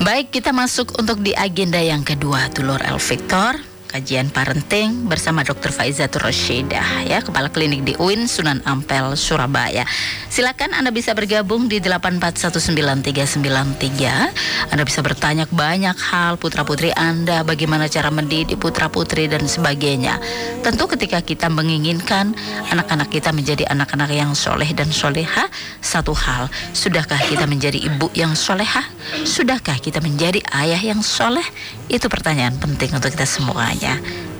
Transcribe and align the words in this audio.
Baik, 0.00 0.32
kita 0.32 0.56
masuk 0.56 0.96
untuk 0.96 1.20
di 1.20 1.36
agenda 1.36 1.76
yang 1.76 2.00
kedua, 2.00 2.48
Tulur 2.48 2.80
El 2.88 2.96
Victor. 2.96 3.69
Kajian 3.90 4.30
parenting 4.30 5.10
bersama 5.10 5.42
Dr. 5.42 5.74
Faizatul 5.74 6.22
Rashidah 6.22 7.10
ya, 7.10 7.18
Kepala 7.26 7.50
Klinik 7.50 7.82
di 7.82 7.98
UIN 7.98 8.30
Sunan 8.30 8.62
Ampel 8.62 9.18
Surabaya. 9.18 9.82
Silakan 10.30 10.78
Anda 10.78 10.94
bisa 10.94 11.10
bergabung 11.10 11.66
di 11.66 11.82
8419393. 11.82 14.70
Anda 14.70 14.86
bisa 14.86 15.02
bertanya 15.02 15.50
banyak 15.50 15.98
hal 16.06 16.38
putra-putri 16.38 16.94
Anda, 16.94 17.42
bagaimana 17.42 17.90
cara 17.90 18.14
mendidik 18.14 18.62
putra-putri 18.62 19.26
dan 19.26 19.50
sebagainya. 19.50 20.22
Tentu 20.62 20.86
ketika 20.86 21.18
kita 21.18 21.50
menginginkan 21.50 22.38
anak-anak 22.70 23.10
kita 23.10 23.34
menjadi 23.34 23.66
anak-anak 23.74 24.14
yang 24.14 24.38
soleh 24.38 24.70
dan 24.70 24.94
soleha, 24.94 25.50
satu 25.82 26.14
hal, 26.14 26.46
sudahkah 26.78 27.18
kita 27.26 27.50
menjadi 27.50 27.90
ibu 27.90 28.06
yang 28.14 28.38
soleha? 28.38 28.86
Sudahkah 29.26 29.82
kita 29.82 29.98
menjadi 29.98 30.38
ayah 30.54 30.78
yang 30.78 31.02
soleh? 31.02 31.42
Itu 31.90 32.06
pertanyaan 32.06 32.54
penting 32.62 32.94
untuk 32.94 33.10
kita 33.10 33.26
semuanya. 33.26 33.79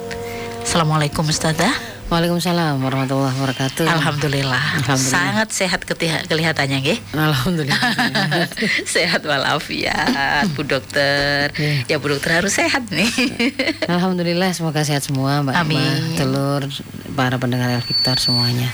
Assalamualaikum 0.65 1.29
Ustazah. 1.29 1.94
Waalaikumsalam 2.05 2.85
warahmatullahi 2.85 3.33
wabarakatuh. 3.33 3.89
Alhamdulillah. 3.89 4.61
Alhamdulillah. 4.77 5.09
Sangat 5.09 5.49
sehat 5.49 5.81
kelihatannya, 6.29 6.77
nggih. 6.85 6.99
Alhamdulillah. 7.17 7.81
sehat 8.95 9.25
walafiat, 9.25 10.45
Bu 10.53 10.61
Dokter. 10.69 11.49
Ya 11.89 11.97
Bu 11.97 12.13
Dokter 12.13 12.37
harus 12.37 12.53
sehat 12.53 12.93
nih. 12.93 13.09
Alhamdulillah 13.97 14.53
semoga 14.53 14.85
sehat 14.85 15.01
semua 15.01 15.41
Mbak 15.41 15.57
Amin. 15.57 15.81
Emma, 15.81 16.13
telur, 16.13 16.61
para 17.17 17.41
pendengar 17.41 17.73
Victor 17.81 18.21
semuanya. 18.21 18.69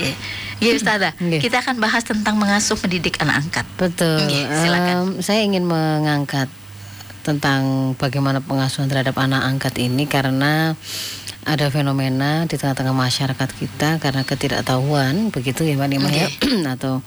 Iya, 0.00 0.16
Iya, 0.64 0.72
Ustazah. 0.78 1.12
Kita 1.18 1.60
akan 1.60 1.76
bahas 1.76 2.08
tentang 2.08 2.40
mengasuh 2.40 2.80
mendidik 2.80 3.20
anak 3.20 3.44
angkat. 3.44 3.66
Betul. 3.76 4.16
Nggih, 4.16 4.44
silakan. 4.48 4.96
Em, 4.96 5.08
saya 5.20 5.44
ingin 5.44 5.68
mengangkat 5.68 6.48
tentang 7.22 7.92
bagaimana 8.00 8.42
pengasuhan 8.42 8.90
terhadap 8.90 9.14
anak 9.20 9.46
angkat 9.46 9.78
ini 9.78 10.10
karena 10.10 10.74
ada 11.42 11.66
fenomena 11.74 12.46
di 12.46 12.54
tengah-tengah 12.54 12.94
masyarakat 12.94 13.50
kita 13.58 13.98
karena 13.98 14.22
ketidaktahuan 14.22 15.34
begitu 15.34 15.66
ya 15.66 15.74
Mbak 15.74 15.88
Nima 15.90 16.10
ya 16.10 16.28
atau 16.78 17.02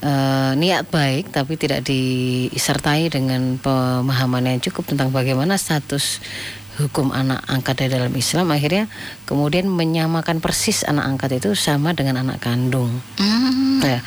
eh, 0.00 0.52
niat 0.56 0.88
baik 0.88 1.28
tapi 1.28 1.60
tidak 1.60 1.84
disertai 1.84 3.12
dengan 3.12 3.60
pemahaman 3.60 4.56
yang 4.56 4.60
cukup 4.64 4.88
tentang 4.88 5.12
bagaimana 5.12 5.60
status 5.60 6.24
hukum 6.80 7.12
anak 7.12 7.44
angkat 7.44 7.84
dari 7.84 8.00
dalam 8.00 8.14
Islam 8.16 8.48
akhirnya 8.48 8.88
kemudian 9.28 9.68
menyamakan 9.68 10.40
persis 10.40 10.80
anak 10.88 11.04
angkat 11.04 11.44
itu 11.44 11.52
sama 11.52 11.92
dengan 11.92 12.24
anak 12.24 12.40
kandung. 12.40 13.04
Hmm. 13.20 13.84
Ya. 13.84 14.00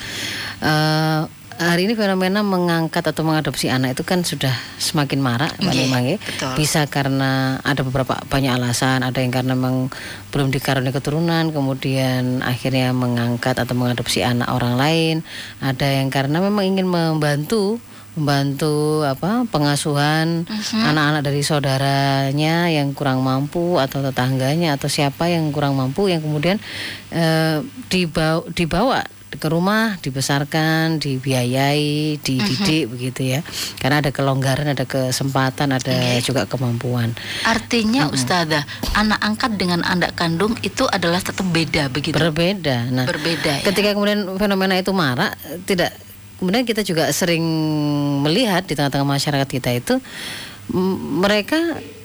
Eh, 0.64 1.22
hari 1.58 1.86
ini 1.86 1.94
fenomena 1.94 2.42
mengangkat 2.42 3.06
atau 3.06 3.22
mengadopsi 3.22 3.70
anak 3.70 3.98
itu 3.98 4.04
kan 4.06 4.26
sudah 4.26 4.54
semakin 4.82 5.20
marak, 5.22 5.54
Mbak 5.62 5.74
Nima, 5.74 5.98
nggih. 6.02 6.20
betul. 6.20 6.54
Bisa 6.58 6.86
karena 6.90 7.62
ada 7.62 7.82
beberapa 7.86 8.18
banyak 8.28 8.52
alasan, 8.54 9.06
ada 9.06 9.20
yang 9.22 9.34
karena 9.34 9.54
memang 9.54 9.94
belum 10.34 10.50
dikaruniai 10.50 10.94
keturunan, 10.94 11.54
kemudian 11.54 12.42
akhirnya 12.42 12.92
mengangkat 12.92 13.58
atau 13.58 13.74
mengadopsi 13.78 14.26
anak 14.26 14.50
orang 14.50 14.76
lain, 14.76 15.16
ada 15.62 15.86
yang 15.86 16.10
karena 16.10 16.42
memang 16.42 16.66
ingin 16.66 16.88
membantu 16.90 17.78
membantu 18.14 19.02
apa 19.02 19.50
pengasuhan 19.50 20.46
anak-anak 20.70 21.26
dari 21.26 21.42
saudaranya 21.42 22.70
yang 22.70 22.94
kurang 22.94 23.26
mampu 23.26 23.82
atau 23.82 24.06
tetangganya 24.06 24.78
atau 24.78 24.86
siapa 24.86 25.34
yang 25.34 25.50
kurang 25.50 25.74
mampu 25.74 26.14
yang 26.14 26.22
kemudian 26.22 26.62
eh, 27.10 27.66
dibawa, 27.90 28.46
dibawa 28.54 29.02
ke 29.38 29.48
rumah 29.50 29.98
dibesarkan 30.00 30.98
dibiayai 31.02 32.18
dididik 32.22 32.90
begitu 32.94 33.38
ya. 33.38 33.40
Karena 33.82 34.02
ada 34.04 34.10
kelonggaran 34.14 34.70
ada 34.70 34.86
kesempatan 34.86 35.74
ada 35.74 36.20
juga 36.22 36.46
kemampuan. 36.46 37.14
Artinya 37.46 38.10
Ustazah, 38.10 38.64
anak 38.98 39.20
angkat 39.22 39.58
dengan 39.58 39.82
anak 39.86 40.16
kandung 40.18 40.58
itu 40.62 40.86
adalah 40.90 41.20
tetap 41.22 41.46
beda 41.50 41.90
begitu. 41.90 42.16
berbeda. 42.16 42.90
Nah 42.90 43.06
Berbeda 43.06 43.62
ya. 43.62 43.66
ketika 43.66 43.96
kemudian 43.96 44.26
fenomena 44.38 44.78
itu 44.78 44.92
marak 44.96 45.36
tidak 45.66 45.94
kemudian 46.38 46.68
kita 46.68 46.84
juga 46.84 47.08
sering 47.16 47.44
melihat 48.20 48.68
di 48.68 48.76
tengah-tengah 48.76 49.08
masyarakat 49.08 49.48
kita 49.48 49.70
itu 49.72 49.96
mereka 51.24 51.60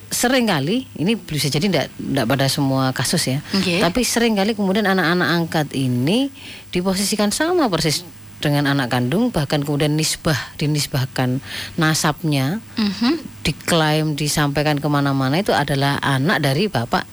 sering 0.09 0.49
kali 0.49 0.89
ini 0.95 1.15
bisa 1.15 1.47
jadi 1.47 1.69
tidak 1.69 1.87
tidak 1.93 2.25
pada 2.27 2.47
semua 2.49 2.91
kasus 2.91 3.21
ya 3.27 3.45
Nggih. 3.53 3.85
tapi 3.85 4.01
sering 4.03 4.35
kali 4.35 4.53
kemudian 4.53 4.85
anak-anak 4.85 5.29
angkat 5.29 5.69
ini 5.73 6.33
diposisikan 6.69 7.29
sama 7.29 7.69
persis 7.69 8.05
dengan 8.39 8.71
anak 8.71 8.89
kandung 8.89 9.29
bahkan 9.29 9.61
kemudian 9.61 9.93
nisbah 9.93 10.39
dinisbahkan 10.57 11.43
nasabnya 11.75 12.63
Mhm. 12.79 13.43
diklaim 13.43 14.07
disampaikan 14.15 14.77
ke 14.77 14.87
mana-mana 14.87 15.39
itu 15.39 15.51
adalah 15.51 15.99
anak 16.01 16.41
dari 16.41 16.67
bapak 16.67 17.05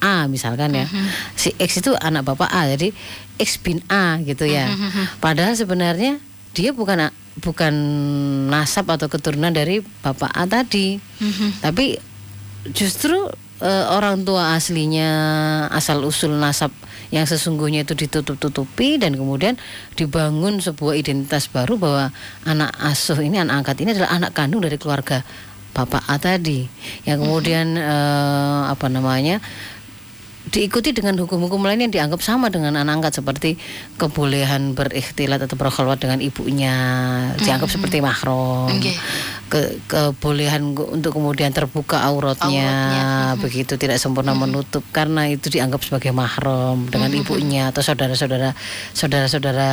A 0.00 0.24
misalkan 0.24 0.72
ya. 0.72 0.88
Si 1.36 1.52
X 1.60 1.84
itu 1.84 1.92
anak 1.92 2.24
bapak 2.24 2.48
A 2.48 2.64
jadi 2.72 2.88
X 3.36 3.60
bin 3.60 3.84
A 3.84 4.16
gitu 4.20 4.48
ya. 4.48 4.72
Padahal 5.20 5.52
sebenarnya 5.52 6.16
dia 6.56 6.72
bukan 6.72 7.12
bukan 7.36 7.74
nasab 8.48 8.88
atau 8.88 9.12
keturunan 9.12 9.52
dari 9.52 9.84
bapak 10.00 10.32
A 10.32 10.48
tadi. 10.48 10.96
Tapi 11.60 12.00
justru 12.72 13.16
eh, 13.64 13.84
orang 13.88 14.24
tua 14.24 14.56
aslinya 14.56 15.10
asal 15.72 16.04
usul 16.04 16.36
nasab 16.36 16.72
yang 17.10 17.26
sesungguhnya 17.26 17.82
itu 17.82 17.98
ditutup-tutupi 17.98 19.00
dan 19.00 19.18
kemudian 19.18 19.58
dibangun 19.98 20.62
sebuah 20.62 20.94
identitas 20.94 21.50
baru 21.50 21.74
bahwa 21.74 22.04
anak 22.46 22.70
asuh 22.78 23.18
ini 23.18 23.42
anak 23.42 23.66
angkat 23.66 23.82
ini 23.82 23.98
adalah 23.98 24.10
anak 24.14 24.30
kandung 24.30 24.62
dari 24.62 24.78
keluarga 24.78 25.26
bapak 25.74 26.02
A 26.06 26.18
tadi. 26.18 26.66
Yang 27.06 27.18
kemudian 27.26 27.74
eh, 27.78 28.62
apa 28.70 28.86
namanya 28.86 29.42
diikuti 30.50 30.90
dengan 30.90 31.14
hukum-hukum 31.14 31.62
lain 31.62 31.86
yang 31.86 31.92
dianggap 31.94 32.20
sama 32.22 32.50
dengan 32.50 32.74
anak 32.74 33.00
angkat 33.00 33.22
seperti 33.22 33.50
kebolehan 33.96 34.74
berikhtilat 34.74 35.38
atau 35.46 35.54
berkhulwat 35.54 36.02
dengan 36.02 36.18
ibunya 36.18 36.74
dianggap 37.38 37.70
seperti 37.70 38.02
mahram 38.02 38.66
Nggih. 38.66 38.96
ke 39.50 39.60
kebolehan 39.90 40.74
untuk 40.74 41.14
kemudian 41.18 41.50
terbuka 41.50 42.02
auratnya, 42.06 42.70
Auratnya. 42.70 43.06
begitu 43.42 43.74
tidak 43.78 43.98
sempurna 43.98 44.30
menutup 44.34 44.82
karena 44.94 45.26
itu 45.26 45.50
dianggap 45.50 45.82
sebagai 45.82 46.14
mahram 46.14 46.86
dengan 46.86 47.10
ibunya 47.14 47.70
atau 47.74 47.82
saudara-saudara 47.82 48.54
saudara-saudara 48.94 49.70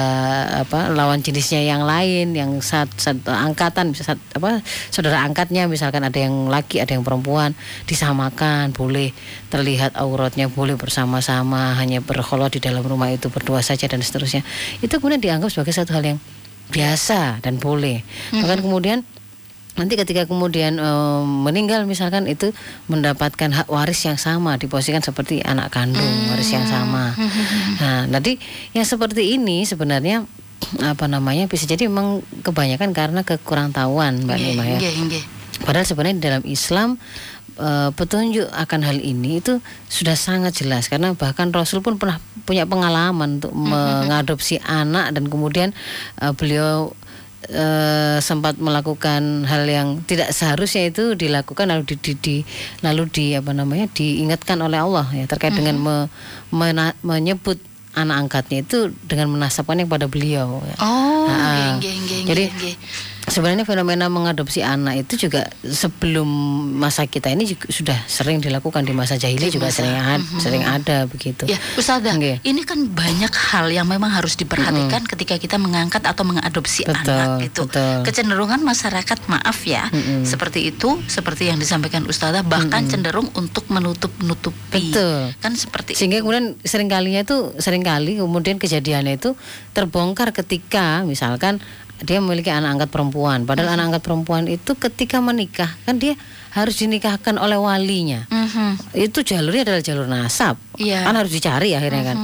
apa 0.66 0.90
lawan 0.94 1.22
jenisnya 1.22 1.62
yang 1.62 1.86
lain 1.86 2.34
yang 2.34 2.58
sat, 2.62 2.90
satu 2.98 3.30
angkatan 3.30 3.94
bisa 3.94 4.14
sat- 4.14 4.30
apa 4.34 4.66
saudara 4.90 5.22
angkatnya 5.26 5.70
misalkan 5.70 6.02
ada 6.02 6.18
yang 6.18 6.50
laki 6.50 6.82
ada 6.82 6.98
yang 6.98 7.06
perempuan 7.06 7.54
disamakan 7.86 8.74
boleh 8.74 9.14
terlihat 9.54 9.94
auratnya 9.94 10.50
boleh 10.50 10.67
bersama-sama 10.76 11.78
hanya 11.80 12.04
berkholwat 12.04 12.58
di 12.58 12.60
dalam 12.60 12.84
rumah 12.84 13.08
itu 13.08 13.32
berdua 13.32 13.64
saja 13.64 13.88
dan 13.88 14.04
seterusnya. 14.04 14.44
Itu 14.84 15.00
kemudian 15.00 15.24
dianggap 15.24 15.54
sebagai 15.54 15.72
satu 15.72 15.96
hal 15.96 16.04
yang 16.04 16.20
biasa 16.68 17.40
dan 17.40 17.56
boleh. 17.62 18.04
Bahkan 18.36 18.60
kemudian 18.60 19.08
nanti 19.78 19.94
ketika 19.94 20.26
kemudian 20.26 20.82
eh, 20.82 21.22
meninggal 21.24 21.86
misalkan 21.86 22.26
itu 22.26 22.50
mendapatkan 22.90 23.54
hak 23.54 23.70
waris 23.70 24.02
yang 24.04 24.18
sama 24.18 24.58
diposisikan 24.58 25.06
seperti 25.06 25.40
anak 25.46 25.70
kandung 25.72 26.34
waris 26.34 26.50
yang 26.52 26.66
sama. 26.68 27.14
Nah 27.80 28.10
nanti 28.10 28.36
yang 28.74 28.84
seperti 28.84 29.38
ini 29.38 29.64
sebenarnya 29.64 30.26
apa 30.82 31.06
namanya 31.06 31.46
bisa 31.46 31.70
jadi 31.70 31.86
memang 31.88 32.26
kebanyakan 32.44 32.92
karena 32.92 33.22
kekurang 33.22 33.70
tahuan 33.72 34.26
mbak 34.26 34.36
Nggih, 34.42 34.52
Nima 34.58 34.64
ya. 34.66 34.80
nggih, 34.82 34.94
nggih. 35.08 35.24
Padahal 35.64 35.86
sebenarnya 35.86 36.16
di 36.18 36.24
dalam 36.26 36.44
Islam 36.44 36.90
eh, 37.58 37.90
petunjuk 37.92 38.48
akan 38.48 38.82
hal 38.82 38.98
ini 38.98 39.38
itu 39.38 39.58
sudah 39.88 40.14
sangat 40.14 40.54
jelas 40.56 40.86
karena 40.86 41.14
bahkan 41.14 41.50
Rasul 41.50 41.80
pun 41.80 41.96
pernah 41.96 42.18
punya 42.44 42.64
pengalaman 42.64 43.38
untuk 43.38 43.52
mengadopsi 43.52 44.58
anak 44.60 45.12
dan 45.12 45.26
kemudian 45.26 45.74
eh, 46.18 46.32
beliau 46.32 46.94
eh, 47.46 48.18
sempat 48.20 48.58
melakukan 48.58 49.22
hal 49.44 49.64
yang 49.66 50.02
tidak 50.02 50.32
seharusnya 50.32 50.88
itu 50.88 51.14
dilakukan 51.14 51.68
lalu 51.68 51.84
di, 51.86 51.96
di- 51.98 52.18
di- 52.18 52.46
lalu 52.82 53.04
di 53.08 53.26
apa 53.34 53.52
namanya 53.52 53.88
diingatkan 53.90 54.58
oleh 54.60 54.78
Allah 54.78 55.06
ya 55.12 55.26
terkait 55.26 55.54
dengan 55.54 55.78
me- 55.78 56.10
mena- 56.50 56.98
menyebut 57.02 57.58
anak 57.94 58.18
angkatnya 58.20 58.62
itu 58.62 58.78
dengan 59.04 59.26
menasabkannya 59.32 59.86
kepada 59.86 60.06
beliau 60.06 60.62
ya. 60.62 60.76
Oh, 60.78 61.26
Ah, 61.26 61.74
nggih, 61.76 61.82
nggih, 61.82 61.96
nggih, 61.98 62.22
jadi 62.24 62.44
nggih, 62.46 62.56
nggih. 62.56 62.76
Sebenarnya 63.28 63.68
fenomena 63.68 64.08
mengadopsi 64.08 64.64
anak 64.64 65.04
itu 65.04 65.28
juga 65.28 65.52
sebelum 65.62 66.26
masa 66.74 67.04
kita 67.04 67.28
ini 67.28 67.44
juga 67.46 67.68
sudah 67.68 68.00
sering 68.08 68.40
dilakukan 68.40 68.82
di 68.82 68.96
masa 68.96 69.16
jahiliyah 69.16 69.52
juga 69.52 69.68
masa- 69.68 69.84
sering 69.84 69.98
ada, 70.00 70.16
Mhm. 70.18 70.40
sering 70.40 70.64
ada 70.64 70.98
begitu. 71.06 71.44
Ya, 71.44 71.60
Ustazah, 71.76 72.16
Nggih. 72.16 72.40
ini 72.42 72.64
kan 72.64 72.88
banyak 72.88 73.30
hal 73.30 73.68
yang 73.68 73.84
memang 73.86 74.10
harus 74.10 74.34
diperhatikan 74.34 75.04
ketika 75.04 75.36
kita 75.36 75.60
mengangkat 75.60 76.02
atau 76.02 76.24
mengadopsi 76.24 76.88
Betul, 76.88 76.96
anak 77.14 77.52
itu. 77.52 77.68
betul. 77.68 77.96
Kecenderungan 78.02 78.64
masyarakat, 78.64 79.20
maaf 79.28 79.60
ya, 79.62 79.92
Mm-mm. 79.92 80.24
seperti 80.24 80.64
itu, 80.66 80.96
seperti 81.06 81.52
yang 81.52 81.60
disampaikan 81.60 82.08
Ustazah, 82.08 82.42
bahkan 82.42 82.88
cenderung 82.88 83.28
untuk 83.34 83.68
menutup-nutupi. 83.68 84.96
Betul. 84.96 85.36
Kan 85.38 85.54
seperti 85.54 85.94
Sehingga 85.94 86.24
kemudian 86.24 86.56
seringkalinya 86.62 87.22
itu 87.22 87.52
sering 87.58 87.84
kali 87.84 88.18
kemudian 88.18 88.56
kejadiannya 88.56 89.18
itu 89.18 89.36
terbongkar 89.72 90.32
ketika 90.32 91.04
misalkan 91.04 91.60
dia 92.06 92.22
memiliki 92.22 92.54
anak 92.54 92.78
angkat 92.78 92.90
perempuan. 92.94 93.50
Padahal 93.50 93.74
anak 93.74 93.94
angkat 93.94 94.04
perempuan 94.06 94.44
itu 94.46 94.78
ketika 94.78 95.18
menikah 95.18 95.74
kan 95.86 95.98
dia 95.98 96.14
harus 96.54 96.78
dinikahkan 96.78 97.38
oleh 97.42 97.58
walinya. 97.58 98.26
Mhm. 98.30 98.98
Itu 98.98 99.26
jalurnya 99.26 99.66
adalah 99.66 99.82
jalur 99.82 100.06
nasab. 100.06 100.58
Iya. 100.78 101.06
Kan 101.06 101.18
harus 101.18 101.34
dicari 101.34 101.74
akhirnya 101.74 102.14
kan. 102.14 102.18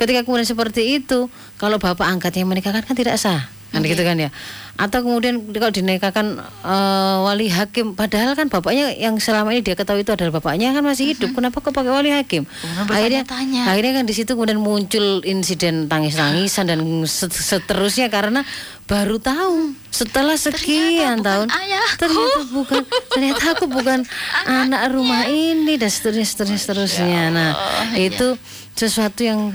Ketika 0.00 0.24
kemudian 0.24 0.48
seperti 0.48 1.00
itu, 1.00 1.28
kalau 1.60 1.76
bapak 1.76 2.08
angkatnya 2.08 2.48
menikahkan 2.48 2.84
kan 2.84 2.96
tidak 2.96 3.20
sah. 3.20 3.59
Kan 3.70 3.80
gitu 3.82 4.02
kan 4.02 4.16
ya. 4.16 4.30
Atau 4.74 5.04
kemudian 5.04 5.36
kalau 5.52 5.68
dinikahkan 5.68 6.26
eh, 6.64 7.16
wali 7.20 7.46
hakim 7.46 7.92
padahal 7.92 8.32
kan 8.32 8.48
bapaknya 8.48 8.90
yang 8.92 9.14
selama 9.16 9.52
ini 9.52 9.60
dia 9.60 9.74
ketahui 9.74 10.02
itu 10.02 10.10
adalah 10.10 10.36
bapaknya 10.36 10.72
kan 10.72 10.80
masih 10.80 11.12
hidup. 11.12 11.30
Kenapa 11.30 11.58
kok 11.58 11.70
pakai 11.70 11.88
wali 11.88 12.10
hakim? 12.10 12.48
Akhirnya 12.86 13.22
bertanya-tanya. 13.22 13.62
akhirnya 13.68 13.92
kan 13.94 14.04
di 14.04 14.14
situ 14.14 14.32
kemudian 14.32 14.56
muncul 14.56 15.20
insiden 15.22 15.84
tangis-tangisan 15.86 16.64
dan 16.64 16.80
set- 17.04 17.30
seterusnya 17.30 18.08
karena 18.08 18.42
baru 18.84 19.22
tahu 19.22 19.70
setelah 19.86 20.34
sekian 20.34 21.22
bukan 21.22 21.22
tahun 21.22 21.46
ayahku. 21.46 21.94
ternyata 21.96 22.40
bukan 22.50 22.82
ternyata 23.06 23.44
aku 23.54 23.66
bukan 23.66 24.02
anak 24.64 24.90
rumah 24.90 25.30
ini 25.30 25.78
dan 25.78 25.86
seterusnya 25.86 26.26
seterusnya 26.26 26.58
seterusnya 26.58 27.22
nah 27.30 27.50
itu 27.94 28.34
sesuatu 28.72 29.20
yang 29.20 29.52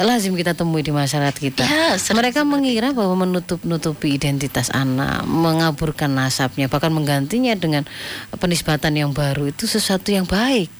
lazim 0.00 0.32
kita 0.32 0.56
temui 0.56 0.80
di 0.80 0.88
masyarakat 0.88 1.36
kita 1.36 1.60
Ya, 1.60 1.92
mereka 2.14 2.40
mengira 2.40 2.90
bahwa 2.90 3.26
menutup 3.26 3.60
nutupi 3.62 4.16
identitas 4.16 4.72
anak 4.72 5.22
mengaburkan 5.22 6.08
nasabnya 6.08 6.64
bahkan 6.64 6.88
menggantinya 6.88 7.52
dengan 7.52 7.84
penisbatan 8.32 8.96
yang 8.96 9.10
baru 9.12 9.50
itu 9.50 9.68
sesuatu 9.68 10.08
yang 10.08 10.24
baik 10.24 10.72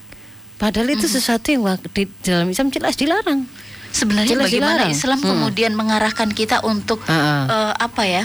padahal 0.57 0.89
itu 0.89 1.05
sesuatu 1.05 1.53
yang 1.53 1.61
di 1.93 2.09
dalam 2.21 2.49
Islam 2.49 2.69
jelas 2.69 2.97
dilarang 2.97 3.45
Sebenarnya 3.87 4.35
Jelas 4.35 4.51
bagaimana 4.51 4.83
dilarang. 4.83 4.91
Islam 4.91 5.19
Hmm. 5.23 5.29
kemudian 5.31 5.71
mengarahkan 5.71 6.29
kita 6.29 6.59
untuk 6.61 6.99
Ah, 7.07 7.15
ah. 7.15 7.43
eh, 7.47 7.73
apa 7.79 8.03
ya? 8.03 8.23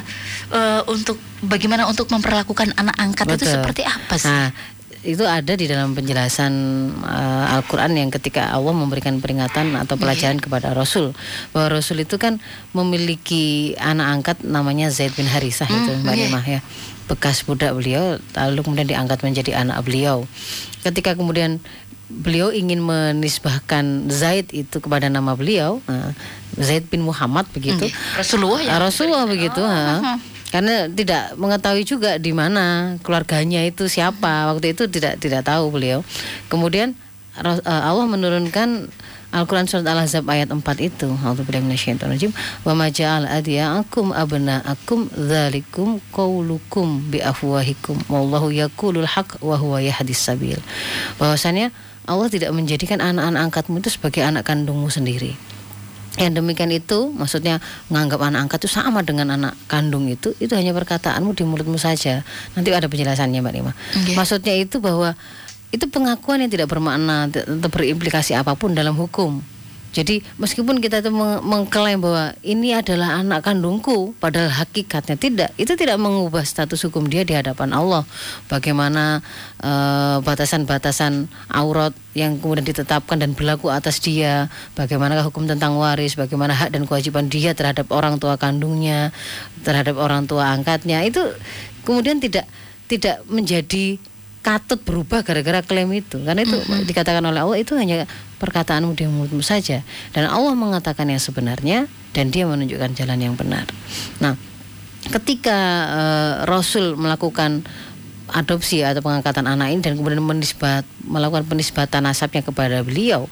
eh, 0.51 0.83
untuk 0.91 1.17
bagaimana 1.41 1.87
untuk 1.87 2.11
memperlakukan 2.11 2.75
anak 2.75 2.99
angkat 2.99 3.39
itu 3.39 3.47
Betul. 3.47 3.55
seperti 3.55 3.83
apa 3.87 4.15
sih? 4.19 4.27
Nah, 4.27 4.51
itu 5.03 5.27
ada 5.27 5.59
di 5.59 5.67
dalam 5.67 5.99
penjelasan 5.99 6.53
uh, 7.03 7.55
Al-Qur'an 7.59 7.91
yang 7.99 8.15
ketika 8.15 8.55
Allah 8.55 8.71
memberikan 8.71 9.19
peringatan 9.19 9.75
atau 9.75 9.99
pelajaran 9.99 10.39
kepada 10.39 10.71
Rasul 10.71 11.11
bahwa 11.51 11.79
Rasul 11.83 12.07
itu 12.07 12.23
kan 12.23 12.39
memiliki 12.71 13.75
anak 13.83 14.07
angkat 14.15 14.37
namanya 14.47 14.95
Zaid 14.95 15.15
bin 15.19 15.27
Harisah 15.27 15.67
itu 15.67 15.91
Mbak 16.07 16.15
iya. 16.15 16.23
Rimah 16.31 16.45
ya. 16.47 16.61
Bekas 17.11 17.43
budak 17.43 17.75
beliau 17.75 18.23
lalu 18.39 18.61
kemudian 18.63 18.89
diangkat 18.89 19.27
menjadi 19.27 19.59
anak 19.59 19.83
beliau. 19.83 20.23
Ketika 20.87 21.19
kemudian 21.19 21.59
beliau 22.07 22.55
ingin 22.55 22.79
menisbahkan 22.79 24.13
Zaid 24.13 24.55
itu 24.55 24.79
kepada 24.79 25.09
nama 25.09 25.33
beliau, 25.33 25.81
nah, 25.89 26.13
Zaid 26.61 26.93
bin 26.93 27.03
Muhammad 27.03 27.49
begitu. 27.51 27.89
Nggih. 27.89 28.21
Rasulullah 28.21 28.61
ya. 28.61 28.71
Ah, 28.77 28.81
Rasulullah 28.85 29.25
begitu, 29.25 29.61
ha. 29.65 30.21
Karena 30.53 30.85
tidak 30.93 31.33
mengetahui 31.41 31.89
juga 31.89 32.21
di 32.21 32.37
mana 32.37 32.95
keluarganya 33.01 33.65
itu 33.65 33.89
siapa. 33.89 34.53
Waktu 34.53 34.77
itu 34.77 34.85
tidak 34.85 35.17
tidak 35.17 35.49
tahu 35.49 35.73
beliau. 35.73 36.05
Kemudian 36.53 36.93
eh, 37.41 37.61
Allah 37.65 38.05
menurunkan 38.05 38.93
Al-Quran 39.33 39.65
Surat 39.65 39.89
Al-Ahzab 39.89 40.29
ayat 40.29 40.53
4 40.53 40.61
itu. 40.85 41.09
A'udzubillahi 41.09 41.65
minasyaitonirrajim. 41.65 42.37
Wa 42.69 42.77
ma 42.77 42.93
ja'al 42.93 43.25
adiya'akum 43.25 44.13
abna'akum 44.13 45.09
Dzalikum 45.17 46.05
qawlukum 46.13 47.09
biafwahikum. 47.09 48.13
Wallahu 48.13 48.53
yakulul 48.53 49.09
haq 49.09 49.41
wa 49.41 49.57
huwa 49.57 49.81
yahdis 49.81 50.21
sabil. 50.21 50.61
Bahwasannya 51.17 51.73
Allah 52.05 52.29
tidak 52.29 52.53
menjadikan 52.53 53.01
anak-anak 53.01 53.49
angkatmu 53.49 53.81
itu 53.81 53.89
sebagai 53.89 54.21
anak 54.21 54.45
kandungmu 54.45 54.93
sendiri 54.93 55.33
yang 56.21 56.37
demikian 56.37 56.69
itu 56.69 57.09
maksudnya 57.09 57.57
menganggap 57.89 58.21
anak 58.21 58.41
angkat 58.45 58.69
itu 58.69 58.71
sama 58.77 59.01
dengan 59.01 59.33
anak 59.33 59.57
kandung 59.65 60.13
itu 60.13 60.37
itu 60.45 60.53
hanya 60.53 60.77
perkataanmu 60.77 61.33
di 61.33 61.45
mulutmu 61.49 61.81
saja. 61.81 62.21
Nanti 62.53 62.69
ada 62.69 62.85
penjelasannya 62.89 63.41
mbak 63.41 63.55
Nima. 63.57 63.73
Oke. 63.73 64.13
maksudnya 64.13 64.53
itu 64.53 64.77
bahwa 64.77 65.17
itu 65.73 65.89
pengakuan 65.89 66.45
yang 66.45 66.53
tidak 66.53 66.69
bermakna 66.69 67.33
atau 67.33 67.69
berimplikasi 67.73 68.37
apa 68.37 68.53
pun 68.53 68.77
dalam 68.77 68.93
hukum 68.93 69.41
jadi 69.93 70.25
meskipun 70.41 70.81
kita 70.81 71.05
itu 71.05 71.13
meng- 71.13 71.45
mengklaim 71.45 72.01
bahwa 72.01 72.33
ini 72.41 72.73
adalah 72.73 73.21
anak 73.21 73.45
kandungku 73.45 74.17
padahal 74.17 74.49
hakikatnya 74.49 75.21
tidak 75.21 75.51
itu 75.61 75.77
tidak 75.77 76.01
mengubah 76.01 76.41
status 76.49 76.89
hukum 76.89 77.13
dia 77.13 77.29
di 77.29 77.37
hadapan 77.37 77.77
Allah. 77.77 78.09
Bagaimana 78.49 79.21
eh, 79.61 80.17
batasan-batasan 80.25 81.29
aurat 81.53 81.93
yang 82.17 82.41
kemudian 82.41 82.65
ditetapkan 82.65 83.21
dan 83.21 83.37
berlaku 83.37 83.69
atas 83.69 84.01
dia 84.01 84.49
bagaimanakah 84.73 85.29
hukum 85.29 85.45
tentang 85.45 85.77
waris 85.77 86.17
bagaimana 86.17 86.57
hak 86.57 86.73
dan 86.73 86.89
kewajiban 86.89 87.29
dia 87.29 87.53
terhadap 87.53 87.93
orang 87.93 88.17
tua 88.17 88.41
kandungnya 88.41 89.13
terhadap 89.61 90.01
orang 90.01 90.25
tua 90.25 90.57
angkatnya 90.57 91.05
itu 91.05 91.21
kemudian 91.85 92.17
tidak 92.17 92.49
tidak 92.89 93.21
menjadi 93.29 94.01
katut 94.43 94.83
berubah 94.83 95.23
gara-gara 95.23 95.63
klaim 95.63 95.89
itu. 95.95 96.19
Karena 96.21 96.43
itu 96.43 96.59
dikatakan 96.85 97.23
oleh 97.23 97.41
Allah 97.41 97.59
itu 97.63 97.79
hanya 97.79 98.05
perkataanmu 98.43 98.99
di 98.99 99.07
mulutmu 99.07 99.47
saja. 99.47 99.87
Dan 100.11 100.27
Allah 100.27 100.59
mengatakan 100.59 101.07
yang 101.07 101.23
sebenarnya 101.23 101.87
dan 102.11 102.35
dia 102.35 102.43
menunjukkan 102.51 102.99
jalan 102.99 103.19
yang 103.23 103.35
benar. 103.39 103.71
Nah 104.19 104.35
ketika 105.07 105.59
eh, 105.95 106.35
Rasul 106.51 106.99
melakukan 106.99 107.63
adopsi 108.35 108.83
atau 108.83 109.03
pengangkatan 109.03 109.47
anak 109.47 109.71
ini 109.71 109.81
dan 109.83 109.95
kemudian 109.95 110.23
menisbat 110.23 110.83
melakukan 111.07 111.47
penisbatan 111.47 112.07
nasabnya 112.07 112.41
kepada 112.43 112.81
beliau 112.83 113.27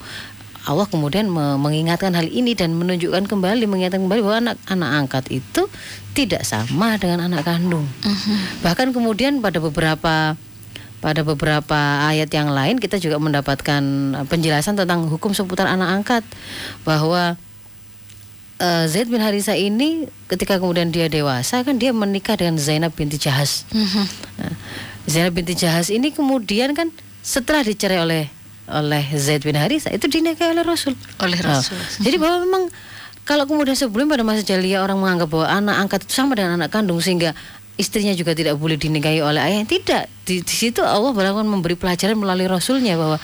Allah 0.69 0.85
kemudian 0.85 1.25
me- 1.33 1.57
mengingatkan 1.57 2.13
hal 2.13 2.29
ini 2.29 2.53
dan 2.53 2.77
menunjukkan 2.77 3.25
kembali 3.25 3.65
mengingatkan 3.65 4.05
kembali 4.05 4.21
bahwa 4.21 4.39
anak 4.45 4.57
anak 4.69 4.91
angkat 4.93 5.25
itu 5.33 5.73
tidak 6.13 6.45
sama 6.45 7.01
dengan 7.01 7.33
anak 7.33 7.49
kandung. 7.49 7.89
Bahkan 8.61 8.93
kemudian 8.93 9.41
pada 9.41 9.57
beberapa 9.57 10.37
pada 11.01 11.25
beberapa 11.25 11.77
ayat 12.07 12.29
yang 12.29 12.53
lain 12.53 12.77
kita 12.77 13.01
juga 13.01 13.17
mendapatkan 13.17 13.83
eh, 14.21 14.27
penjelasan 14.29 14.77
tentang 14.77 15.09
hukum 15.09 15.33
seputar 15.33 15.67
anak 15.67 15.89
angkat 16.01 16.23
bahwa 16.85 17.41
eh, 18.61 18.85
Zaid 18.87 19.09
bin 19.09 19.25
Harisa 19.25 19.57
ini 19.57 20.07
ketika 20.29 20.61
kemudian 20.61 20.93
dia 20.93 21.09
dewasa 21.09 21.65
kan 21.65 21.81
dia 21.81 21.91
menikah 21.97 22.37
dengan 22.37 22.61
Zainab 22.61 22.93
binti 22.93 23.17
Jahas. 23.17 23.65
Mhm. 23.73 24.05
Nah, 24.39 24.55
Zainab 25.09 25.33
binti 25.35 25.57
Jahas 25.57 25.89
ini 25.89 26.13
kemudian 26.13 26.77
kan 26.77 26.93
setelah 27.25 27.65
dicerai 27.65 28.01
oleh 28.01 28.25
oleh 28.71 29.03
Zaid 29.19 29.43
bin 29.43 29.59
Harisa 29.59 29.91
itu 29.91 30.07
dinikahi 30.07 30.55
oleh 30.55 30.63
Rasul. 30.63 30.95
Oleh 31.19 31.41
Nah, 31.43 31.59
Rasul. 31.59 31.75
jadi 32.05 32.17
bahwa 32.21 32.45
memang 32.47 32.63
kalau 33.27 33.47
kemudian 33.47 33.75
sebelum 33.75 34.11
pada 34.11 34.23
masa 34.27 34.43
jahiliyah 34.43 34.83
orang 34.83 34.99
menganggap 34.99 35.29
bahwa 35.31 35.47
anak 35.47 35.77
angkat 35.87 36.01
itu 36.07 36.13
sama 36.15 36.35
dengan 36.35 36.59
anak 36.59 36.71
kandung 36.71 36.99
sehingga 36.99 37.35
istrinya 37.81 38.13
juga 38.13 38.37
tidak 38.37 38.61
boleh 38.61 38.77
dinikahi 38.77 39.25
oleh 39.25 39.41
ayah. 39.41 39.65
Tidak. 39.65 40.29
Di, 40.29 40.45
di 40.45 40.55
situ 40.55 40.85
Allah 40.85 41.17
bahkan 41.17 41.49
memberi 41.49 41.75
pelajaran 41.75 42.15
melalui 42.21 42.47
Rasulnya 42.47 43.01
bahwa 43.01 43.17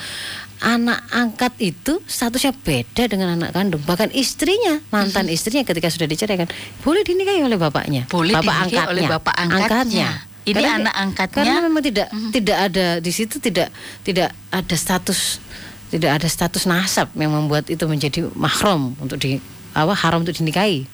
anak 0.64 1.04
angkat 1.12 1.52
itu 1.60 2.00
statusnya 2.08 2.56
beda 2.56 3.12
dengan 3.12 3.36
anak 3.36 3.52
kandung. 3.52 3.84
Bahkan 3.84 4.16
istrinya 4.16 4.80
mantan 4.88 5.28
istrinya 5.28 5.68
ketika 5.68 5.92
sudah 5.92 6.08
diceraikan 6.08 6.48
boleh 6.80 7.04
dinikahi 7.04 7.44
oleh 7.44 7.60
bapaknya. 7.60 8.08
Boleh 8.08 8.40
dinikahi 8.40 8.88
oleh 8.88 9.04
bapak 9.04 9.34
angkatnya. 9.36 10.24
Ini 10.46 10.62
anak 10.62 10.94
angkatnya. 10.94 11.42
karena 11.42 11.60
memang 11.66 11.82
tidak 11.82 12.08
tidak 12.30 12.58
ada 12.70 12.86
di 13.02 13.10
situ 13.10 13.42
tidak 13.42 13.68
tidak 14.06 14.30
ada 14.54 14.74
status 14.78 15.42
tidak 15.90 16.22
ada 16.22 16.28
status 16.30 16.70
nasab 16.70 17.10
yang 17.18 17.34
membuat 17.34 17.66
itu 17.66 17.82
menjadi 17.90 18.30
mahram 18.30 18.94
untuk 19.02 19.18
di 19.18 19.42
apa 19.74 19.92
haram 19.92 20.22
untuk 20.22 20.38
dinikahi 20.38 20.86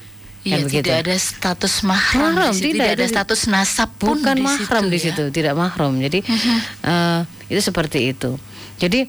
Iya, 0.43 0.59
Kan 0.59 0.67
begitu. 0.67 0.79
tidak 0.83 0.97
ada 1.07 1.15
status 1.23 1.75
mahram, 1.87 2.35
Mahram, 2.35 2.51
di 2.51 2.59
situ, 2.59 2.67
tidak 2.75 2.83
tidak 2.83 2.99
ada 2.99 3.07
status 3.07 3.41
nasab 3.47 3.91
pun 3.95 4.19
bukan 4.19 4.35
di 4.35 4.43
mahram 4.43 4.83
situ, 4.83 4.91
di 4.91 4.99
ya. 4.99 5.05
situ 5.07 5.25
tidak 5.31 5.55
mahram 5.55 5.93
jadi 6.03 6.19
eh, 6.83 7.21
itu 7.47 7.61
seperti 7.63 8.11
itu 8.11 8.35
jadi 8.83 9.07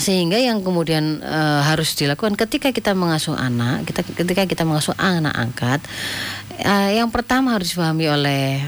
sehingga 0.00 0.40
yang 0.40 0.64
kemudian 0.64 1.20
eh, 1.20 1.60
harus 1.60 1.92
dilakukan 1.92 2.40
ketika 2.40 2.72
kita 2.72 2.96
mengasuh 2.96 3.36
anak 3.36 3.84
kita 3.84 4.00
ketika 4.16 4.48
kita 4.48 4.64
mengasuh 4.64 4.96
anak 4.96 5.36
angkat 5.36 5.80
eh, 6.56 7.04
yang 7.04 7.12
pertama 7.12 7.52
harus 7.52 7.76
dipahami 7.76 8.08
oleh 8.08 8.64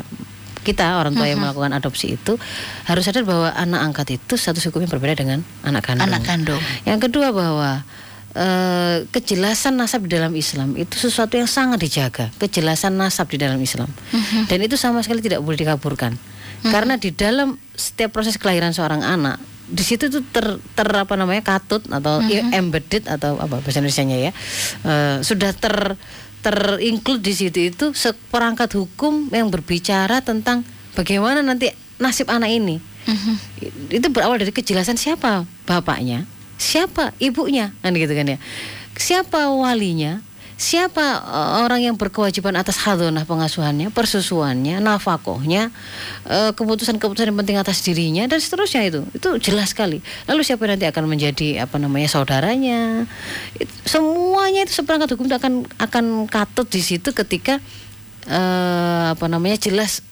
kita 0.69 1.01
orang 1.01 1.17
tua 1.17 1.25
yang 1.25 1.41
melakukan 1.41 1.73
adopsi 1.73 2.21
itu 2.21 2.37
harus 2.85 3.01
sadar 3.09 3.25
bahwa 3.25 3.49
anak 3.57 3.81
angkat 3.89 4.21
itu 4.21 4.37
status 4.37 4.69
hukumnya 4.69 4.93
berbeda 4.93 5.17
dengan 5.17 5.41
anak 5.65 5.89
kandung. 5.89 6.05
Anak 6.05 6.23
kandung. 6.29 6.61
Yang 6.85 7.09
kedua 7.09 7.33
bahwa 7.33 7.89
eh, 8.39 8.97
kejelasan 9.05 9.75
nasab 9.75 10.07
di 10.07 10.15
dalam 10.15 10.31
Islam 10.33 10.73
itu 10.75 10.95
sesuatu 10.95 11.35
yang 11.35 11.45
sangat 11.45 11.83
dijaga, 11.83 12.31
kejelasan 12.39 12.95
nasab 12.95 13.27
di 13.27 13.37
dalam 13.37 13.59
Islam. 13.59 13.91
Dan 14.47 14.63
itu 14.63 14.79
sama 14.79 15.03
sekali 15.03 15.19
tidak 15.19 15.43
boleh 15.43 15.59
dikaburkan. 15.59 16.15
Karena 16.61 16.95
di 16.95 17.11
dalam 17.11 17.55
setiap 17.73 18.11
proses 18.11 18.35
kelahiran 18.35 18.71
seorang 18.71 18.99
anak 19.01 19.39
di 19.69 19.85
situ 19.85 20.09
tuh 20.09 20.25
ter, 20.25 20.47
ter 20.73 20.89
apa 20.89 21.13
namanya 21.13 21.45
katut 21.45 21.85
atau 21.87 22.19
i- 22.25 22.57
embedded 22.57 23.05
atau 23.05 23.37
apa 23.37 23.61
bahasa 23.61 23.79
Indonesia-nya 23.79 24.17
ya 24.19 24.33
eh, 24.83 25.17
sudah 25.21 25.53
ter 25.53 25.93
terinclude 26.39 27.21
di 27.21 27.35
situ 27.35 27.59
itu 27.69 27.87
seperangkat 27.93 28.73
hukum 28.73 29.29
yang 29.29 29.51
berbicara 29.51 30.23
tentang 30.23 30.63
bagaimana 30.95 31.43
nanti 31.43 31.69
nasib 31.99 32.31
anak 32.31 32.49
ini. 32.49 32.79
Itu 33.89 34.09
berawal 34.09 34.39
dari 34.39 34.51
kejelasan 34.51 34.97
siapa 34.97 35.43
bapaknya 35.65 36.25
siapa 36.59 37.15
ibunya? 37.23 37.73
Kan 37.81 37.95
gitu 37.95 38.13
kan 38.13 38.27
ya. 38.27 38.39
Siapa 38.99 39.49
walinya? 39.55 40.21
Siapa 40.59 41.23
eh, 41.23 41.51
orang 41.63 41.87
yang 41.87 41.95
berkewajiban 41.95 42.59
atas 42.59 42.83
hadonah 42.83 43.23
pengasuhannya 43.23 43.95
persusuannya 43.95 44.83
nafakohnya 44.83 45.71
eh, 46.27 46.51
keputusan-keputusan 46.51 47.31
yang 47.31 47.39
penting 47.39 47.57
atas 47.63 47.79
dirinya 47.87 48.27
dan 48.27 48.43
seterusnya 48.43 48.83
itu. 48.91 49.07
Itu 49.15 49.39
jelas 49.39 49.71
sekali. 49.71 50.03
Lalu 50.27 50.43
siapa 50.43 50.67
yang 50.67 50.75
nanti 50.75 50.91
akan 50.91 51.05
menjadi 51.07 51.63
apa 51.63 51.79
namanya 51.79 52.11
saudaranya? 52.11 53.07
Itu- 53.55 53.79
semuanya 53.87 54.67
itu 54.67 54.75
seperangkat 54.83 55.15
hukum 55.15 55.31
itu 55.31 55.39
akan 55.39 55.63
akan 55.79 56.05
katut 56.27 56.67
di 56.67 56.83
situ 56.83 57.15
ketika 57.15 57.63
eh, 58.27 59.07
apa 59.15 59.27
namanya 59.31 59.63
jelas 59.63 60.03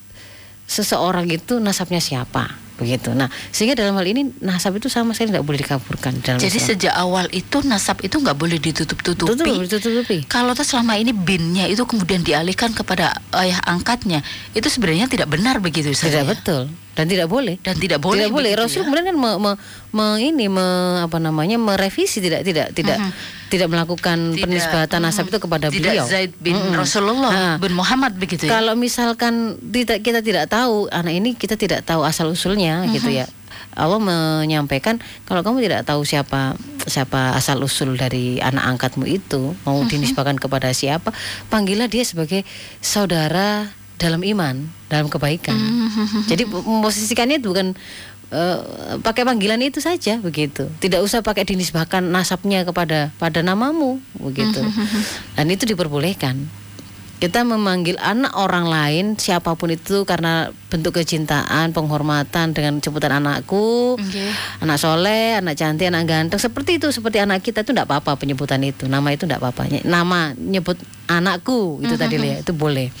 seseorang 0.67 1.27
itu 1.27 1.59
nasabnya 1.59 1.99
siapa 1.99 2.66
begitu. 2.77 3.11
Nah 3.11 3.27
sehingga 3.51 3.75
dalam 3.75 3.97
hal 3.97 4.05
ini 4.05 4.31
nasab 4.39 4.77
itu 4.77 4.87
sama 4.87 5.11
sekali 5.11 5.35
tidak 5.35 5.45
boleh 5.45 5.59
dikaburkan 5.59 6.13
dalam 6.23 6.39
Jadi 6.39 6.57
Islam. 6.57 6.69
sejak 6.73 6.93
awal 6.95 7.25
itu 7.35 7.57
nasab 7.65 7.99
itu 8.05 8.15
nggak 8.17 8.37
boleh 8.37 8.57
ditutup-tutupi. 8.61 9.33
Tutup, 9.35 9.45
ditutup-tutupi. 9.67 10.17
Kalau 10.29 10.55
tuh 10.55 10.63
selama 10.63 10.95
ini 10.95 11.11
binnya 11.11 11.67
itu 11.67 11.83
kemudian 11.83 12.23
dialihkan 12.23 12.71
kepada 12.71 13.19
ayah 13.35 13.59
angkatnya, 13.67 14.23
itu 14.55 14.67
sebenarnya 14.69 15.11
tidak 15.11 15.27
benar 15.27 15.59
begitu 15.59 15.91
Tidak 15.91 16.23
ya? 16.23 16.23
betul 16.23 16.71
dan 16.97 17.05
tidak 17.05 17.29
boleh. 17.29 17.61
Dan 17.61 17.77
tidak 17.77 18.01
boleh 18.01 18.25
Tidak 18.25 18.33
boleh. 18.33 18.51
Rasul 18.57 18.81
ya? 18.81 18.85
kemudian 18.89 19.05
kan 19.13 19.17
me, 19.21 19.31
me- 19.37 19.59
me- 19.93 20.17
ini 20.17 20.49
me- 20.49 21.05
apa 21.05 21.21
namanya 21.21 21.61
merevisi 21.61 22.17
tidak 22.17 22.41
tidak 22.41 22.73
tidak 22.73 22.97
tidak 23.53 23.69
melakukan 23.69 24.33
Tidak, 24.33 24.41
penisbatan 24.49 24.99
nasab 25.05 25.29
mhm. 25.29 25.31
itu 25.31 25.37
kepada 25.37 25.65
tidak 25.69 25.93
beliau. 25.93 26.05
Zaid 26.09 26.33
bin 26.41 26.57
Mm-mm. 26.57 26.73
Rasulullah 26.73 27.29
Nah, 27.31 27.55
bin 27.61 27.77
Muhammad 27.77 28.17
begitu 28.17 28.49
ya. 28.49 28.57
Kalau 28.57 28.73
misalkan 28.73 29.61
tidak 29.61 30.01
kita 30.01 30.25
tidak 30.25 30.49
tahu 30.49 30.89
anak 30.89 31.13
ini 31.13 31.37
kita 31.37 31.53
tidak 31.53 31.85
tahu 31.85 32.01
asal 32.01 32.33
usulnya 32.33 32.81
gitu 32.89 33.13
ya. 33.13 33.29
Allah 33.77 34.01
menyampaikan 34.01 34.97
kalau 35.29 35.45
kamu 35.45 35.61
tidak 35.61 35.85
tahu 35.85 36.01
siapa 36.01 36.57
siapa 36.89 37.37
asal 37.37 37.61
usul 37.61 37.93
dari 37.93 38.41
anak 38.41 38.73
angkatmu 38.73 39.05
itu 39.05 39.53
mau 39.69 39.77
dinisbahkan 39.85 40.33
kepada 40.41 40.73
siapa, 40.73 41.13
panggillah 41.53 41.85
dia 41.85 42.01
sebagai 42.01 42.41
saudara 42.81 43.69
dalam 43.97 44.21
iman, 44.21 44.69
dalam 44.87 45.09
kebaikan. 45.09 45.57
Jadi 46.29 46.45
memposisikannya 46.45 47.41
itu 47.41 47.49
bukan 47.51 47.73
eh, 48.31 48.59
pakai 49.01 49.25
panggilan 49.25 49.59
itu 49.61 49.81
saja 49.81 50.21
begitu. 50.21 50.69
Tidak 50.79 51.01
usah 51.01 51.25
pakai 51.25 51.43
dinisbahkan 51.45 52.05
nasabnya 52.05 52.63
kepada 52.63 53.11
pada 53.17 53.41
namamu 53.41 53.99
begitu. 54.21 54.61
Dan 55.35 55.49
itu 55.49 55.65
diperbolehkan 55.65 56.47
kita 57.17 57.41
memanggil 57.41 57.97
anak 57.97 58.29
orang 58.37 58.69
lain 58.69 59.05
siapa 59.17 59.57
pun 59.57 59.73
itu 59.73 60.05
karena 60.05 60.53
bentuk 60.69 61.01
kecintaan 61.01 61.73
penghormatan 61.73 62.53
dengan 62.53 62.77
sebutan 62.77 63.17
anakku 63.17 63.97
Oke. 63.97 64.25
anak 64.61 64.77
soleh 64.77 65.41
anak 65.41 65.57
cantik 65.57 65.89
anak 65.89 66.05
ganteng 66.05 66.37
seperti 66.37 66.77
itu 66.77 66.93
seperti 66.93 67.17
anak 67.17 67.41
kita 67.41 67.65
itu 67.65 67.73
tidak 67.73 67.89
apa-apa 67.89 68.21
penyebutan 68.21 68.61
itu 68.61 68.85
nama 68.85 69.09
itu 69.09 69.25
tidak 69.25 69.41
apa-apa 69.41 69.81
nama 69.81 70.37
nyebut 70.37 70.77
anakku 71.09 71.81
itu 71.81 71.97
tadi 71.97 72.21
ya 72.21 72.45
itu 72.45 72.53
boleh 72.53 72.93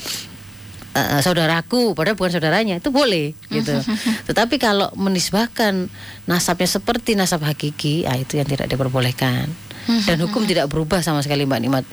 Eh, 0.97 1.21
saudaraku 1.21 1.93
padahal 1.93 2.17
bukan 2.17 2.33
saudaranya 2.33 2.81
itu 2.81 2.89
boleh 2.89 3.37
gitu. 3.53 3.77
Tetapi 4.27 4.57
kalau 4.57 4.89
menisbahkan 4.97 5.93
nasabnya 6.25 6.65
seperti 6.65 7.13
nasab 7.13 7.45
hakiki 7.45 8.09
ah 8.09 8.17
itu 8.17 8.41
yang 8.41 8.49
tidak 8.49 8.65
diperbolehkan. 8.65 9.45
Dan 10.09 10.17
hukum 10.25 10.49
tidak 10.49 10.65
berubah 10.73 11.05
sama 11.05 11.21
sekali 11.21 11.45
mbak 11.45 11.61
Nima 11.61 11.85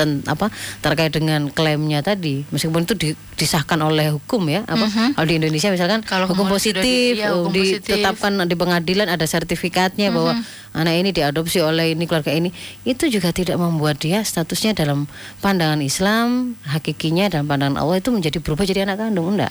ten- 0.00 0.24
apa 0.24 0.48
terkait 0.80 1.12
dengan 1.12 1.52
klaimnya 1.52 2.00
tadi. 2.00 2.48
Meskipun 2.48 2.88
itu 2.88 2.96
di- 2.96 3.18
disahkan 3.36 3.76
oleh 3.84 4.16
hukum 4.16 4.48
ya 4.48 4.64
apa. 4.64 4.88
Kalau 5.12 5.26
di 5.28 5.36
Indonesia 5.36 5.68
misalkan 5.68 6.00
Kalau 6.00 6.24
hukum 6.24 6.48
sudah 6.48 6.56
di- 6.56 6.56
positif 6.56 7.12
iya, 7.20 7.36
oh, 7.36 7.44
hukum 7.44 7.60
positif. 7.60 7.84
ditetapkan 7.84 8.32
di 8.48 8.56
pengadilan 8.56 9.12
ada 9.12 9.28
sertifikatnya 9.28 10.08
bahwa 10.08 10.40
anak 10.72 10.94
ini 10.96 11.10
diadopsi 11.12 11.60
oleh 11.60 11.92
ini 11.92 12.08
keluarga 12.08 12.32
ini. 12.32 12.48
Itu 12.82 13.12
juga 13.12 13.28
tidak 13.30 13.60
membuat 13.60 14.00
dia 14.00 14.24
statusnya 14.24 14.72
dalam 14.72 15.04
pandangan 15.38 15.84
Islam 15.84 16.56
hakikinya 16.64 17.28
dalam 17.28 17.44
pandangan 17.44 17.76
Allah 17.76 18.00
itu 18.00 18.08
menjadi 18.08 18.40
berubah 18.40 18.64
jadi 18.64 18.88
anak 18.88 18.96
kandung 18.96 19.36
enggak? 19.36 19.50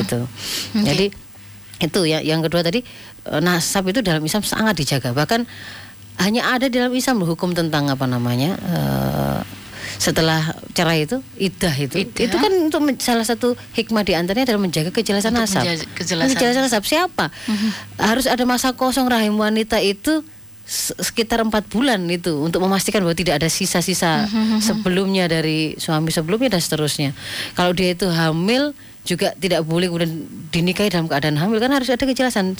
Gitu. 0.00 0.20
Jadi 0.80 1.06
itu 1.82 2.00
ya 2.06 2.22
yang 2.22 2.40
kedua 2.40 2.62
tadi 2.62 2.80
eh, 3.26 3.40
nasab 3.42 3.90
itu 3.90 4.00
dalam 4.00 4.22
Islam 4.22 4.46
sangat 4.46 4.78
dijaga. 4.78 5.10
Bahkan 5.10 5.44
hanya 6.22 6.46
ada 6.54 6.70
dalam 6.70 6.94
Islam 6.94 7.24
loh 7.24 7.34
hukum 7.34 7.50
tentang 7.50 7.90
apa 7.90 8.06
namanya 8.06 8.54
eh, 8.54 9.38
setelah 9.96 10.40
cerai 10.70 11.04
itu 11.04 11.20
idah 11.36 11.74
itu. 11.74 11.94
Iddah. 11.98 12.22
itu 12.22 12.36
kan 12.36 12.52
untuk 12.62 12.80
salah 12.98 13.22
satu 13.22 13.52
hikmah 13.72 14.02
di 14.02 14.12
antaranya 14.12 14.48
adalah 14.48 14.62
menjaga 14.62 14.90
kejelasan 14.90 15.30
Untuk 15.30 15.42
nasab. 15.42 15.62
menjaga 15.62 15.84
kejelasan. 15.94 16.30
kejelasan 16.32 16.62
nasab 16.62 16.84
siapa? 16.84 17.28
Harus 17.96 18.24
ada 18.24 18.42
masa 18.42 18.70
kosong 18.70 19.06
rahim 19.06 19.34
wanita 19.34 19.78
itu 19.78 20.24
se- 20.62 20.94
sekitar 20.96 21.40
empat 21.40 21.66
bulan 21.66 22.00
itu 22.06 22.32
untuk 22.36 22.60
memastikan 22.60 23.00
bahwa 23.00 23.12
tidak 23.12 23.36
ada 23.36 23.48
sisa-sisa 23.48 24.26
sebelumnya 24.58 25.26
dari 25.26 25.74
suami 25.76 26.08
sebelumnya 26.08 26.48
dan 26.48 26.60
seterusnya. 26.60 27.10
Kalau 27.52 27.72
dia 27.72 27.90
itu 27.90 28.06
hamil 28.06 28.72
juga 29.02 29.34
tidak 29.34 29.66
boleh 29.66 29.90
kemudian 29.90 30.14
dinikahi 30.48 30.86
dalam 30.86 31.10
keadaan 31.10 31.34
hamil 31.34 31.58
kan 31.58 31.68
harus 31.68 31.90
ada 31.90 31.98
kejelasan. 32.00 32.54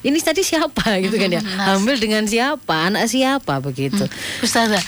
Ini 0.00 0.18
tadi 0.18 0.44
siapa? 0.44 0.84
Gitu 1.00 1.16
kan 1.16 1.32
ya. 1.32 1.40
Hamil 1.40 1.96
dengan 1.96 2.28
siapa? 2.28 2.92
Anak 2.92 3.08
siapa? 3.08 3.58
Begitu. 3.58 4.04
Ustazah, 4.38 4.84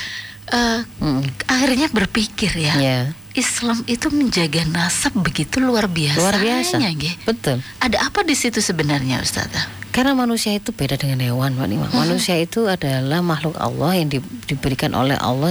Mm. 0.98 1.22
akhirnya 1.46 1.86
berpikir 1.92 2.52
ya. 2.56 2.74
Ya. 2.78 2.98
Islam 3.36 3.86
itu 3.86 4.10
menjaga 4.10 4.66
nasab 4.66 5.14
begitu 5.14 5.62
luar 5.62 5.86
biasa. 5.86 6.18
luar 6.18 6.36
biasa 6.42 6.82
betul 7.22 7.62
Ada 7.78 8.10
apa 8.10 8.26
di 8.26 8.34
situ 8.34 8.58
sebenarnya 8.58 9.22
Ustazah? 9.22 9.78
Karena 9.94 10.14
manusia 10.14 10.54
itu 10.54 10.70
beda 10.70 10.94
dengan 10.94 11.18
hewan, 11.22 11.58
Mbak 11.58 11.68
Nima. 11.70 11.86
Manusia 11.90 12.38
itu 12.38 12.70
adalah 12.70 13.18
makhluk 13.18 13.58
Allah 13.58 13.98
yang 13.98 14.06
di- 14.12 14.22
diberikan 14.46 14.94
oleh 14.94 15.18
Allah 15.18 15.50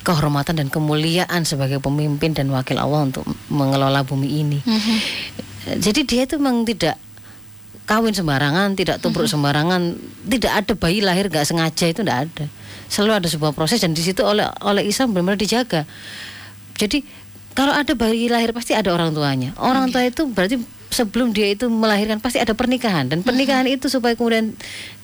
kehormatan 0.00 0.56
dan 0.62 0.68
kemuliaan 0.72 1.44
sebagai 1.44 1.82
pemimpin 1.82 2.32
dan 2.32 2.48
wakil 2.48 2.78
Allah 2.78 3.04
untuk 3.10 3.26
mengelola 3.52 4.00
bumi 4.06 4.28
ini. 4.44 4.58
Jadi 5.66 6.06
dia 6.06 6.24
itu 6.24 6.38
memang 6.38 6.62
tidak 6.62 6.96
kawin 7.84 8.14
sembarangan, 8.14 8.78
tidak 8.78 9.02
tubruk 9.02 9.26
sembarangan, 9.26 9.98
tidak 10.24 10.52
ada 10.62 10.72
bayi 10.78 11.02
lahir 11.02 11.26
nggak 11.26 11.44
sengaja 11.44 11.90
itu 11.90 12.00
tidak 12.00 12.30
ada. 12.30 12.44
Selalu 12.86 13.12
ada 13.24 13.28
sebuah 13.28 13.52
proses 13.52 13.82
dan 13.82 13.92
di 13.92 14.02
situ 14.02 14.22
oleh 14.22 14.46
oleh 14.62 14.86
Islam 14.86 15.12
benar-benar 15.12 15.40
dijaga. 15.40 15.82
Jadi 16.76 17.02
kalau 17.56 17.72
ada 17.72 17.96
bayi 17.96 18.28
lahir 18.28 18.52
pasti 18.52 18.76
ada 18.76 18.92
orang 18.92 19.16
tuanya. 19.16 19.56
Orang 19.56 19.88
tua 19.88 20.04
itu 20.04 20.28
berarti 20.28 20.60
sebelum 20.92 21.32
dia 21.34 21.50
itu 21.52 21.66
melahirkan 21.66 22.22
pasti 22.22 22.38
ada 22.38 22.52
pernikahan 22.52 23.08
dan 23.10 23.20
pernikahan 23.24 23.66
itu 23.66 23.88
supaya 23.90 24.14
kemudian 24.14 24.54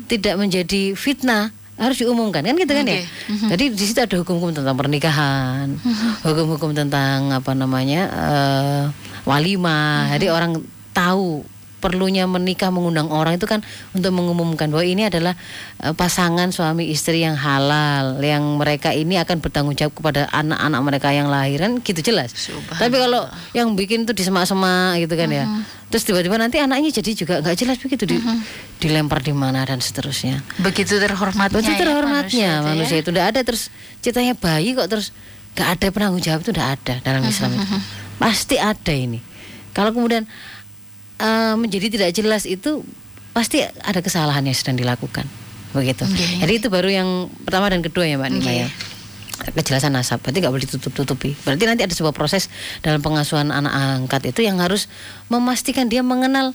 tidak 0.06 0.38
menjadi 0.38 0.94
fitnah 0.94 1.50
harus 1.80 1.98
diumumkan 1.98 2.44
kan 2.44 2.54
gitu 2.54 2.72
kan 2.72 2.86
ya. 2.86 3.02
Jadi 3.56 3.72
di 3.72 3.84
situ 3.84 3.98
ada 3.98 4.14
hukum-hukum 4.20 4.52
tentang 4.54 4.76
pernikahan, 4.76 5.74
hukum-hukum 6.22 6.76
tentang 6.76 7.32
apa 7.32 7.52
namanya 7.56 8.02
eh, 8.12 8.82
walimah. 9.24 10.12
Jadi 10.14 10.28
orang 10.28 10.60
tahu 10.92 11.42
perlunya 11.82 12.30
menikah 12.30 12.70
mengundang 12.70 13.10
orang 13.10 13.34
itu 13.34 13.50
kan 13.50 13.58
untuk 13.90 14.14
mengumumkan 14.14 14.70
bahwa 14.70 14.86
ini 14.86 15.10
adalah 15.10 15.34
eh, 15.82 15.90
pasangan 15.90 16.54
suami 16.54 16.94
istri 16.94 17.26
yang 17.26 17.34
halal 17.34 18.22
yang 18.22 18.54
mereka 18.54 18.94
ini 18.94 19.18
akan 19.18 19.42
bertanggung 19.42 19.74
jawab 19.74 19.98
kepada 19.98 20.30
anak-anak 20.30 20.80
mereka 20.86 21.08
yang 21.10 21.26
lahiran 21.26 21.82
gitu 21.82 21.98
jelas. 22.14 22.30
Tapi 22.78 22.94
kalau 22.94 23.26
yang 23.50 23.74
bikin 23.74 24.06
itu 24.06 24.14
disemak-semak 24.14 25.02
gitu 25.02 25.14
kan 25.18 25.28
ya. 25.28 25.44
Terus 25.92 26.08
tiba-tiba 26.08 26.40
nanti 26.40 26.56
anaknya 26.56 26.88
jadi 27.02 27.10
juga 27.12 27.34
nggak 27.44 27.56
jelas 27.58 27.76
begitu 27.76 28.08
di, 28.08 28.16
dilempar 28.80 29.20
di 29.20 29.36
mana 29.36 29.66
dan 29.66 29.82
seterusnya. 29.82 30.40
Begitu 30.62 30.96
terhormatnya. 30.96 31.52
Betul 31.52 31.74
ya, 31.74 31.80
terhormatnya 31.82 32.50
ya. 32.62 32.64
manusia 32.64 32.96
itu 33.02 33.12
tidak 33.12 33.26
ada 33.36 33.40
terus 33.44 33.68
ceritanya 34.00 34.32
bayi 34.38 34.72
kok 34.72 34.88
terus 34.88 35.12
nggak 35.52 35.68
ada 35.68 35.86
penanggung 35.92 36.22
jawab 36.24 36.40
itu 36.40 36.50
tidak 36.54 36.68
ada 36.80 36.94
dalam 37.04 37.22
Islam 37.28 37.50
itu. 37.58 37.76
Pasti 38.16 38.56
ada 38.56 38.92
ini. 38.94 39.20
Kalau 39.76 39.92
kemudian 39.92 40.24
eh, 41.22 41.54
menjadi 41.54 41.86
tidak 41.88 42.10
jelas 42.10 42.42
itu 42.44 42.82
pasti 43.32 43.62
ada 43.62 44.00
kesalahan 44.02 44.44
yang 44.44 44.56
sedang 44.56 44.76
dilakukan. 44.76 45.24
Begitu. 45.72 46.04
Oke. 46.04 46.26
Jadi 46.44 46.52
itu 46.52 46.68
baru 46.68 46.88
yang 46.92 47.08
pertama 47.48 47.72
dan 47.72 47.80
kedua 47.80 48.04
ya 48.04 48.20
Mbak 48.20 48.30
Nima 48.34 48.50
Oke. 48.50 48.60
ya. 48.60 48.68
Kejelasan 49.42 49.96
nasab 49.96 50.22
berarti 50.22 50.38
nggak 50.44 50.52
boleh 50.52 50.64
ditutup-tutupi. 50.68 51.34
Berarti 51.42 51.64
nanti 51.64 51.82
ada 51.82 51.94
sebuah 51.96 52.14
proses 52.14 52.52
dalam 52.84 53.00
pengasuhan 53.00 53.48
anak 53.50 53.72
angkat 53.72 54.30
itu 54.30 54.44
yang 54.44 54.60
harus 54.60 54.86
memastikan 55.32 55.88
dia 55.88 56.04
mengenal 56.04 56.52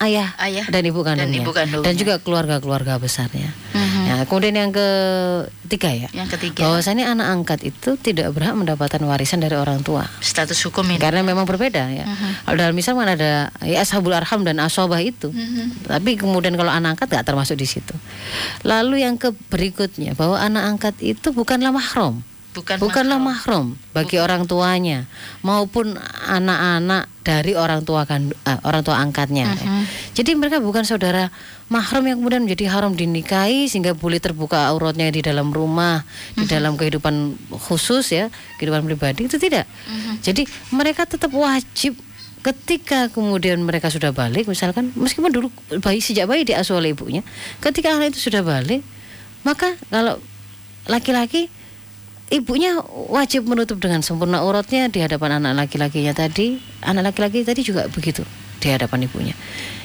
ayah, 0.00 0.32
Ayah 0.40 0.64
dan 0.66 0.82
ibu 0.82 1.00
dan 1.00 1.20
kandungnya 1.20 1.40
ibu 1.44 1.52
kandungnya. 1.52 1.86
dan 1.86 1.94
juga 1.94 2.14
keluarga-keluarga 2.18 2.96
besarnya. 2.96 3.52
Mhm. 3.76 4.02
Ya, 4.10 4.16
kemudian 4.26 4.56
yang 4.56 4.72
ketiga 4.74 5.90
ya, 5.94 6.08
Yang 6.10 6.34
ketiga. 6.34 6.66
bahwasanya 6.66 7.14
anak 7.14 7.30
angkat 7.30 7.60
itu 7.62 7.94
tidak 7.94 8.34
berhak 8.34 8.58
mendapatkan 8.58 8.98
warisan 9.06 9.38
dari 9.38 9.54
orang 9.54 9.86
tua. 9.86 10.08
Status 10.18 10.58
hukum 10.66 10.82
ini. 10.90 10.98
Karena 10.98 11.22
memang 11.22 11.46
berbeda 11.46 11.86
ya. 11.92 12.08
Kalau 12.42 12.56
dalam 12.58 12.74
Islam 12.74 12.96
kan 12.98 13.10
ada 13.14 13.32
ya 13.62 13.78
ashabul 13.84 14.10
arham 14.10 14.42
dan 14.42 14.58
asobah 14.58 14.98
itu. 14.98 15.30
Tapi 15.86 16.18
kemudian 16.18 16.58
kalau 16.58 16.72
anak 16.72 16.98
angkat 16.98 17.06
nggak 17.14 17.26
termasuk 17.30 17.54
di 17.54 17.68
situ. 17.68 17.94
Lalu 18.66 19.06
yang 19.06 19.14
ke 19.14 19.30
berikutnya 19.52 20.18
bahwa 20.18 20.40
anak 20.40 20.64
angkat 20.76 20.94
itu 20.98 21.30
bukanlah 21.30 21.70
mahram. 21.70 22.24
Bukan 22.50 22.82
Bukanlah 22.82 23.22
mahram. 23.22 23.78
mahram 23.78 23.94
bagi 23.94 24.18
orang 24.18 24.42
tuanya 24.42 25.06
maupun 25.46 25.94
anak-anak 26.26 27.06
dari 27.22 27.54
orang 27.54 27.86
tua 27.86 28.02
kan 28.10 28.34
eh, 28.34 28.58
orang 28.66 28.82
tua 28.82 28.98
angkatnya. 28.98 29.54
ya. 29.54 29.86
Jadi 30.18 30.34
mereka 30.34 30.58
bukan 30.58 30.82
saudara 30.82 31.30
mahram 31.70 32.02
yang 32.02 32.18
kemudian 32.18 32.42
menjadi 32.42 32.74
haram 32.74 32.98
dinikahi 32.98 33.70
sehingga 33.70 33.94
boleh 33.94 34.18
terbuka 34.18 34.66
auratnya 34.66 35.14
di 35.14 35.22
dalam 35.22 35.54
rumah, 35.54 36.02
di 36.34 36.42
dalam 36.50 36.74
kehidupan 36.74 37.38
khusus 37.70 38.10
ya, 38.10 38.26
kehidupan 38.58 38.82
pribadi 38.82 39.30
itu 39.30 39.38
tidak. 39.38 39.70
Jadi 40.18 40.42
mereka 40.74 41.06
tetap 41.06 41.30
wajib 41.30 41.94
ketika 42.42 43.12
kemudian 43.14 43.60
mereka 43.62 43.92
sudah 43.92 44.10
balik 44.16 44.48
misalkan 44.48 44.90
meskipun 44.96 45.28
dulu 45.28 45.52
bayi 45.84 46.00
sejak 46.02 46.26
bayi 46.26 46.42
diasuh 46.42 46.82
oleh 46.82 46.98
ibunya, 46.98 47.22
ketika 47.62 47.94
anak 47.94 48.10
itu 48.16 48.26
sudah 48.26 48.42
balik, 48.42 48.82
maka 49.46 49.78
kalau 49.86 50.18
laki-laki 50.90 51.46
ibunya 52.30 52.78
wajib 53.10 53.44
menutup 53.50 53.82
dengan 53.82 54.00
sempurna 54.00 54.40
auratnya 54.40 54.86
di 54.86 55.02
hadapan 55.02 55.42
anak 55.42 55.66
laki-lakinya 55.66 56.14
tadi. 56.14 56.62
Anak 56.86 57.12
laki-laki 57.12 57.42
tadi 57.42 57.60
juga 57.66 57.90
begitu 57.90 58.22
di 58.62 58.68
hadapan 58.70 59.10
ibunya. 59.10 59.34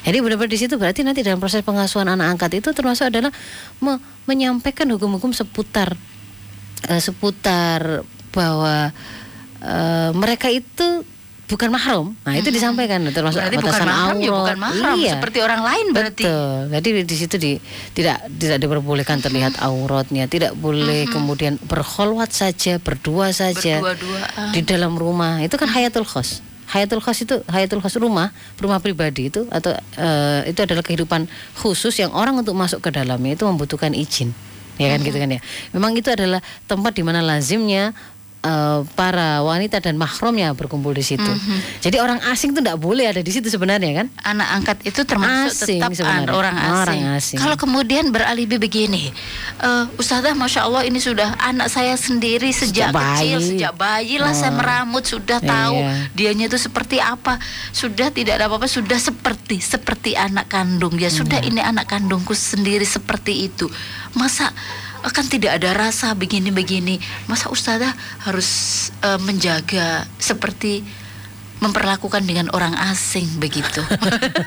Jadi 0.06 0.22
benar-benar 0.22 0.52
di 0.54 0.60
situ 0.62 0.78
berarti 0.78 1.02
nanti 1.02 1.26
dalam 1.26 1.42
proses 1.42 1.66
pengasuhan 1.66 2.06
anak 2.06 2.38
angkat 2.38 2.62
itu 2.62 2.70
termasuk 2.72 3.10
adalah 3.10 3.34
me- 3.82 4.02
menyampaikan 4.30 4.86
hukum-hukum 4.94 5.34
seputar 5.34 5.98
eh, 6.86 7.02
seputar 7.02 8.06
bahwa 8.30 8.94
eh, 9.66 10.10
mereka 10.14 10.54
itu 10.54 11.02
bukan 11.46 11.70
mahram 11.70 12.18
nah 12.26 12.34
itu 12.34 12.50
disampaikan 12.50 13.06
termasuk 13.14 13.38
Berarti 13.38 13.58
bukan 13.62 13.70
batasan 13.70 13.88
mahram 13.88 14.18
ya 14.18 14.32
bukan 14.34 14.58
mahram 14.58 14.96
Iya. 14.98 15.12
seperti 15.18 15.40
orang 15.46 15.62
lain 15.62 15.86
berarti. 15.94 16.24
Betul. 16.26 16.58
Jadi 16.74 16.90
di 17.06 17.16
situ 17.16 17.36
di, 17.38 17.52
tidak 17.94 18.18
tidak 18.42 18.58
diperbolehkan 18.58 19.22
terlihat 19.22 19.54
auratnya, 19.62 20.26
tidak 20.26 20.58
boleh 20.58 21.06
kemudian 21.06 21.62
berkholwat 21.62 22.34
saja, 22.34 22.82
berdua 22.82 23.30
saja 23.30 23.78
Berdua-duaan. 23.78 24.52
di 24.52 24.62
dalam 24.66 24.98
rumah. 24.98 25.44
Itu 25.46 25.62
kan 25.62 25.70
hayatul 25.70 26.02
khos. 26.04 26.42
Hayatul 26.66 26.98
khos 26.98 27.22
itu 27.22 27.36
hayatul 27.46 27.78
khos 27.78 27.94
rumah, 28.02 28.34
rumah 28.58 28.82
pribadi 28.82 29.30
itu 29.30 29.46
atau 29.54 29.70
eh, 29.96 30.50
itu 30.50 30.60
adalah 30.66 30.82
kehidupan 30.82 31.30
khusus 31.62 31.94
yang 32.02 32.10
orang 32.10 32.34
untuk 32.42 32.58
masuk 32.58 32.82
ke 32.82 32.90
dalamnya 32.90 33.38
itu 33.38 33.46
membutuhkan 33.46 33.94
izin. 33.94 34.34
Ya 34.76 34.92
kan 34.92 35.00
gitu 35.06 35.16
kan 35.16 35.30
ya. 35.30 35.40
Memang 35.72 35.94
itu 35.96 36.10
adalah 36.10 36.42
tempat 36.66 36.92
di 36.92 37.04
mana 37.06 37.22
lazimnya 37.24 37.94
eh, 38.46 38.80
para 38.94 39.42
wanita 39.42 39.82
dan 39.82 39.98
mahramnya 39.98 40.54
berkumpul 40.54 40.94
di 40.94 41.02
situ. 41.02 41.26
Jadi 41.82 41.98
orang 41.98 42.22
asing 42.30 42.54
itu 42.54 42.62
tidak 42.62 42.78
boleh 42.78 43.10
ada 43.10 43.18
di 43.18 43.28
situ 43.28 43.50
sebenarnya 43.50 43.92
kan? 43.96 44.08
Anak 44.24 44.48
angkat 44.54 44.78
itu 44.86 45.02
termasuk 45.02 45.66
Asing 45.66 45.82
tetap 45.82 45.92
sebenarnya. 45.92 46.30
an- 46.30 46.32
orang 46.32 46.56
asing. 46.56 46.78
Orang 46.78 47.02
asing. 47.18 47.38
Kalau 47.38 47.56
kemudian 47.56 48.06
beralibi 48.08 48.56
begini, 48.56 49.10
eh, 49.60 49.84
Ustazah, 49.96 50.32
masya 50.32 50.64
Allah 50.64 50.84
ini 50.84 51.00
sudah 51.00 51.34
anak 51.40 51.68
saya 51.68 51.96
sendiri 51.96 52.52
sejak, 52.52 52.66
Sejak 52.86 52.92
bayi. 52.92 53.34
kecil, 53.34 53.40
sejak 53.42 53.74
bayi 53.74 54.16
lah 54.16 54.32
saya 54.32 54.54
Oh. 54.54 54.58
meramut 54.58 55.04
sudah 55.04 55.40
tahu 55.40 55.76
Iya. 55.76 55.92
dianya 56.14 56.46
itu 56.46 56.58
seperti 56.58 56.98
apa, 56.98 57.42
sudah 57.72 58.08
tidak 58.10 58.38
ada 58.38 58.46
apa-apa, 58.46 58.68
sudah 58.68 58.96
seperti 58.96 59.58
seperti 59.58 60.14
anak 60.14 60.46
kandung 60.46 60.94
ya, 60.96 61.10
sudah 61.10 61.42
Iya. 61.42 61.50
ini 61.50 61.62
anak 61.62 61.88
kandungku 61.88 62.32
sendiri 62.32 62.86
seperti 62.86 63.48
itu, 63.48 63.66
masa 64.14 64.54
akan 65.06 65.26
tidak 65.30 65.62
ada 65.62 65.78
rasa 65.78 66.18
begini-begini, 66.18 66.98
masa 67.30 67.54
Ustazah 67.54 67.94
harus 68.26 68.50
eh, 69.06 69.20
menjaga 69.22 70.10
seperti 70.18 70.82
memperlakukan 71.64 72.22
dengan 72.28 72.52
orang 72.52 72.76
asing 72.92 73.26
begitu. 73.40 73.82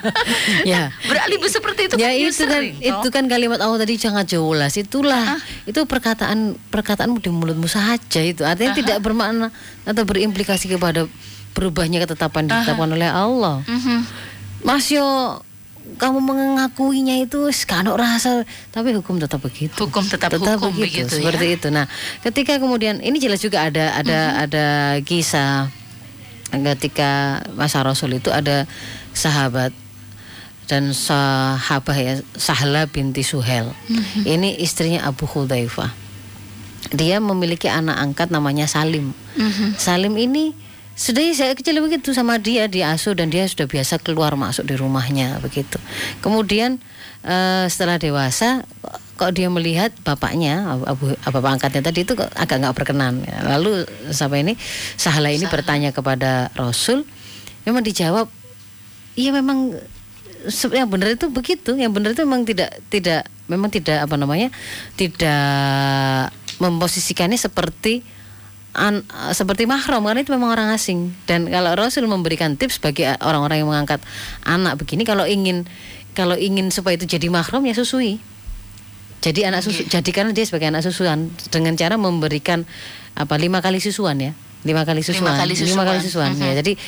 ya. 0.71 0.93
Beralibi 1.09 1.49
seperti 1.49 1.89
itu 1.89 1.95
ya 1.97 2.13
kan 2.13 2.21
itu 2.21 2.31
kan 2.45 2.63
sering, 2.63 2.75
itu 2.79 3.09
kan 3.09 3.25
kalimat 3.27 3.59
Allah 3.65 3.81
tadi 3.81 3.97
sangat 3.97 4.37
jelas 4.37 4.77
itulah 4.77 5.41
itu 5.65 5.81
perkataan 5.89 6.55
perkataanmu 6.69 7.19
di 7.19 7.31
mulutmu 7.33 7.67
saja 7.67 8.21
itu. 8.21 8.45
Artinya 8.45 8.77
tidak 8.77 8.99
bermakna 9.01 9.51
atau 9.89 10.05
berimplikasi 10.05 10.69
kepada 10.69 11.09
berubahnya 11.57 12.05
ketetapan 12.05 12.47
ditetapkan 12.47 12.91
oleh 12.93 13.09
Allah. 13.09 13.65
Mhm. 13.67 13.99
Mas 14.63 14.91
yo 14.91 15.39
kamu 15.97 16.21
mengakuinya 16.21 17.17
itu 17.17 17.49
sekarang 17.49 17.97
rasa 17.97 18.45
tapi 18.69 18.93
hukum 18.93 19.17
tetap 19.17 19.41
begitu 19.41 19.73
Hukum 19.79 20.05
tetap 20.05 20.29
hukum 20.37 20.75
begitu 20.75 21.09
ya. 21.09 21.25
seperti 21.25 21.57
itu 21.57 21.69
nah 21.71 21.89
ketika 22.21 22.61
kemudian 22.61 23.01
ini 23.01 23.17
jelas 23.17 23.41
juga 23.41 23.65
ada 23.65 23.97
ada 23.97 24.19
Mhm. 24.29 24.43
ada 24.45 24.67
kisah 25.01 25.73
ketika 26.51 27.41
masa 27.55 27.81
Rasul 27.81 28.17
itu 28.17 28.29
ada 28.29 28.65
sahabat 29.13 29.73
dan 30.69 30.93
sahabah 30.93 31.97
ya 31.97 32.21
Sahla 32.37 32.85
binti 32.85 33.25
Suhel 33.25 33.73
Mhm. 33.89 34.23
ini 34.25 34.49
istrinya 34.61 35.09
Abu 35.09 35.25
Hudzaifah 35.25 35.93
dia 36.91 37.21
memiliki 37.21 37.69
anak 37.69 37.97
angkat 37.97 38.29
namanya 38.29 38.65
Salim 38.65 39.13
Mhm. 39.37 39.77
Salim 39.77 40.15
ini 40.17 40.53
sudah 40.99 41.23
saya 41.31 41.55
kecil 41.55 41.79
begitu 41.79 42.11
sama 42.11 42.43
dia 42.43 42.67
diasuh 42.67 43.15
dan 43.15 43.31
dia 43.31 43.47
sudah 43.47 43.71
biasa 43.71 44.03
keluar 44.03 44.35
masuk 44.35 44.67
di 44.67 44.75
rumahnya 44.75 45.39
begitu. 45.39 45.79
Kemudian 46.19 46.83
eh, 47.23 47.65
setelah 47.71 48.03
dewasa 48.03 48.67
kok- 49.15 49.31
dia 49.31 49.47
melihat 49.47 49.95
bapaknya 50.03 50.67
abu, 50.67 51.15
bapak 51.23 51.51
angkatnya 51.55 51.87
tadi 51.87 52.03
itu 52.03 52.19
kok 52.19 52.27
agak 52.35 52.67
nggak 52.67 52.75
berkenan. 52.75 53.23
Lalu 53.47 53.87
sampai 54.11 54.43
ini 54.43 54.59
Sahala 54.99 55.31
ini 55.31 55.47
bertanya 55.47 55.95
kepada 55.95 56.51
Rasul, 56.59 57.07
memang 57.63 57.87
dijawab, 57.87 58.27
iya 59.15 59.31
memang 59.31 59.79
yang 60.75 60.91
benar 60.91 61.15
itu 61.15 61.31
begitu, 61.31 61.79
yang 61.79 61.95
benar 61.95 62.19
itu 62.19 62.27
memang 62.27 62.43
tidak 62.43 62.75
tidak 62.91 63.23
memang 63.47 63.71
tidak 63.71 64.03
apa 64.03 64.19
namanya 64.19 64.51
tidak 64.99 66.35
memposisikannya 66.59 67.39
seperti 67.39 68.18
an- 68.73 69.05
seperti 69.31 69.65
mahram 69.65 70.03
karena 70.03 70.21
itu 70.21 70.33
memang 70.33 70.51
orang 70.53 70.69
asing. 70.73 71.15
Dan 71.25 71.49
kalau 71.49 71.73
Rasul 71.75 72.05
memberikan 72.05 72.57
tips 72.57 72.79
bagi 72.79 73.05
orang-orang 73.05 73.65
yang 73.65 73.69
mengangkat 73.69 74.01
anak 74.43 74.77
begini 74.77 75.03
kalau 75.03 75.25
ingin 75.25 75.65
kalau 76.13 76.35
ingin 76.35 76.69
supaya 76.69 76.99
itu 76.99 77.07
jadi 77.07 77.31
mahram 77.31 77.63
ya 77.63 77.73
susui. 77.73 78.19
Jadi 79.19 79.43
anak 79.43 79.67
susu 79.67 79.83
jadikan 79.91 80.31
dia 80.31 80.47
sebagai 80.47 80.71
anak 80.71 80.87
susuan 80.87 81.27
dengan 81.51 81.75
cara 81.75 81.99
memberikan 81.99 82.63
apa 83.19 83.35
lima 83.35 83.59
kali 83.59 83.83
susuan 83.83 84.15
ya? 84.19 84.33
Lima 84.63 84.83
kali 84.83 85.03
susuan. 85.03 85.39
kali 85.39 85.55
lima 85.55 85.83
kali 85.87 85.99
susuan. 86.03 86.35
susuan 86.35 86.51
ya. 86.51 86.55
Jadi 86.63 86.79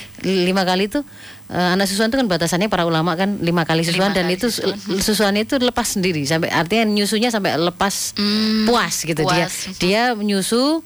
lima 0.46 0.62
kali 0.62 0.86
itu 0.86 1.02
eh, 1.50 1.68
anak 1.74 1.90
susuan 1.90 2.10
itu 2.10 2.18
kan 2.18 2.26
batasannya 2.26 2.66
para 2.66 2.86
ulama 2.86 3.14
kan 3.14 3.38
lima 3.42 3.62
kali 3.62 3.82
susuan 3.82 4.10
Lima 4.10 4.14
dan 4.14 4.26
kali 4.30 4.38
itu 4.38 4.46
susuan. 4.50 4.78
susuan 5.02 5.34
itu 5.38 5.58
lepas 5.58 5.98
sendiri. 5.98 6.22
Sampai 6.22 6.50
artinya 6.50 6.86
nyusunya 6.86 7.34
sampai 7.34 7.58
lepas 7.58 8.14
Hmm, 8.14 8.66
puas 8.66 8.94
gitu. 9.02 9.22
Dia 9.22 9.46
puas. 9.50 9.54
dia 9.78 10.02
menyusu 10.14 10.82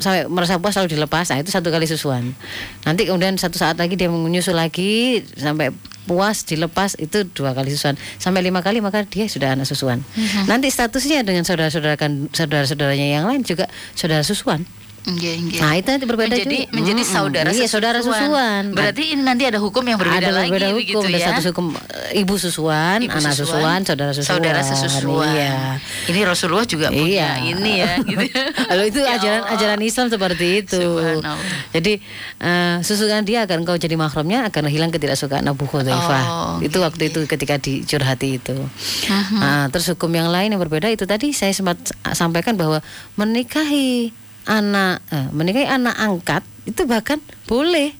sampai 0.00 0.28
merasa 0.28 0.60
puas 0.60 0.76
lalu 0.76 0.96
dilepas. 0.96 1.28
Nah 1.32 1.38
itu 1.40 1.50
satu 1.52 1.68
kali 1.72 1.88
susuan. 1.88 2.36
Nanti 2.84 3.08
kemudian 3.08 3.36
satu 3.40 3.56
saat 3.56 3.76
lagi 3.80 3.96
dia 3.96 4.12
menyusu 4.12 4.52
lagi 4.52 5.22
sampai 5.36 5.72
puas 6.08 6.42
dilepas 6.48 6.96
itu 6.98 7.28
dua 7.36 7.52
kali 7.52 7.72
susuan. 7.72 7.94
Sampai 8.20 8.44
lima 8.44 8.60
kali 8.60 8.80
maka 8.82 9.04
dia 9.06 9.28
sudah 9.28 9.54
anak 9.56 9.68
susuan. 9.68 10.02
Nanti 10.48 10.68
statusnya 10.68 11.22
dengan 11.22 11.46
saudara-saudara 11.46 11.96
saudara-saudaranya 12.32 13.06
yang 13.20 13.24
lain 13.28 13.44
juga 13.44 13.68
saudara 13.96 14.24
susuan 14.26 14.64
Iya, 15.00 15.32
iya. 15.32 15.60
Nah, 15.60 15.72
itu 15.74 15.88
nanti 15.88 16.04
berbeda 16.04 16.28
menjadi, 16.28 16.58
juga. 16.60 16.76
menjadi 16.76 17.02
Mm-mm. 17.02 17.16
saudara 17.16 17.48
Iya, 17.50 17.66
saudara 17.66 17.98
susuan. 17.98 18.62
Berarti 18.70 19.02
ini 19.10 19.22
nanti 19.22 19.42
ada 19.42 19.56
hukum 19.56 19.80
yang 19.82 19.96
berbeda 19.96 20.28
ada 20.28 20.36
lagi 20.36 20.52
berbeda 20.52 20.66
begitu 20.70 20.92
hukum 20.92 21.04
ada 21.06 21.16
ya. 21.16 21.26
status 21.26 21.44
hukum 21.48 21.66
eh, 21.72 22.20
ibu 22.20 22.34
susuan 22.36 22.98
Ibu 23.00 23.16
anak 23.16 23.32
susuan, 23.32 23.80
saudara 23.82 24.12
susuan 24.12 24.36
saudara 24.36 24.60
sesusuan. 24.60 25.32
iya 25.32 25.54
Ini 26.04 26.20
Rasulullah 26.22 26.64
juga 26.64 26.88
punya 26.88 27.08
Iya. 27.32 27.48
ini 27.48 27.72
ya 27.78 27.90
gitu. 27.98 28.24
Lalu 28.70 28.82
itu 28.86 29.00
Ya 29.00 29.16
ajaran 29.16 29.42
Allah. 29.42 29.54
ajaran 29.56 29.80
Islam 29.80 30.06
seperti 30.08 30.46
itu. 30.60 30.82
Jadi 31.70 31.92
eh, 32.38 32.76
susukan 32.80 33.24
dia 33.24 33.48
agar 33.48 33.56
engkau 33.56 33.74
jadi 33.74 33.96
mahramnya 33.96 34.44
akan 34.46 34.68
hilang 34.68 34.92
ketidaksukaan 34.92 35.48
Abu 35.48 35.64
Hudzaifah. 35.64 36.24
Oh, 36.28 36.54
itu 36.60 36.76
waktu 36.76 37.08
itu 37.08 37.24
ketika 37.24 37.56
dicurhati 37.56 38.36
itu. 38.36 38.56
Nah, 39.32 39.66
terus 39.68 39.88
hukum 39.88 40.10
yang 40.10 40.28
lain 40.28 40.52
yang 40.52 40.60
berbeda 40.60 40.86
itu 40.86 41.02
tadi 41.02 41.32
saya 41.32 41.50
sempat 41.50 41.80
sampaikan 42.12 42.52
bahwa 42.54 42.84
menikahi 43.16 44.12
anak 44.46 45.04
eh, 45.10 45.28
menikahi 45.32 45.66
anak 45.68 45.96
angkat 45.96 46.42
itu 46.64 46.84
bahkan 46.86 47.18
boleh 47.44 47.96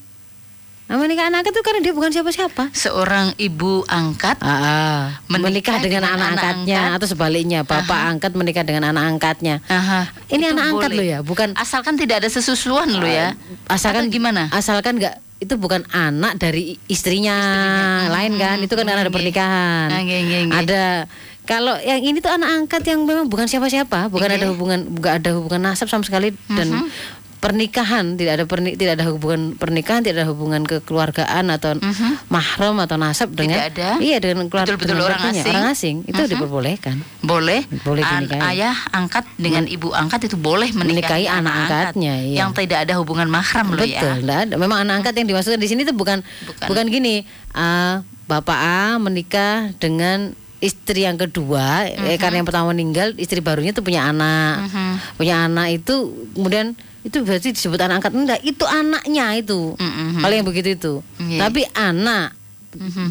Nah, 0.91 0.99
menikah 0.99 1.31
anak 1.31 1.47
angkat 1.47 1.55
itu 1.55 1.63
karena 1.63 1.81
dia 1.87 1.95
bukan 1.95 2.11
siapa-siapa. 2.11 2.75
Seorang 2.75 3.39
ibu 3.39 3.87
angkat 3.87 4.43
Ah, 4.43 4.51
ah. 4.51 5.03
Menikah 5.31 5.47
menikah, 5.47 5.77
dengan, 5.79 6.03
dengan 6.03 6.03
anak 6.03 6.19
anak 6.19 6.27
angkatnya 6.35 6.81
angkat. 6.83 6.97
atau 6.99 7.07
sebaliknya 7.07 7.59
bapak 7.63 8.01
angkat 8.11 8.33
menikah 8.35 8.65
dengan 8.67 8.83
anak 8.91 9.05
angkatnya. 9.07 9.63
Aha, 9.71 10.11
Ini 10.35 10.43
itu 10.43 10.51
anak 10.51 10.65
angkat 10.75 10.91
boleh. 10.91 10.99
loh 10.99 11.07
ya, 11.07 11.19
bukan 11.23 11.55
asalkan 11.55 11.95
tidak 11.95 12.27
ada 12.27 12.29
sesusuan 12.35 12.91
loh 12.91 13.07
ya. 13.07 13.39
asalkan 13.71 14.11
Atau 14.11 14.19
gimana? 14.19 14.51
Asalkan 14.51 14.99
nggak 14.99 15.15
itu 15.39 15.55
bukan 15.63 15.87
anak 15.95 16.43
dari 16.43 16.75
istrinya, 16.91 17.39
lain 18.11 18.35
kan? 18.35 18.59
Itu 18.59 18.75
kan 18.75 18.83
karena 18.91 19.07
ada 19.07 19.15
pernikahan. 19.15 19.89
Ah. 19.95 20.59
Ada 20.59 20.83
kalau 21.51 21.75
yang 21.83 21.99
ini 21.99 22.23
tuh 22.23 22.31
anak 22.31 22.47
angkat 22.55 22.87
yang 22.87 23.03
memang 23.03 23.27
bukan 23.27 23.45
siapa-siapa, 23.45 24.07
bukan 24.07 24.31
Nggih. 24.31 24.39
ada 24.39 24.47
hubungan 24.55 24.79
nggak 24.95 25.15
ada 25.19 25.31
hubungan 25.35 25.61
nasab 25.67 25.91
sama 25.91 26.07
sekali 26.07 26.31
dan 26.47 26.87
pernikahan 27.41 28.15
tidak 28.15 28.37
ada 28.37 28.45
perni, 28.45 28.77
tidak 28.77 29.01
ada 29.01 29.09
hubungan 29.09 29.57
pernikahan 29.57 30.05
tidak 30.05 30.23
ada 30.23 30.29
hubungan 30.29 30.61
kekeluargaan 30.61 31.49
atau 31.49 31.73
mahram 32.29 32.77
atau 32.79 33.01
nasab 33.01 33.33
dengan 33.33 33.65
ada. 33.65 33.97
iya 33.97 34.21
dengan 34.21 34.45
keluarga 34.47 34.77
Betul-betul 34.77 34.93
dengan 34.95 35.09
orang 35.09 35.23
asing. 35.33 35.49
orang 35.49 35.67
asing 35.73 35.97
itu 36.05 36.21
diperbolehkan 36.29 36.97
Boleh. 37.25 37.65
Boleh 37.81 38.05
An- 38.05 38.29
ayah 38.47 38.77
angkat 38.93 39.25
dengan 39.41 39.65
ibu 39.65 39.89
angkat 39.91 40.29
itu 40.29 40.37
boleh 40.37 40.69
menikahi, 40.71 41.25
Menikahi 41.25 41.27
anak 41.27 41.55
angkatnya, 41.65 42.15
iya. 42.21 42.37
yang 42.45 42.53
tidak 42.53 42.85
ada 42.85 43.01
hubungan 43.01 43.27
mahram 43.27 43.73
loh 43.73 43.81
Betul, 43.81 43.97
ya. 43.97 44.21
nggak 44.21 44.39
ada. 44.47 44.55
Memang 44.55 44.79
anak 44.85 44.95
angkat 45.01 45.15
yang 45.17 45.27
dimaksudkan 45.33 45.59
di 45.59 45.67
sini 45.67 45.83
tuh 45.83 45.97
bukan 45.97 46.21
Bukan. 46.45 46.67
bukan, 46.69 46.85
gini. 46.93 47.25
ah, 47.57 48.05
Bapak 48.29 48.59
A 48.61 48.81
menikah 49.01 49.73
dengan 49.81 50.37
istri 50.61 51.03
yang 51.03 51.17
kedua, 51.17 51.89
eh, 51.89 52.17
karena 52.17 52.39
yang 52.39 52.47
pertama 52.47 52.71
meninggal, 52.71 53.17
istri 53.17 53.41
barunya 53.41 53.73
tuh 53.73 53.81
punya 53.81 54.07
anak, 54.07 54.69
punya 55.17 55.43
anak 55.43 55.75
itu 55.75 55.95
kemudian 56.31 56.73
itu 57.01 57.17
berarti 57.19 57.51
disebut 57.51 57.81
anak 57.81 57.99
angkat 57.99 58.13
enggak? 58.13 58.41
Itu 58.43 58.65
anaknya 58.65 59.33
itu. 59.35 59.73
Mhm. 59.75 60.21
Kalau 60.21 60.35
yang 60.35 60.45
begitu 60.45 60.69
itu. 60.71 60.93
Iya. 61.19 61.39
Tapi 61.43 61.65
anak 61.71 62.37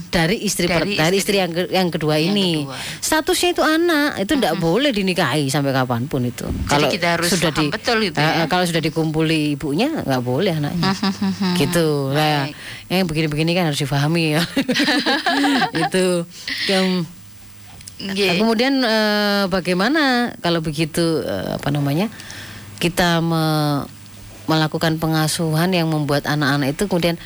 dari 0.07 0.39
istri 0.39 0.71
per- 0.71 0.87
Dari 0.87 0.95
dari 0.95 1.17
istri- 1.17 1.35
istri 1.35 1.37
yang 1.37 1.51
ke- 1.51 1.67
yang 1.69 1.89
kedua 1.91 2.15
yang 2.15 2.31
ini 2.31 2.63
kedua. 2.63 2.79
statusnya 3.01 3.49
itu 3.51 3.59
anak 3.59 4.09
itu 4.17 4.31
tidak 4.33 4.55
boleh 4.55 4.87
dinikahi 4.89 5.51
sampai 5.51 5.75
kapan 5.75 6.07
pun 6.07 6.23
itu 6.23 6.47
kita 6.87 7.19
harus 7.19 7.27
paham 7.27 7.67
betul 7.67 7.99
itu 7.99 8.15
Eh, 8.15 8.23
ya. 8.39 8.47
kalau 8.47 8.63
sudah 8.63 8.79
dikumpuli 8.79 9.59
ibunya 9.59 9.91
nggak 9.91 10.23
boleh 10.23 10.55
anaknya 10.55 10.95
gitu 11.59 12.07
lah 12.07 12.47
yang 12.87 13.03
begini-begini 13.03 13.51
kan 13.51 13.67
harus 13.67 13.83
difahami 13.83 14.39
ya 14.39 14.41
itu 15.83 16.23
yang 16.67 17.03
Nggih. 17.99 18.31
Nah, 18.31 18.35
kemudian 18.39 18.73
eh, 18.79 19.43
bagaimana 19.47 20.01
kalau 20.39 20.63
begitu 20.63 21.19
eh, 21.21 21.55
apa 21.55 21.67
namanya 21.67 22.07
kita 22.79 23.19
me- 23.19 23.83
melakukan 24.47 24.97
pengasuhan 24.97 25.69
yang 25.69 25.91
membuat 25.91 26.23
anak-anak 26.25 26.73
itu 26.73 26.87
kemudian 26.87 27.19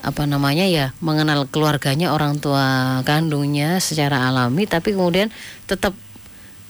apa 0.00 0.24
namanya 0.24 0.64
ya 0.64 0.92
mengenal 1.00 1.44
keluarganya 1.44 2.12
orang 2.12 2.36
tua 2.36 3.00
kandungnya 3.02 3.80
secara 3.80 4.28
alami 4.28 4.64
tapi 4.64 4.92
kemudian 4.92 5.28
tetap 5.66 5.92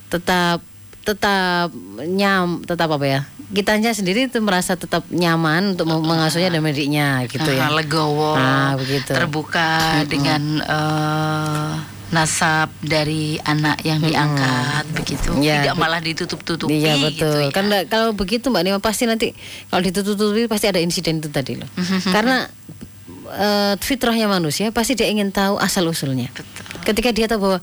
tetap 0.08 0.62
tetap 1.02 1.70
nyam 2.00 2.62
tetap 2.62 2.90
apa 2.90 3.06
ya 3.06 3.20
kitanya 3.50 3.90
sendiri 3.90 4.26
itu 4.26 4.38
merasa 4.38 4.74
tetap 4.74 5.06
nyaman 5.10 5.74
untuk 5.74 5.86
meng- 5.86 6.06
mengasuhnya 6.06 6.50
dan 6.50 6.62
mendidiknya 6.62 7.26
gitu 7.26 7.50
ya 7.50 7.66
Ah, 7.66 7.72
legowo, 7.72 8.34
Ah, 8.34 8.72
begitu. 8.78 9.10
terbuka 9.10 9.70
dengan 10.06 10.42
eh, 10.62 11.70
nasab 12.10 12.74
dari 12.82 13.38
anak 13.42 13.86
yang 13.86 14.02
diangkat 14.02 14.84
begitu, 14.94 15.30
Ya, 15.38 15.62
tidak 15.62 15.78
malah 15.78 16.02
ditutup-tutupi 16.02 16.82
Iya 16.82 16.98
gitu 17.10 17.26
ya. 17.26 17.50
Karena 17.54 17.86
kalau 17.86 18.10
begitu 18.12 18.50
Mbak 18.50 18.62
Nima 18.66 18.80
pasti 18.82 19.06
nanti 19.06 19.30
kalau 19.70 19.82
ditutup-tutupi 19.82 20.50
pasti 20.50 20.66
ada 20.66 20.82
insiden 20.82 21.22
itu 21.22 21.30
tadi 21.30 21.54
loh. 21.54 21.70
Karena 22.10 22.50
eh, 23.30 23.74
fitrahnya 23.78 24.26
manusia 24.26 24.74
pasti 24.74 24.98
dia 24.98 25.06
ingin 25.06 25.30
tahu 25.30 25.62
asal 25.62 25.86
usulnya. 25.86 26.28
Betul. 26.34 26.82
Ketika 26.82 27.10
dia 27.14 27.26
tahu 27.30 27.40
bahwa 27.46 27.58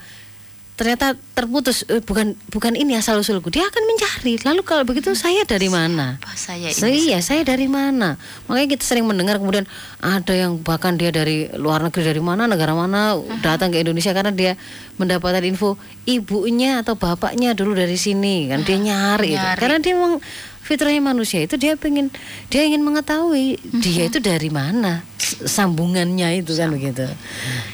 ternyata 0.77 1.17
terputus 1.33 1.81
eh, 1.89 2.05
bukan 2.05 2.37
bukan 2.53 2.77
ini 2.77 2.93
asal 2.93 3.17
usulku, 3.17 3.49
dia 3.49 3.65
akan 3.65 3.83
mencari. 3.89 4.37
Lalu 4.45 4.61
kalau 4.61 4.85
begitu 4.85 5.09
saya 5.17 5.41
dari 5.41 5.73
mana? 5.73 6.21
Saya 6.37 6.69
ini? 6.69 6.77
Saya, 6.77 6.93
iya, 6.93 7.19
saya 7.19 7.41
dari 7.41 7.65
mana? 7.65 8.21
Makanya 8.45 8.77
kita 8.77 8.85
sering 8.85 9.09
mendengar 9.09 9.41
kemudian 9.41 9.65
ada 9.97 10.33
yang 10.37 10.61
bahkan 10.61 10.93
dia 10.93 11.09
dari 11.09 11.49
luar 11.57 11.81
negeri 11.81 12.13
dari 12.13 12.21
mana, 12.21 12.45
negara 12.45 12.77
mana 12.77 13.17
datang 13.41 13.73
ke 13.73 13.81
Indonesia 13.81 14.13
karena 14.13 14.29
dia 14.29 14.53
mendapatkan 15.01 15.41
info 15.49 15.81
ibunya 16.05 16.85
atau 16.85 16.93
bapaknya 16.93 17.57
dulu 17.57 17.73
dari 17.73 17.97
sini 17.97 18.45
kan 18.45 18.61
dia 18.61 18.77
nyari, 18.77 19.33
itu. 19.33 19.41
nyari. 19.41 19.57
Karena 19.57 19.77
dia 19.81 19.93
memang 19.97 20.21
fitrahnya 20.61 21.01
manusia 21.01 21.41
itu 21.41 21.57
dia 21.57 21.73
pengen 21.73 22.11
dia 22.51 22.67
ingin 22.67 22.83
mengetahui 22.83 23.55
dia 23.79 24.11
itu 24.11 24.19
dari 24.19 24.51
mana 24.51 24.99
sambungannya 25.25 26.43
itu 26.43 26.53
kan 26.53 26.69
begitu. 26.69 27.07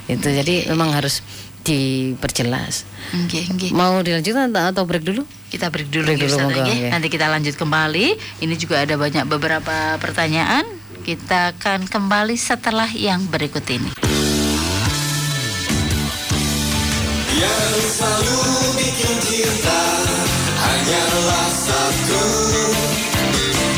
Itu 0.08 0.28
jadi 0.32 0.72
memang 0.72 0.96
harus 0.96 1.20
diperjelas. 1.64 2.84
Nggih, 3.12 3.46
nggih. 3.50 3.70
Mau 3.72 4.00
dilanjutkan 4.00 4.52
atau- 4.52 4.68
atau 4.70 4.84
break 4.84 5.04
dulu? 5.04 5.24
Kita 5.48 5.70
break 5.70 5.88
dulu, 5.88 6.06
Break 6.08 6.18
nggih, 6.20 6.30
dulu, 6.30 6.48
nggih. 6.50 6.64
nggih. 6.64 6.92
Nanti 6.92 7.08
kita 7.08 7.26
lanjut 7.28 7.56
kembali. 7.56 8.08
Ini 8.42 8.54
juga 8.56 8.82
ada 8.82 8.96
banyak 8.96 9.24
beberapa 9.26 9.76
pertanyaan. 9.98 10.66
Kita 11.04 11.52
akan 11.54 11.86
kembali 11.86 12.36
setelah 12.36 12.88
yang 12.90 13.28
berikut 13.28 13.64
ini. 13.68 13.92
Yang 17.34 17.76
selalu 17.92 18.40
bikin 18.74 19.16
cinta 19.22 19.82
hanyalah 20.56 21.48
satu 21.52 22.24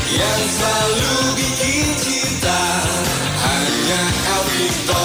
Yang 0.08 0.42
selalu 0.54 1.14
bikin 1.34 1.88
cinta 1.98 2.62
hanya 3.42 4.02
El 4.30 4.44
Victor 4.54 5.05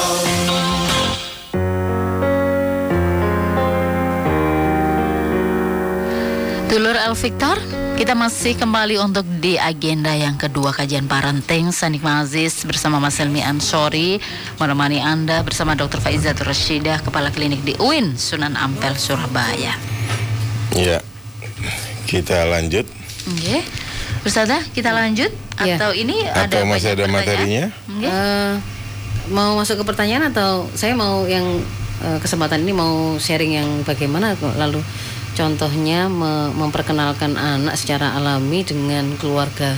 El 7.10 7.18
Victor, 7.18 7.58
kita 7.98 8.14
masih 8.14 8.54
kembali 8.54 8.94
untuk 9.02 9.26
di 9.42 9.58
agenda 9.58 10.14
yang 10.14 10.38
kedua 10.38 10.70
kajian 10.70 11.10
parenting 11.10 11.74
Sanik 11.74 12.06
Mazis 12.06 12.62
bersama 12.62 13.02
Mas 13.02 13.18
Helmi 13.18 13.42
Ansori 13.42 14.22
menemani 14.62 15.02
Anda 15.02 15.42
bersama 15.42 15.74
Dr. 15.74 15.98
Faizatul 15.98 16.46
Rashidah 16.46 17.02
Kepala 17.02 17.34
Klinik 17.34 17.66
di 17.66 17.74
UIN 17.82 18.14
Sunan 18.14 18.54
Ampel 18.54 18.94
Surabaya. 18.94 19.74
Ya, 20.70 21.02
kita 22.06 22.46
lanjut. 22.46 22.86
Oke. 23.26 23.58
Ustazah, 24.22 24.62
kita 24.70 24.94
lanjut 24.94 25.34
Iya. 25.58 25.82
atau 25.82 25.90
ini 25.90 26.14
ada 26.30 26.46
Atau 26.46 26.62
masih 26.62 26.94
banyak 26.94 26.94
ada 26.94 27.04
pertanyaan? 27.10 27.26
materinya? 27.26 27.64
Oke. 27.90 28.06
Eh, 28.06 28.52
mau 29.34 29.58
masuk 29.58 29.82
ke 29.82 29.84
pertanyaan 29.90 30.30
atau 30.30 30.70
saya 30.78 30.94
mau 30.94 31.26
yang 31.26 31.58
eh, 32.06 32.18
kesempatan 32.22 32.62
ini 32.62 32.70
mau 32.70 33.18
sharing 33.18 33.58
yang 33.58 33.68
bagaimana 33.82 34.38
lalu 34.54 34.78
contohnya 35.40 36.06
me- 36.06 36.52
memperkenalkan 36.52 37.32
anak 37.34 37.74
secara 37.74 38.12
alami 38.12 38.60
dengan 38.62 39.16
keluarga 39.16 39.72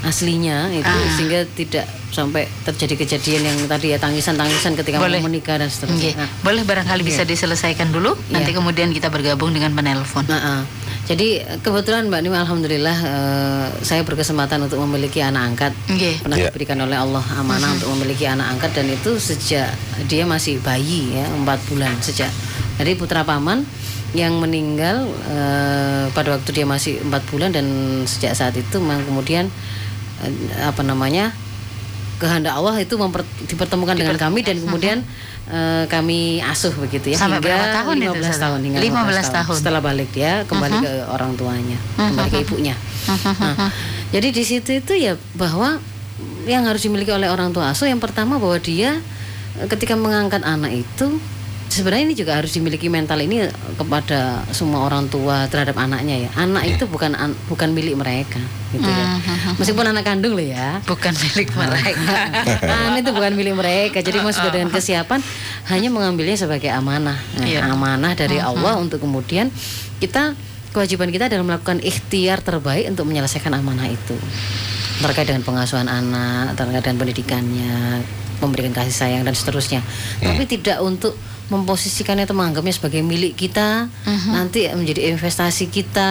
aslinya 0.00 0.68
itu 0.70 0.84
Ah. 0.86 1.12
sehingga 1.12 1.40
tidak 1.50 1.84
sampai 2.10 2.48
terjadi 2.64 2.94
kejadian 2.98 3.42
yang 3.44 3.58
tadi 3.68 3.92
ya 3.92 3.98
tangisan-tangisan 3.98 4.72
ketika 4.74 4.96
Boleh. 4.98 5.20
mau 5.20 5.28
menikah 5.28 5.60
dan 5.60 5.68
seterusnya. 5.68 6.16
Nah, 6.16 6.28
boleh 6.42 6.64
barangkali 6.64 7.04
bisa 7.06 7.22
diselesaikan 7.22 7.88
dulu. 7.88 8.16
Nanti 8.28 8.50
kemudian 8.50 8.90
kita 8.90 9.08
bergabung 9.08 9.52
dengan 9.52 9.70
penelpon. 9.70 10.24
Nah, 10.26 10.40
ah. 10.58 10.62
jadi 11.04 11.44
kebetulan 11.60 12.08
Mbak 12.08 12.20
Nima 12.20 12.40
alhamdulillah 12.40 12.96
eh, 12.98 13.66
saya 13.84 14.02
berkesempatan 14.02 14.58
untuk 14.64 14.80
memiliki 14.80 15.20
anak 15.20 15.42
angkat. 15.46 15.72
Oke. 15.86 16.18
Pernah 16.18 16.36
Ya. 16.40 16.48
diberikan 16.48 16.80
oleh 16.80 16.96
Allah 16.96 17.22
amanah 17.36 17.76
untuk 17.76 17.92
memiliki 17.94 18.24
anak 18.24 18.56
angkat 18.56 18.70
dan 18.74 18.88
itu 18.88 19.20
sejak 19.20 19.68
dia 20.08 20.24
masih 20.24 20.58
bayi 20.60 21.14
ya 21.14 21.28
empat 21.30 21.60
bulan 21.68 21.94
sejak. 22.00 22.32
Jadi 22.74 22.96
putra 22.96 23.22
paman 23.22 23.62
yang 24.12 24.34
meninggal 24.36 25.06
eh, 25.24 26.04
pada 26.10 26.34
waktu 26.34 26.50
dia 26.52 26.66
masih 26.66 26.98
empat 27.00 27.22
bulan 27.28 27.50
dan 27.50 27.66
sejak 28.04 28.34
saat 28.34 28.54
itu 28.54 28.76
memang 28.76 29.06
kemudian 29.06 29.46
eh, 30.20 30.32
apa 30.60 30.82
namanya 30.82 31.30
kehendak 32.18 32.52
Allah 32.52 32.76
itu 32.76 32.94
memper- 32.94 33.24
dipertemukan 33.46 33.96
dengan 33.96 34.18
kami 34.18 34.42
dan 34.42 34.58
kemudian 34.58 34.98
eh, 35.46 35.84
kami 35.86 36.42
asuh 36.42 36.74
begitu 36.74 37.14
ya 37.14 37.16
Sampai 37.16 37.38
hingga 37.40 37.70
tahun 37.72 37.96
itu, 37.96 38.12
15 38.12 38.20
Ustazah? 38.20 38.40
tahun 38.44 38.60
hingga 38.60 38.78
15 38.82 39.36
tahun. 39.38 39.54
setelah 39.56 39.80
balik 39.80 40.08
dia 40.10 40.42
kembali 40.44 40.76
ke 40.80 40.92
orang 41.06 41.32
tuanya 41.34 41.78
kembali 41.96 42.28
ke 42.28 42.38
ibunya. 42.44 42.74
Nah, 43.08 43.72
jadi 44.10 44.28
di 44.28 44.42
situ 44.42 44.70
itu 44.74 44.92
ya 44.92 45.14
bahwa 45.34 45.78
yang 46.44 46.66
harus 46.66 46.82
dimiliki 46.82 47.08
oleh 47.08 47.26
orang 47.26 47.50
tua 47.50 47.70
asuh 47.70 47.86
yang 47.86 47.96
pertama 47.96 48.36
bahwa 48.36 48.58
dia 48.58 48.98
ketika 49.66 49.94
mengangkat 49.94 50.42
anak 50.42 50.74
itu 50.76 51.16
sebenarnya 51.70 52.04
ini 52.04 52.16
juga 52.18 52.34
harus 52.34 52.50
dimiliki 52.50 52.90
mental 52.90 53.16
ini 53.16 53.46
kepada 53.74 54.42
semua 54.50 54.82
orang 54.82 55.06
tua 55.06 55.46
terhadap 55.46 55.78
anaknya 55.78 56.26
ya. 56.26 56.30
Anak 56.34 56.66
itu 56.66 56.84
bukan 56.84 57.14
an- 57.14 57.38
bukan 57.46 57.70
milik 57.70 57.94
mereka 57.94 58.42
gitu 58.70 58.82
ya. 58.82 59.06
Meskipun 59.54 59.86
anak 59.86 60.02
kandung 60.02 60.34
loh 60.34 60.42
ya. 60.42 60.82
Bukan 60.82 61.14
milik 61.14 61.54
mereka. 61.60 62.16
anak 62.60 62.98
itu 63.00 63.10
bukan 63.10 63.32
milik 63.32 63.54
mereka. 63.54 63.98
Jadi 63.98 64.18
memang 64.18 64.34
sudah 64.34 64.50
dengan 64.50 64.68
kesiapan 64.68 65.22
hanya 65.68 65.88
mengambilnya 65.88 66.34
sebagai 66.36 66.68
amanah. 66.68 67.16
Nah, 67.38 67.46
Iya. 67.46 67.62
amanah 67.64 68.12
dari 68.12 68.36
Allah 68.36 68.74
untuk 68.76 68.98
kemudian 68.98 69.48
kita 69.96 70.34
kewajiban 70.70 71.08
kita 71.08 71.26
adalah 71.26 71.46
melakukan 71.46 71.78
ikhtiar 71.78 72.42
terbaik 72.42 72.86
untuk 72.88 73.06
menyelesaikan 73.06 73.54
amanah 73.54 73.86
itu. 73.86 74.18
Terkait 75.00 75.24
dengan 75.24 75.40
pengasuhan 75.40 75.86
anak 75.86 76.58
terkait 76.58 76.82
dengan 76.82 76.98
pendidikannya 77.00 78.02
memberikan 78.40 78.74
kasih 78.74 78.92
sayang 78.92 79.22
dan 79.22 79.32
seterusnya. 79.32 79.80
Tapi 80.18 80.44
tidak 80.44 80.80
untuk 80.80 81.14
memposisikannya 81.50 82.24
atau 82.24 82.32
menganggapnya 82.32 82.72
sebagai 82.72 83.02
milik 83.02 83.34
kita 83.36 83.90
nanti 84.30 84.70
menjadi 84.70 85.10
investasi 85.10 85.66
kita 85.66 86.08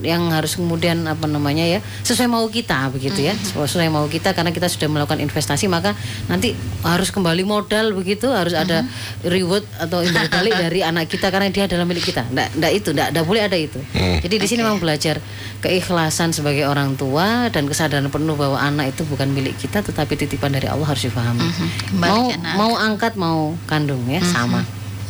yang 0.00 0.32
harus 0.32 0.56
kemudian 0.56 1.04
apa 1.04 1.24
namanya 1.24 1.60
ya 1.60 1.80
sesuai 2.04 2.28
mau 2.28 2.44
kita 2.46 2.88
begitu 2.88 3.20
ya. 3.20 3.34
Sesuai 3.36 3.88
mau 3.88 4.04
kita 4.06 4.32
karena 4.32 4.48
kita 4.48 4.68
sudah 4.68 4.88
melakukan 4.88 5.20
investasi 5.20 5.68
maka 5.68 5.92
nanti 6.24 6.52
harus 6.80 7.08
kembali 7.08 7.44
modal 7.44 7.92
begitu. 7.92 8.28
Harus 8.28 8.52
ada 8.52 8.84
reward 9.24 9.64
atau 9.76 10.00
imbal 10.00 10.28
balik 10.28 10.56
dari 10.56 10.80
anak 10.90 11.08
kita 11.08 11.28
karena 11.28 11.52
dia 11.52 11.68
adalah 11.68 11.84
milik 11.84 12.04
kita. 12.06 12.24
Nggak 12.28 12.48
nggak 12.56 12.72
itu 12.72 12.88
nggak, 12.92 13.08
nggak 13.12 13.26
boleh 13.28 13.42
ada 13.44 13.56
itu. 13.56 13.80
Jadi 14.24 14.36
di 14.36 14.46
sini 14.48 14.60
memang 14.64 14.80
belajar 14.80 15.20
keikhlasan 15.60 16.32
sebagai 16.32 16.64
orang 16.64 16.96
tua 16.96 17.52
dan 17.52 17.68
kesadaran 17.68 18.08
penuh 18.08 18.32
bahwa 18.34 18.56
anak 18.56 18.96
itu 18.96 19.04
bukan 19.04 19.28
milik 19.28 19.60
kita 19.60 19.84
tetapi 19.84 20.16
titipan 20.16 20.50
dari 20.50 20.66
Allah 20.66 20.88
harus 20.88 21.04
dipahami 21.04 21.44
Kembali 21.92 22.00
mau 22.00 22.24
anak. 22.32 22.54
mau 22.56 22.72
angkat 22.74 23.12
mau 23.14 23.40
kandung 23.68 24.00
ya 24.08 24.24
sama 24.24 24.49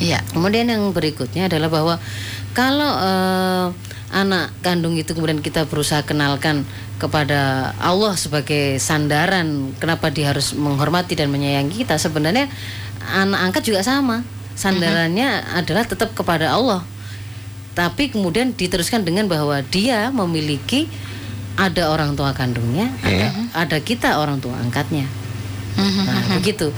Iya. 0.01 0.19
Kemudian 0.33 0.69
yang 0.69 0.93
berikutnya 0.97 1.49
adalah 1.53 1.69
bahwa 1.69 1.95
kalau 2.57 2.93
eh, 3.01 3.67
anak 4.11 4.51
kandung 4.65 4.99
itu 4.99 5.15
kemudian 5.15 5.39
kita 5.39 5.69
berusaha 5.71 6.03
kenalkan 6.03 6.67
kepada 6.99 7.73
Allah 7.79 8.13
sebagai 8.19 8.77
sandaran 8.83 9.73
kenapa 9.79 10.11
dia 10.11 10.35
harus 10.35 10.53
menghormati 10.53 11.17
dan 11.17 11.31
menyayangi 11.33 11.87
kita 11.87 11.97
sebenarnya 11.97 12.51
anak 13.09 13.41
angkat 13.51 13.63
juga 13.73 13.81
sama. 13.81 14.27
Sandarannya 14.59 15.57
adalah 15.57 15.89
tetap 15.89 16.13
kepada 16.13 16.53
Allah. 16.53 16.85
Tapi 17.73 18.13
kemudian 18.13 18.53
diteruskan 18.53 19.07
dengan 19.09 19.25
bahwa 19.25 19.57
dia 19.73 20.13
memiliki 20.13 20.85
ada 21.57 21.89
orang 21.93 22.13
tua 22.17 22.33
kandungnya 22.37 22.93
ada, 23.01 23.27
ada 23.57 23.77
kita 23.81 24.21
orang 24.21 24.41
tua 24.43 24.57
angkatnya. 24.61 25.09
Nah, 25.81 26.37
begitu. 26.37 26.73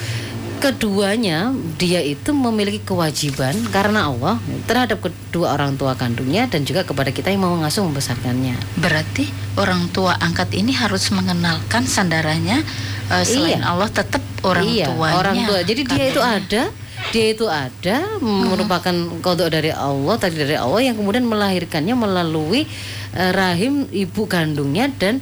Keduanya 0.62 1.50
dia 1.74 1.98
itu 1.98 2.30
memiliki 2.30 2.78
kewajiban 2.86 3.50
karena 3.74 4.06
Allah 4.06 4.38
terhadap 4.70 5.02
kedua 5.02 5.58
orang 5.58 5.74
tua 5.74 5.98
kandungnya 5.98 6.46
dan 6.46 6.62
juga 6.62 6.86
kepada 6.86 7.10
kita 7.10 7.34
yang 7.34 7.42
mau 7.42 7.58
mengasuh 7.58 7.82
membesarkannya. 7.82 8.54
Berarti 8.78 9.26
orang 9.58 9.90
tua 9.90 10.14
angkat 10.22 10.54
ini 10.54 10.70
harus 10.70 11.10
mengenalkan 11.10 11.82
sandarannya 11.82 12.62
eh, 13.10 13.24
selain 13.26 13.58
Iya. 13.58 13.74
Allah 13.74 13.90
tetap 13.90 14.22
orang 14.46 14.66
iya, 14.70 14.86
tuanya. 14.86 15.18
orang 15.18 15.36
tua. 15.50 15.58
Jadi 15.66 15.82
dia 15.82 16.04
itu 16.14 16.22
ada, 16.22 16.62
dia 17.10 17.26
itu 17.34 17.46
ada 17.50 17.96
merupakan 18.22 18.94
kodok 19.18 19.50
dari 19.50 19.74
Allah, 19.74 20.14
tadi 20.14 20.38
dari 20.38 20.54
Allah 20.54 20.78
yang 20.78 20.94
kemudian 20.94 21.26
melahirkannya 21.26 21.98
melalui 21.98 22.70
eh, 23.18 23.30
rahim 23.34 23.90
ibu 23.90 24.30
kandungnya 24.30 24.86
dan 24.94 25.18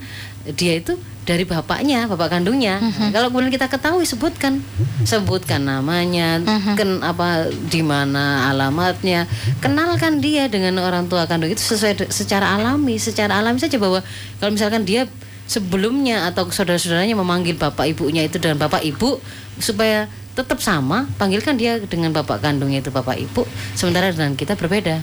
dia 0.52 0.76
itu 0.76 1.00
dari 1.28 1.44
bapaknya, 1.44 2.08
bapak 2.08 2.40
kandungnya. 2.40 2.80
Kalau 3.12 3.28
kemudian 3.28 3.52
kita 3.52 3.68
ketahui 3.68 4.08
sebutkan, 4.08 4.64
sebutkan 5.04 5.62
namanya, 5.62 6.40
ken 6.74 7.04
apa 7.04 7.52
di 7.68 7.84
mana 7.84 8.48
alamatnya, 8.50 9.28
kenalkan 9.60 10.18
dia 10.24 10.48
dengan 10.48 10.80
orang 10.80 11.06
tua 11.06 11.28
kandung 11.28 11.52
itu 11.52 11.60
sesuai 11.60 12.08
secara 12.10 12.56
alami, 12.56 12.96
secara 12.96 13.38
alami 13.38 13.60
saja 13.60 13.76
bahwa 13.76 14.00
kalau 14.40 14.50
misalkan 14.56 14.82
dia 14.88 15.06
sebelumnya 15.50 16.30
atau 16.30 16.46
saudara-saudaranya 16.46 17.18
memanggil 17.18 17.58
bapak 17.58 17.90
ibunya 17.90 18.22
itu 18.22 18.38
dengan 18.38 18.62
bapak 18.62 18.86
ibu 18.86 19.18
supaya 19.58 20.06
tetap 20.30 20.62
sama 20.62 21.10
panggilkan 21.18 21.58
dia 21.58 21.82
dengan 21.82 22.14
bapak 22.14 22.38
kandungnya 22.38 22.78
itu 22.80 22.94
bapak 22.94 23.18
ibu 23.18 23.42
sementara 23.74 24.14
dengan 24.14 24.38
kita 24.38 24.54
berbeda. 24.54 25.02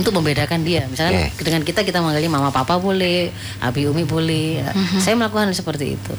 Untuk 0.00 0.12
membedakan 0.16 0.64
dia. 0.64 0.88
Misalnya 0.88 1.28
dengan 1.36 1.62
kita 1.62 1.84
kita 1.84 2.00
manggilnya 2.00 2.32
mama 2.32 2.48
papa 2.48 2.80
boleh 2.80 3.28
abi 3.60 3.84
umi 3.84 4.08
boleh. 4.08 4.64
Saya 4.98 5.14
melakukan 5.14 5.52
seperti 5.52 5.94
itu. 6.00 6.12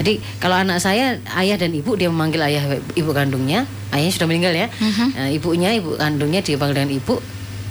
Jadi 0.00 0.18
kalau 0.40 0.56
anak 0.56 0.80
saya 0.80 1.20
ayah 1.36 1.60
dan 1.60 1.70
ibu 1.76 1.94
dia 1.94 2.08
memanggil 2.08 2.40
ayah 2.42 2.80
ibu 2.96 3.10
kandungnya. 3.12 3.68
Ayahnya 3.90 4.12
sudah 4.14 4.28
meninggal 4.30 4.54
ya. 4.54 4.66
Nah, 5.18 5.28
ibunya 5.34 5.74
ibu 5.74 5.98
kandungnya 5.98 6.40
dia 6.40 6.56
panggil 6.56 6.82
dengan 6.82 6.94
ibu 6.96 7.18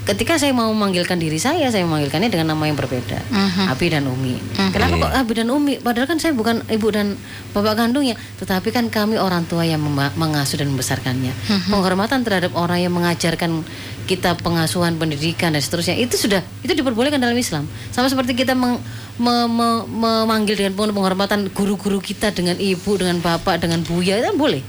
ketika 0.10 0.36
saya 0.36 0.50
mau 0.52 0.66
memanggilkan 0.68 1.16
diri 1.16 1.38
saya 1.38 1.70
saya 1.70 1.86
memanggilkannya 1.86 2.28
dengan 2.28 2.48
nama 2.50 2.64
yang 2.64 2.74
berbeda. 2.76 3.22
Abi 3.68 3.88
dan 3.88 4.04
Umi. 4.04 4.36
Kenapa 4.72 4.96
kok 5.00 5.12
Abi 5.16 5.34
dan 5.36 5.48
Umi? 5.50 5.78
Padahal 5.78 6.06
kan 6.06 6.18
saya 6.18 6.34
bukan 6.34 6.66
ibu 6.68 6.88
dan 6.88 7.14
bapak 7.50 7.78
kandungnya. 7.78 8.18
Tetapi 8.36 8.70
kan 8.70 8.88
kami 8.88 9.16
orang 9.16 9.46
tua 9.46 9.64
yang 9.64 9.78
mengasuh 10.16 10.58
dan 10.58 10.68
membesarkannya. 10.68 11.30
Penghormatan 11.68 12.22
terhadap 12.22 12.52
orang 12.54 12.80
yang 12.80 12.92
mengajarkan 12.92 13.62
kita 14.04 14.34
pengasuhan 14.36 14.98
pendidikan 14.98 15.54
dan 15.54 15.62
seterusnya 15.62 15.94
itu 15.94 16.18
sudah 16.18 16.42
itu 16.60 16.74
diperbolehkan 16.74 17.18
dalam 17.18 17.38
Islam. 17.38 17.64
Sama 17.90 18.10
seperti 18.10 18.34
kita 18.34 18.54
meng- 18.54 18.82
me- 19.16 19.46
me- 19.48 19.86
memanggil 19.86 20.58
dengan 20.58 20.74
penuh 20.74 20.96
penghormatan 20.96 21.50
guru-guru 21.50 22.00
kita 22.00 22.32
dengan 22.32 22.58
ibu 22.58 22.98
dengan 22.98 23.20
bapak 23.20 23.62
dengan 23.62 23.82
buya 23.82 24.18
itu 24.18 24.26
kan 24.26 24.36
boleh. 24.36 24.62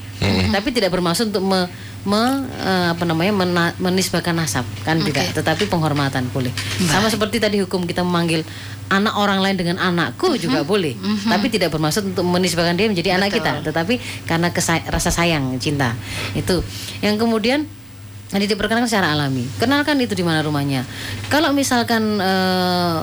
Tapi 0.51 0.69
tidak 0.69 0.93
bermaksud 0.93 1.33
untuk 1.33 1.41
me- 1.41 1.65
me- 2.01 2.43
eh, 2.57 2.87
apa 2.91 3.03
namanya 3.03 3.31
mena- 3.31 3.75
menisbahkan 3.77 4.33
nasab. 4.33 4.65
Kan 4.81 5.01
tidak 5.01 5.33
tetapi 5.33 5.65
penghormatan 5.65 6.27
boleh. 6.29 6.49
Sama 6.85 7.07
seperti 7.07 7.37
tadi 7.37 7.59
hukum 7.59 7.83
kita 7.83 8.01
memanggil 8.01 8.41
anak 8.87 9.15
orang 9.15 9.39
lain 9.39 9.55
dengan 9.55 9.77
anakku 9.77 10.35
juga 10.35 10.61
boleh. 10.63 10.97
Tapi 11.25 11.47
tidak 11.47 11.71
bermaksud 11.71 12.03
untuk 12.07 12.23
menisbahkan 12.23 12.73
dia 12.73 12.87
menjadi 12.87 13.15
anak 13.15 13.31
kita 13.31 13.61
tetapi 13.63 13.95
karena 14.25 14.49
kesa- 14.49 14.83
rasa 14.85 15.09
sayang 15.09 15.55
cinta. 15.57 15.93
Itu. 16.33 16.61
Yang 16.99 17.15
kemudian 17.19 17.61
Nanti 18.31 18.47
diperkenalkan 18.47 18.87
secara 18.87 19.11
alami. 19.11 19.43
Kenalkan 19.59 19.99
itu 19.99 20.15
di 20.15 20.23
mana 20.23 20.39
rumahnya. 20.39 20.87
Kalau 21.27 21.51
misalkan 21.51 22.15
eh, 22.15 23.01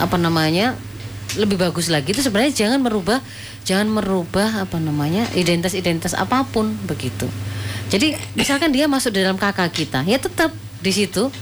apa 0.00 0.16
namanya 0.16 0.72
lebih 1.36 1.60
bagus 1.60 1.92
lagi 1.92 2.16
itu 2.16 2.24
sebenarnya 2.24 2.56
jangan 2.56 2.80
merubah 2.80 3.20
jangan 3.68 3.92
merubah 3.92 4.64
apa 4.64 4.80
namanya 4.80 5.28
identitas-identitas 5.36 6.16
apa 6.16 6.48
pun 6.48 6.72
begitu. 6.88 7.28
Jadi 7.88 8.12
misalkan 8.32 8.68
dia 8.68 8.84
masuk 8.84 9.10
di 9.10 9.20
dalam 9.20 9.36
kakak 9.36 9.72
kita, 9.72 10.04
ya 10.04 10.20
tetap 10.20 10.52
di 10.78 10.92
situ 10.92 11.32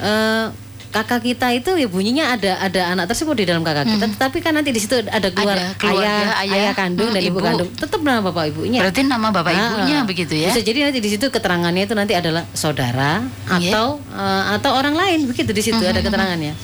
eh, 0.00 0.46
kakak 0.90 1.22
kita 1.22 1.54
itu 1.54 1.70
ya 1.78 1.86
bunyinya 1.86 2.34
ada 2.34 2.58
ada 2.58 2.80
anak 2.90 3.06
tersebut 3.06 3.38
di 3.38 3.46
dalam 3.46 3.62
kakak 3.62 3.86
kita, 3.86 4.04
tetapi 4.18 4.38
kan 4.40 4.56
nanti 4.56 4.74
di 4.74 4.80
situ 4.82 4.98
ada 4.98 5.28
keluar 5.30 5.54
Ada 5.54 5.78
keluarga, 5.78 6.02
ayah, 6.02 6.42
ayah, 6.42 6.54
ayah 6.66 6.74
kandung 6.74 7.08
hmm, 7.08 7.14
dan 7.14 7.22
ibu, 7.22 7.38
ibu. 7.38 7.46
kandung, 7.46 7.70
tetap 7.76 8.00
nama 8.02 8.18
bapak 8.26 8.44
ibunya. 8.50 8.80
Berarti 8.82 9.00
nama 9.06 9.28
bapak 9.30 9.52
Ah, 9.54 9.60
ibunya 9.70 9.98
begitu 10.02 10.34
ya? 10.34 10.50
Bisa 10.50 10.64
jadi 10.64 10.90
nanti 10.90 10.98
di 10.98 11.10
situ 11.12 11.30
keterangannya 11.30 11.86
itu 11.86 11.94
nanti 11.94 12.18
adalah 12.18 12.42
saudara 12.56 13.22
Iya. 13.60 13.70
atau 13.70 13.86
eh, 14.02 14.44
atau 14.58 14.70
orang 14.74 14.98
lain 14.98 15.30
begitu 15.30 15.52
di 15.52 15.62
situ 15.62 15.78
ada 15.78 16.00
keterangannya. 16.00 16.56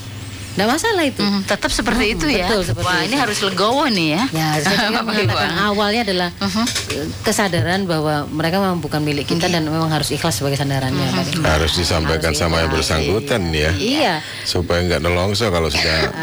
Nggak 0.57 0.67
masalah 0.67 1.03
itu. 1.05 1.21
Hmm, 1.21 1.41
tetap 1.45 1.69
seperti 1.69 2.03
Hmm, 2.03 2.15
itu 2.17 2.25
ya. 2.27 2.49
betul, 2.49 2.61
seperti 2.65 2.83
Wah, 2.83 2.97
itu. 2.97 3.07
ini 3.07 3.15
harus 3.15 3.37
legowo 3.39 3.85
nih 3.87 4.07
ya. 4.09 4.23
Ya, 4.33 4.47
saya 4.57 4.89
mengatakan 4.89 5.29
Ibu. 5.53 5.67
awalnya 5.69 6.01
adalah 6.03 6.29
eh, 6.33 7.07
kesadaran 7.21 7.85
bahwa 7.85 8.25
mereka 8.27 8.57
memang 8.57 8.79
bukan 8.79 8.99
milik 8.99 9.27
kita 9.27 9.47
dan 9.47 9.63
memang 9.63 9.87
harus 9.87 10.09
ikhlas 10.09 10.33
sebagai 10.33 10.57
sandarannya. 10.57 10.97
Pak. 11.05 11.45
Harus 11.45 11.77
disampaikan 11.77 12.33
Harus 12.33 12.41
sama 12.41 12.57
yang 12.59 12.73
bersangkutan 12.73 13.41
ya. 13.49 13.69
Iya. 13.71 14.13
Supaya 14.43 14.81
nggak 14.83 14.99
nelongso 14.99 15.45
kalau 15.47 15.69
sudah 15.69 15.97
Betul, 16.03 16.17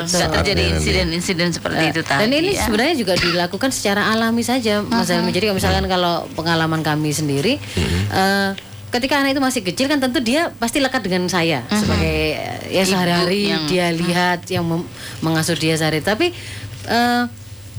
betul. 0.00 0.16
nggak 0.16 0.28
terjadi 0.34 0.62
insiden-insiden 0.72 1.48
seperti 1.52 1.82
itu 1.86 2.00
tadi. 2.02 2.20
Dan 2.24 2.30
ini 2.32 2.50
ya. 2.52 2.64
sebenarnya 2.64 2.94
juga 2.96 3.14
dilakukan 3.14 3.68
secara 3.68 4.08
alami 4.08 4.40
saja, 4.40 4.80
Mas 4.80 5.06
Helmi. 5.06 5.28
Jadi 5.28 5.44
kalau 5.44 5.58
misalkan 5.58 5.84
kalau 5.86 6.14
pengalaman 6.32 6.80
kami 6.80 7.12
sendiri, 7.12 7.60
eh, 8.08 8.48
ketika 8.88 9.16
anak 9.16 9.32
itu 9.32 9.40
masih 9.40 9.60
kecil 9.62 9.86
kan 9.86 9.98
tentu 9.98 10.18
dia 10.18 10.48
pasti 10.54 10.78
lekat 10.78 11.00
dengan 11.00 11.26
saya 11.26 11.60
sebagai 11.70 12.16
eh, 12.32 12.60
ya 12.70 12.82
Ibu 12.82 12.90
sehari-hari 12.90 13.40
yang- 13.46 13.66
dia 13.66 13.86
lihat 13.90 14.40
yang 14.46 14.64
mengasuh 15.18 15.54
dia 15.54 15.74
sehari. 15.74 16.00
Tapi 16.00 16.32
eh, 16.86 17.22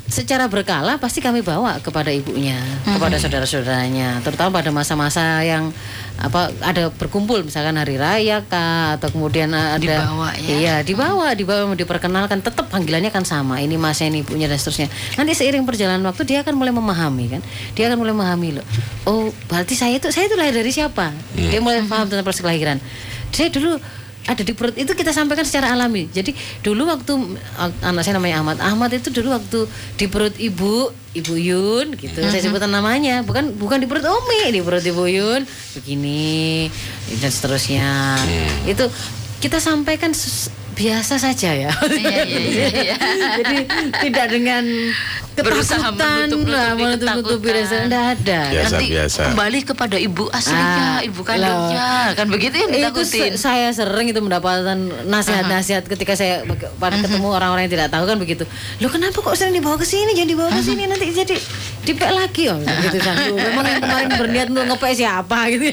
secara 0.10 0.50
berkala 0.50 0.98
pasti 0.98 1.22
kami 1.22 1.46
bawa 1.46 1.78
kepada 1.80 2.10
ibunya, 2.10 2.58
kepada 2.82 3.22
saudara-saudaranya, 3.22 4.26
terutama 4.26 4.60
pada 4.60 4.74
masa-masa 4.74 5.46
yang 5.46 5.70
apa 6.20 6.52
ada 6.60 6.92
berkumpul 6.92 7.48
misalkan 7.48 7.80
hari 7.80 7.96
raya 7.96 8.44
kah 8.44 9.00
atau 9.00 9.08
kemudian 9.08 9.48
ada 9.56 9.80
Dibawa 9.80 10.36
ya. 10.36 10.50
Iya, 10.52 10.76
dibawa, 10.84 11.32
dibawa 11.32 11.72
mau 11.72 11.78
diperkenalkan, 11.80 12.44
tetap 12.44 12.68
panggilannya 12.68 13.14
kan 13.14 13.24
sama. 13.24 13.64
Ini 13.64 13.80
masnya, 13.80 14.12
ini 14.12 14.26
ibunya 14.26 14.52
dan 14.52 14.60
seterusnya. 14.60 14.92
Nanti 15.16 15.32
seiring 15.38 15.64
perjalanan 15.64 16.04
waktu 16.10 16.28
dia 16.28 16.44
akan 16.44 16.60
mulai 16.60 16.76
memahami 16.76 17.40
kan. 17.40 17.42
Dia 17.78 17.88
akan 17.88 17.98
mulai 18.04 18.12
memahami 18.12 18.60
loh. 18.60 18.66
Oh, 19.08 19.32
berarti 19.48 19.78
saya 19.78 19.96
itu 19.96 20.12
saya 20.12 20.28
itu 20.28 20.36
lahir 20.36 20.52
dari 20.52 20.74
siapa? 20.74 21.14
Dia 21.38 21.64
mulai 21.64 21.86
paham 21.88 22.12
tentang 22.12 22.28
proses 22.28 22.44
kelahiran. 22.44 22.82
Saya 23.32 23.54
dulu 23.54 23.80
ada 24.30 24.46
di 24.46 24.54
perut 24.54 24.78
itu 24.78 24.94
kita 24.94 25.10
sampaikan 25.10 25.42
secara 25.42 25.74
alami. 25.74 26.06
Jadi 26.14 26.38
dulu 26.62 26.86
waktu 26.86 27.18
anak 27.82 28.06
saya 28.06 28.22
namanya 28.22 28.46
Ahmad. 28.46 28.62
Ahmad 28.62 28.94
itu 28.94 29.10
dulu 29.10 29.34
waktu 29.34 29.66
di 29.98 30.06
perut 30.06 30.38
ibu, 30.38 30.94
Ibu 31.18 31.34
Yun 31.34 31.98
gitu. 31.98 32.22
Saya 32.22 32.46
sebutan 32.46 32.70
namanya, 32.70 33.26
bukan 33.26 33.58
bukan 33.58 33.82
di 33.82 33.90
perut 33.90 34.06
Umi, 34.06 34.54
di 34.54 34.62
perut 34.62 34.86
Ibu 34.86 35.04
Yun 35.10 35.42
begini 35.74 36.70
dan 37.18 37.32
seterusnya. 37.34 38.22
Itu 38.70 38.86
kita 39.42 39.58
sampaikan 39.58 40.14
biasa 40.78 41.18
saja 41.20 41.50
ya. 41.52 41.72
Iya, 41.90 42.24
iya, 42.24 42.40
iya, 42.40 42.68
iya. 42.72 42.96
Jadi 43.42 43.58
tidak 44.06 44.28
dengan 44.32 44.64
ketakutan, 45.42 45.80
menutup-nutupi 45.90 46.50
lah, 46.50 46.70
menutup-nutupi 46.74 47.36
ketakutan. 47.46 47.66
rasa. 47.66 47.76
Enggak 47.82 48.06
ada. 48.12 48.40
Biasa, 48.50 48.66
Nanti 48.70 48.86
biasa. 48.88 49.20
kembali 49.26 49.60
kepada 49.64 49.98
ibu 49.98 50.24
aslinya, 50.30 50.84
Ah, 50.90 51.00
ibu 51.02 51.22
kandungnya, 51.22 51.90
kan 52.14 52.28
begitu 52.28 52.56
yang 52.58 52.70
itu 52.70 52.80
ditakutin. 52.82 53.34
se- 53.34 53.40
saya 53.40 53.68
sering 53.70 54.08
itu 54.08 54.20
mendapatkan 54.20 54.78
nasihat-nasihat 55.06 55.84
ketika 55.86 56.14
saya 56.14 56.44
pada 56.76 56.96
ketemu 56.96 57.28
orang-orang 57.28 57.66
yang 57.66 57.74
tidak 57.74 57.90
tahu 57.90 58.04
kan 58.04 58.18
begitu. 58.18 58.44
Loh 58.78 58.90
kenapa 58.90 59.16
kok 59.16 59.34
sering 59.34 59.54
dibawa 59.54 59.76
ke 59.76 59.84
sini? 59.84 60.12
Jangan 60.12 60.30
dibawa 60.30 60.50
ke 60.50 60.62
sini 60.62 60.84
nanti 60.84 61.06
jadi 61.08 61.36
dipek 61.82 62.12
lagi 62.12 62.44
oh. 62.48 62.60
Gitu 62.60 62.98
Sandu 63.00 63.34
memang 63.34 63.66
yang 63.66 63.82
kemarin 63.82 64.10
berniat 64.14 64.48
untuk 64.48 64.66
ngepek 64.68 64.94
siapa 64.96 65.40
gitu. 65.50 65.66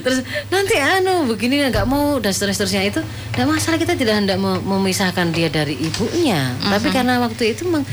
Terus 0.00 0.18
nanti 0.48 0.74
anu 0.76 1.24
begini 1.24 1.64
nggak 1.64 1.84
mau 1.84 2.18
dan 2.18 2.30
seterusnya 2.30 2.82
itu. 2.84 3.00
Tidak 3.30 3.44
masalah 3.44 3.76
kita 3.76 3.92
tidak 3.92 4.14
hendak 4.16 4.36
mem- 4.36 4.62
memisahkan 4.62 5.30
dia 5.30 5.48
dari 5.48 5.74
ibunya. 5.76 6.54
Tapi 6.60 6.88
karena 6.88 7.18
waktu 7.18 7.52
itu 7.52 7.64
meng- 7.64 7.86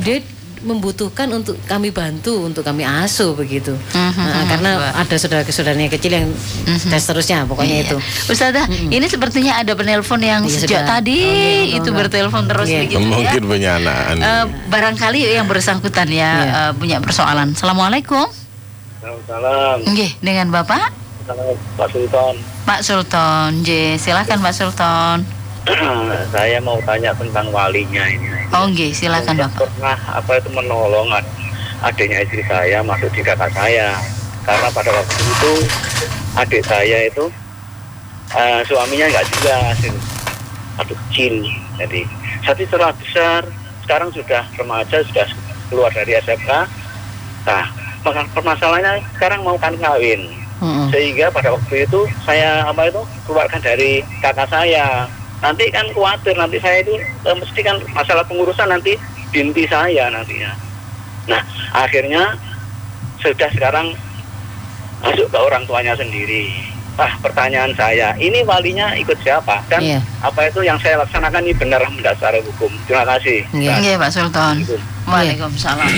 dia 0.00 0.18
membutuhkan 0.58 1.30
untuk 1.30 1.54
kami 1.64 1.88
bantu 1.88 2.42
untuk 2.42 2.66
kami 2.66 2.82
asuh 2.82 3.30
begitu 3.32 3.78
Nah, 3.94 4.42
karena 4.44 4.90
ada 4.92 5.14
saudara-saudaranya 5.14 5.86
kecil 5.88 6.10
yang 6.12 6.26
dan 6.66 6.98
seterusnya 6.98 7.46
pokoknya 7.46 7.86
itu 7.86 7.94
Ustazah, 8.26 8.66
ini 8.66 9.06
sepertinya 9.06 9.54
ada 9.56 9.72
penelpon 9.72 10.18
yang 10.18 10.42
Iya, 10.42 10.58
sejak 10.58 10.82
sudah. 10.82 10.98
tadi 10.98 11.14
Oh, 11.16 11.30
iya, 11.30 11.78
itu 11.78 11.88
enggak. 11.88 12.10
bertelepon 12.10 12.44
terus 12.44 12.66
Iya. 12.66 12.80
begitu 12.82 12.98
ya. 12.98 13.06
Mungkin 13.06 13.42
punya 13.46 13.70
anak. 13.76 13.96
Eh, 14.12 14.44
barangkali 14.66 15.18
yang 15.30 15.46
bersangkutan 15.46 16.08
ya 16.08 16.30
Iya. 16.34 16.50
eh, 16.50 16.72
punya 16.74 16.98
persoalan. 16.98 17.54
Assalamualaikum. 17.54 18.26
Salam, 19.24 19.78
Nggih, 19.84 20.10
dengan 20.18 20.50
Bapak 20.50 20.90
salam 21.22 21.54
Pak 21.76 21.88
Sultan. 21.88 22.34
Pak 22.66 22.80
Sultan. 22.82 23.48
J, 23.62 23.68
silakan 23.94 24.38
Pak 24.40 24.52
Sultan. 24.52 25.16
saya 26.34 26.58
mau 26.60 26.78
tanya 26.84 27.12
tentang 27.16 27.46
walinya 27.52 28.04
ini. 28.08 28.28
Oh, 28.52 28.64
nggih, 28.68 28.90
silakan 28.96 29.36
Bapak. 29.36 29.68
pernah 29.68 29.98
apa 30.16 30.40
itu 30.40 30.48
menolong 30.52 31.08
ad- 31.12 31.32
adiknya 31.84 32.24
istri 32.24 32.42
saya 32.48 32.80
masuk 32.80 33.12
di 33.12 33.20
kakak 33.20 33.52
saya. 33.52 33.92
Karena 34.48 34.68
pada 34.72 34.90
waktu 34.96 35.16
itu 35.20 35.52
adik 36.40 36.62
saya 36.64 36.98
itu 37.04 37.28
eh, 38.32 38.60
suaminya 38.64 39.06
nggak 39.12 39.28
jelas, 39.36 39.76
aduh 40.80 40.96
kecil. 41.08 41.44
Jadi 41.76 42.08
satu 42.48 42.64
setelah 42.64 42.92
besar, 42.96 43.44
sekarang 43.84 44.08
sudah 44.08 44.42
remaja, 44.56 45.04
sudah 45.04 45.26
keluar 45.68 45.92
dari 45.92 46.16
SMK. 46.16 46.50
Nah, 47.44 47.64
permasalahannya 48.32 49.04
sekarang 49.16 49.44
mau 49.44 49.60
kan 49.60 49.76
kawin. 49.76 50.32
Mm-mm. 50.58 50.90
sehingga 50.90 51.30
pada 51.30 51.54
waktu 51.54 51.86
itu 51.86 52.02
saya 52.26 52.66
apa 52.66 52.90
itu 52.90 52.98
keluarkan 53.30 53.62
dari 53.62 54.02
kakak 54.18 54.50
saya 54.50 55.06
nanti 55.38 55.64
kan 55.70 55.86
khawatir 55.94 56.34
nanti 56.34 56.58
saya 56.58 56.82
itu 56.82 56.94
eh, 56.98 57.36
mesti 57.36 57.60
kan 57.62 57.76
masalah 57.94 58.24
pengurusan 58.26 58.68
nanti 58.68 58.98
binti 59.30 59.64
saya 59.70 60.10
nantinya 60.10 60.52
nah 61.28 61.42
akhirnya 61.76 62.34
sudah 63.22 63.50
sekarang 63.52 63.92
masuk 64.98 65.28
ke 65.30 65.38
orang 65.38 65.62
tuanya 65.66 65.94
sendiri 65.94 66.50
Nah, 66.98 67.14
pertanyaan 67.22 67.70
saya, 67.78 68.10
ini 68.18 68.42
walinya 68.42 68.90
ikut 68.98 69.14
siapa? 69.22 69.62
Dan 69.70 69.86
Iya. 69.86 70.00
apa 70.18 70.50
itu 70.50 70.66
yang 70.66 70.74
saya 70.82 70.98
laksanakan 70.98 71.46
ini 71.46 71.54
benar 71.54 71.78
mendasar 71.86 72.34
hukum? 72.42 72.74
Terima 72.90 73.06
kasih. 73.06 73.46
Iya. 73.54 73.78
Nggih, 73.78 73.94
Pak 74.02 74.10
Sultan. 74.10 74.66
Waalaikumsalam. 75.06 75.94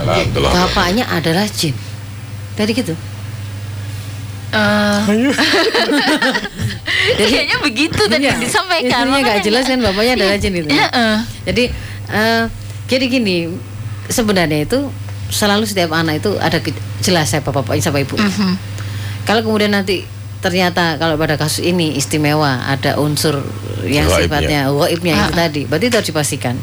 Salam 0.00 0.24
bapaknya 0.32 1.04
adalah 1.12 1.44
jin 1.44 1.76
dari 2.56 2.72
gitu 2.72 2.96
Eh, 4.50 4.98
kayaknya 7.22 7.56
begitu 7.62 8.02
tadi 8.06 8.26
Iya. 8.26 8.34
yang 8.34 8.40
disampaikan. 8.42 8.86
Istrinya 8.90 9.06
nggak 9.06 9.22
makanya 9.22 9.42
jelas 9.46 9.64
kan 9.66 9.78
bapaknya 9.78 10.12
adalah 10.18 10.34
Iya. 10.36 10.42
jin 10.42 10.52
itu. 10.58 10.68
Iya, 10.68 10.86
eh. 10.90 11.18
Jadi 11.46 11.64
eh, 12.10 12.44
jadi 12.90 13.04
gini 13.06 13.36
sebenarnya 14.10 14.66
itu 14.66 14.90
selalu 15.30 15.64
setiap 15.64 15.94
anak 15.94 16.18
itu 16.18 16.34
ada 16.42 16.58
jelas 17.00 17.30
siapa 17.30 17.54
bapaknya 17.54 17.82
siapa 17.86 18.02
ibu. 18.02 18.18
Mhm. 18.18 18.52
Kalau 19.22 19.46
kemudian 19.46 19.70
nanti 19.70 20.02
ternyata 20.40 20.96
kalau 20.96 21.14
pada 21.14 21.36
kasus 21.36 21.62
ini 21.62 21.94
istimewa 21.94 22.64
ada 22.66 22.96
unsur 22.98 23.44
yang 23.84 24.08
sifatnya 24.08 24.72
gaibnya 24.72 25.14
itu 25.28 25.32
tadi, 25.36 25.62
berarti 25.68 25.84
itu 25.86 25.96
harus 26.00 26.10
dipastikan. 26.10 26.56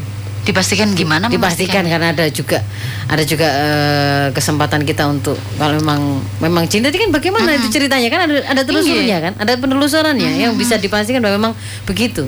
Dipastikan 0.48 0.96
gimana? 0.96 1.28
dipastikan 1.28 1.84
karena 1.84 2.16
ada 2.16 2.24
juga 2.32 2.64
ada 3.04 3.20
juga 3.20 3.48
eh, 3.48 4.26
kesempatan 4.32 4.88
kita 4.88 5.04
untuk 5.04 5.36
kalau 5.60 5.76
memang 5.76 6.24
memang 6.40 6.64
cinta 6.66 6.88
itu 6.88 6.96
kan 6.96 7.12
bagaimana 7.12 7.52
itu 7.60 7.68
ceritanya? 7.68 8.08
Kan 8.08 8.20
ada 8.32 8.36
ada 8.48 8.62
telusurnya 8.64 9.16
kan? 9.20 9.32
Ada 9.36 9.60
penelusurannya 9.60 10.40
yang 10.40 10.56
bisa 10.56 10.80
dipastikan 10.80 11.20
bahwa 11.20 11.36
memang 11.36 11.52
begitu. 11.84 12.24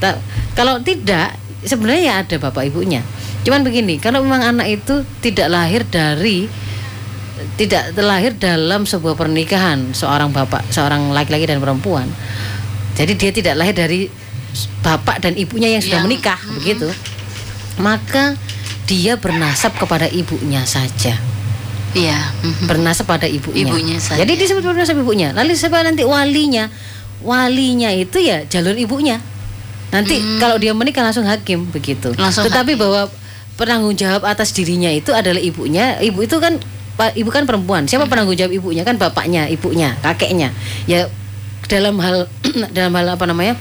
Ta- 0.00 0.16
kalau 0.56 0.80
tidak 0.80 1.36
sebenarnya 1.62 2.02
ya 2.02 2.14
ada 2.24 2.36
bapak 2.40 2.72
ibunya. 2.72 3.04
Cuman 3.44 3.60
begini 3.60 4.00
kalau 4.00 4.24
memang 4.24 4.40
anak 4.40 4.80
itu 4.80 5.04
tidak 5.20 5.52
lahir 5.52 5.84
dari 5.84 6.48
tidak 7.54 7.94
terlahir 7.94 8.34
dalam 8.34 8.86
sebuah 8.86 9.14
pernikahan 9.14 9.94
seorang 9.94 10.34
bapak 10.34 10.66
seorang 10.74 11.14
laki-laki 11.14 11.46
dan 11.46 11.62
perempuan 11.62 12.10
jadi 12.98 13.12
dia 13.14 13.30
tidak 13.30 13.54
lahir 13.58 13.74
dari 13.74 14.00
bapak 14.82 15.22
dan 15.22 15.38
ibunya 15.38 15.70
yang 15.70 15.82
sudah 15.82 16.02
Yang- 16.02 16.06
menikah 16.06 16.38
begitu 16.58 16.88
maka 17.78 18.34
dia 18.84 19.14
bernasab 19.14 19.74
kepada 19.74 20.06
ibunya 20.06 20.64
saja 20.64 21.14
Iya. 21.96 22.20
mhm. 22.44 22.68
bernasab 22.68 23.08
pada 23.08 23.24
ibunya. 23.24 23.64
Ibunya 23.64 23.96
saja. 23.96 24.20
Jadi 24.20 24.36
disebut 24.36 24.60
bernasab 24.60 25.00
ibunya. 25.00 25.32
Lalu 25.32 25.56
siapa 25.56 25.80
nanti 25.80 26.04
walinya? 26.04 26.68
Walinya 27.24 27.88
itu 27.88 28.20
ya 28.20 28.44
jalur 28.44 28.76
ibunya. 28.76 29.16
Nanti 29.88 30.20
kalau 30.36 30.60
dia 30.60 30.76
menikah 30.76 31.00
langsung 31.00 31.24
hakim 31.24 31.64
begitu. 31.72 32.12
Hmm. 32.12 32.28
Langsung 32.28 32.44
Tetapi 32.44 32.76
bahwa 32.76 33.08
penanggung 33.56 33.96
jawab 33.96 34.28
atas 34.28 34.52
dirinya 34.52 34.92
itu 34.92 35.16
adalah 35.16 35.40
ibunya. 35.40 35.96
Ibu 35.96 36.28
itu 36.28 36.36
kan 36.36 36.60
ibu 37.16 37.30
kan 37.32 37.48
perempuan. 37.48 37.88
Siapa 37.88 38.04
Hmm. 38.04 38.12
penanggung 38.12 38.36
jawab 38.36 38.52
ibunya? 38.52 38.84
Kan 38.84 39.00
bapaknya, 39.00 39.48
ibunya, 39.48 39.96
kakeknya. 40.04 40.52
Ya 40.84 41.08
dalam 41.72 41.96
hal 42.04 42.28
dalam 42.76 42.92
hal 42.92 43.16
apa 43.16 43.24
namanya? 43.24 43.56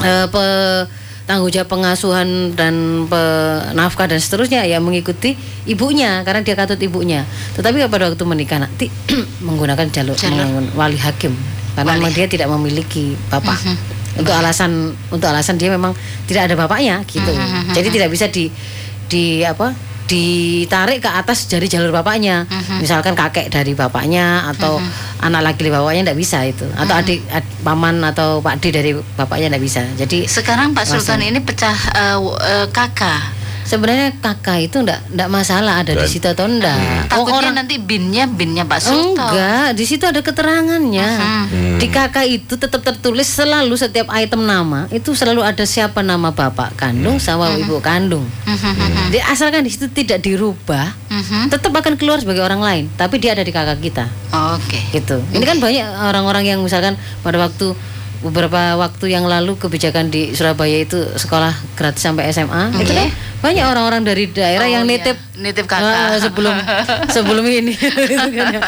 eh, 0.00 0.26
pe- 0.26 0.84
tanggung 1.24 1.48
jawab 1.48 1.68
pengasuhan 1.72 2.52
dan 2.52 3.04
penafkah 3.08 4.04
dan 4.04 4.20
seterusnya 4.20 4.68
ya 4.68 4.76
mengikuti 4.76 5.32
ibunya 5.64 6.20
karena 6.20 6.44
dia 6.44 6.52
katut 6.52 6.76
ibunya. 6.80 7.24
Tetapi 7.56 7.80
pada 7.88 8.12
waktu 8.12 8.24
menikah 8.28 8.60
nanti 8.60 8.92
menggunakan 9.46 9.88
jalur, 9.88 10.16
Jalur. 10.16 10.68
wali 10.76 11.00
hakim 11.00 11.32
karena 11.74 11.90
Wali. 11.96 12.00
memang 12.04 12.12
dia 12.12 12.26
tidak 12.28 12.48
memiliki 12.52 13.16
bapak. 13.32 13.56
Untuk 14.14 14.30
alasan 14.30 14.94
untuk 15.10 15.26
alasan 15.26 15.58
dia 15.58 15.72
memang 15.74 15.90
tidak 16.30 16.46
ada 16.46 16.54
bapaknya 16.54 17.02
gitu. 17.08 17.32
Jadi 17.74 17.88
tidak 17.90 18.08
bisa 18.12 18.28
di 18.30 18.46
di 19.08 19.42
apa? 19.42 19.72
Ditarik 20.14 20.98
ke 20.98 21.10
atas 21.10 21.44
dari 21.44 21.66
jalur 21.66 21.90
bapaknya. 21.90 22.46
Misalkan 22.78 23.14
kakek 23.14 23.50
dari 23.50 23.74
bapaknya 23.74 24.46
atau 24.48 24.78
anak 25.20 25.42
laki 25.42 25.60
dari 25.60 25.72
bapaknya 25.72 26.02
tidak 26.04 26.18
bisa 26.18 26.38
itu. 26.42 26.66
Atau 26.72 26.94
adik 26.96 27.20
ad- 27.28 27.52
paman 27.60 27.98
atau 28.00 28.38
pak 28.38 28.58
D 28.58 28.70
dari 28.70 28.90
bapaknya 28.94 29.50
tidak 29.50 29.62
bisa. 29.62 29.82
Jadi 29.94 30.26
Sekarang 30.26 30.70
Pak 30.72 30.84
Sultan 30.86 31.20
ini 31.24 31.40
pecah 31.40 31.74
w- 32.16 32.38
eh, 32.38 32.66
kakak. 32.70 33.43
Sebenarnya 33.64 34.14
kakak 34.20 34.68
itu 34.70 34.76
enggak 34.80 35.00
enggak 35.10 35.28
masalah 35.28 35.80
ada 35.80 35.92
di 35.92 36.06
situ 36.06 36.24
atau 36.24 36.46
enggak. 36.46 37.08
Oh, 37.12 37.24
Takutnya 37.24 37.36
orang 37.40 37.54
nanti 37.58 37.74
binnya 37.80 38.24
binnya 38.24 38.64
Pak 38.64 38.80
Sultan. 38.80 39.16
Enggak, 39.18 39.68
di 39.74 39.84
situ 39.84 40.04
ada 40.04 40.20
keterangannya. 40.20 41.08
Di 41.80 41.86
kakak 41.88 42.26
itu 42.28 42.54
tetap 42.54 42.80
tertulis 42.80 43.26
selalu 43.26 43.74
setiap 43.74 44.08
item 44.12 44.44
nama 44.44 44.86
itu 44.88 45.12
selalu 45.12 45.42
ada 45.42 45.64
siapa 45.64 46.00
nama 46.00 46.30
bapak 46.30 46.76
kandung 46.76 47.16
sama 47.18 47.50
ibu 47.56 47.80
kandung. 47.80 48.24
Jadi 49.10 49.20
asalkan 49.24 49.62
di 49.62 49.70
situ 49.70 49.86
tidak 49.90 50.20
dirubah, 50.20 50.90
Mhm. 51.08 51.46
tetap 51.48 51.70
akan 51.70 51.94
keluar 51.94 52.18
sebagai 52.18 52.42
orang 52.42 52.58
lain, 52.58 52.84
tapi 52.94 53.22
dia 53.22 53.32
ada 53.32 53.46
di 53.46 53.54
kakak 53.54 53.78
kita. 53.78 54.04
Oke. 54.54 54.80
Gitu. 54.90 55.22
Ini 55.30 55.44
kan 55.44 55.58
banyak 55.62 55.86
orang-orang 56.02 56.44
yang 56.44 56.58
misalkan 56.60 56.98
pada 57.22 57.38
waktu 57.38 57.72
beberapa 58.24 58.80
waktu 58.80 59.12
yang 59.12 59.28
lalu 59.28 59.60
kebijakan 59.60 60.08
di 60.08 60.32
Surabaya 60.32 60.80
itu 60.80 60.96
sekolah 60.96 61.52
gratis 61.76 62.00
sampai 62.00 62.32
SMA 62.32 62.72
itu 62.80 62.92
kan 62.96 63.12
banyak 63.44 63.64
orang-orang 63.68 64.00
dari 64.08 64.24
daerah 64.32 64.64
Oh, 64.64 64.72
yang 64.72 64.88
iya. 64.88 64.96
nitip 64.96 65.16
Nitip 65.34 65.66
kakak. 65.66 66.14
Ah, 66.14 66.14
sebelum 66.16 66.54
sebelum 67.18 67.42
ini 67.42 67.74
kan 67.82 68.54
ya. 68.54 68.60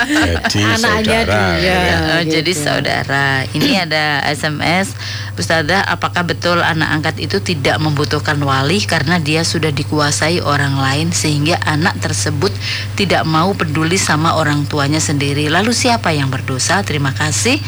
Jadi 0.50 0.66
anaknya 0.66 1.20
saudara, 1.22 1.46
dia 1.62 1.62
ya. 1.62 1.76
Oh, 1.78 2.20
gitu. 2.26 2.32
Jadi 2.34 2.52
saudara, 2.58 3.28
ini 3.54 3.70
ada 3.86 4.04
SMS, 4.26 4.98
Ustazah, 5.38 5.86
apakah 5.86 6.26
betul 6.26 6.58
anak 6.58 6.90
angkat 6.90 7.22
itu 7.22 7.38
tidak 7.38 7.78
membutuhkan 7.78 8.34
wali 8.42 8.82
karena 8.82 9.22
dia 9.22 9.46
sudah 9.46 9.70
dikuasai 9.70 10.42
orang 10.42 10.74
lain 10.74 11.14
sehingga 11.14 11.54
anak 11.62 12.02
tersebut 12.02 12.50
tidak 12.98 13.22
mau 13.22 13.54
peduli 13.54 13.94
sama 13.94 14.34
orang 14.34 14.66
tuanya 14.66 14.98
sendiri. 14.98 15.46
Lalu 15.46 15.70
siapa 15.70 16.10
yang 16.10 16.34
berdosa? 16.34 16.82
Terima 16.82 17.14
kasih 17.14 17.62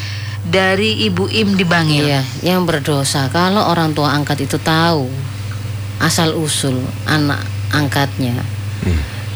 dari 0.48 1.04
Ibu 1.08 1.28
Im 1.28 1.54
di 1.54 1.64
Bangil. 1.64 2.04
Iya, 2.08 2.22
yang 2.42 2.64
berdosa 2.64 3.28
kalau 3.28 3.68
orang 3.68 3.92
tua 3.92 4.16
angkat 4.16 4.48
itu 4.48 4.56
tahu 4.56 5.08
asal 6.00 6.34
usul 6.38 6.80
anak 7.04 7.42
angkatnya. 7.74 8.40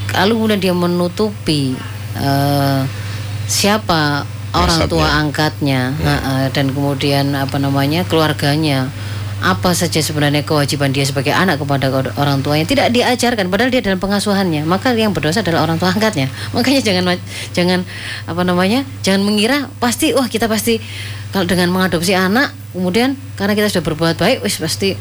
Kalau 0.09 0.37
kemudian 0.37 0.61
dia 0.61 0.75
menutupi 0.77 1.77
eh, 2.17 2.81
siapa 3.49 4.25
orang 4.53 4.81
tua 4.89 5.09
angkatnya 5.21 5.93
eh, 6.01 6.47
dan 6.53 6.73
kemudian 6.73 7.33
apa 7.37 7.57
namanya 7.57 8.05
keluarganya 8.09 8.89
apa 9.43 9.75
saja 9.75 9.99
sebenarnya 9.99 10.47
kewajiban 10.47 10.95
dia 10.95 11.03
sebagai 11.03 11.35
anak 11.35 11.59
kepada 11.59 11.91
orang 12.15 12.41
tuanya? 12.47 12.63
Tidak 12.63 12.89
diajarkan 12.95 13.51
padahal 13.51 13.75
dia 13.75 13.83
dalam 13.83 13.99
pengasuhannya. 13.99 14.63
Maka 14.63 14.95
yang 14.95 15.11
berdosa 15.11 15.43
adalah 15.43 15.67
orang 15.67 15.83
tua 15.83 15.91
angkatnya. 15.91 16.31
Makanya 16.55 16.81
jangan 16.81 17.19
jangan 17.51 17.81
apa 18.31 18.43
namanya 18.47 18.87
jangan 19.03 19.27
mengira 19.27 19.67
pasti 19.83 20.15
wah 20.15 20.31
kita 20.31 20.47
pasti 20.47 20.79
kalau 21.35 21.45
dengan 21.51 21.75
mengadopsi 21.75 22.15
anak 22.15 22.55
kemudian 22.71 23.19
karena 23.35 23.59
kita 23.59 23.67
sudah 23.69 23.85
berbuat 23.85 24.17
baik 24.17 24.47
wis 24.47 24.63
pasti 24.63 24.95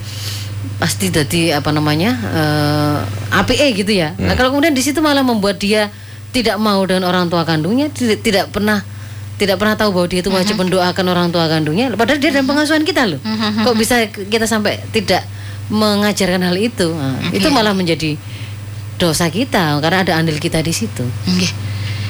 pasti 0.81 1.13
jadi 1.13 1.61
apa 1.61 1.69
namanya 1.69 2.11
eh 2.17 2.97
APE 3.45 3.67
gitu 3.77 3.93
ya. 3.93 4.17
Nah 4.17 4.33
kalau 4.33 4.57
kemudian 4.57 4.73
di 4.73 4.81
situ 4.81 4.99
malah 5.05 5.21
membuat 5.21 5.61
dia 5.61 5.93
tidak 6.31 6.57
mau 6.57 6.79
dengan 6.87 7.11
orang 7.11 7.27
tua 7.27 7.43
kandungnya, 7.43 7.91
tidak, 7.91 8.23
tidak 8.23 8.45
pernah 8.49 8.81
tidak 9.41 9.57
pernah 9.57 9.73
tahu 9.73 9.89
bahwa 9.89 10.05
dia 10.05 10.21
itu 10.21 10.29
wajib 10.29 10.53
mendoakan 10.61 11.05
orang 11.09 11.27
tua 11.33 11.49
kandungnya. 11.49 11.89
Padahal 11.97 12.21
dia 12.21 12.29
dalam 12.29 12.45
pengasuhan 12.45 12.85
kita 12.85 13.09
loh. 13.09 13.17
Kok 13.65 13.73
bisa 13.73 14.05
kita 14.05 14.45
sampai 14.45 14.77
tidak 14.93 15.25
mengajarkan 15.73 16.45
hal 16.45 16.53
itu? 16.55 16.93
Nah, 16.93 17.33
Itu 17.33 17.49
malah 17.49 17.73
menjadi 17.73 18.21
dosa 19.01 19.33
kita 19.33 19.81
karena 19.81 20.05
ada 20.05 20.13
andil 20.21 20.37
kita 20.37 20.61
di 20.61 20.69
situ. 20.69 21.01
Iya. 21.25 21.49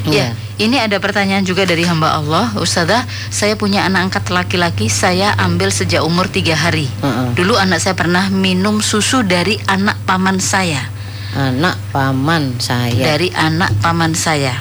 Ya, 0.01 0.33
ini 0.57 0.81
ada 0.81 0.97
pertanyaan 0.97 1.45
juga 1.45 1.61
dari 1.61 1.85
hamba 1.85 2.17
Allah, 2.17 2.49
Ustazah. 2.57 3.05
Saya 3.29 3.53
punya 3.53 3.85
anak 3.85 4.09
angkat 4.09 4.33
laki-laki, 4.33 4.89
saya 4.89 5.37
ambil 5.37 5.69
sejak 5.69 6.01
umur 6.01 6.25
tiga 6.25 6.57
hari. 6.57 6.89
Heeh. 6.89 7.37
Dulu 7.37 7.53
anak 7.53 7.85
saya 7.85 7.93
pernah 7.93 8.25
minum 8.33 8.81
susu 8.81 9.21
dari 9.21 9.61
anak 9.69 10.01
paman 10.09 10.41
saya, 10.41 10.89
Anak 11.37 11.77
paman 11.93 12.57
saya. 12.57 12.97
dari 12.97 13.29
anak 13.29 13.77
paman 13.77 14.17
saya. 14.17 14.57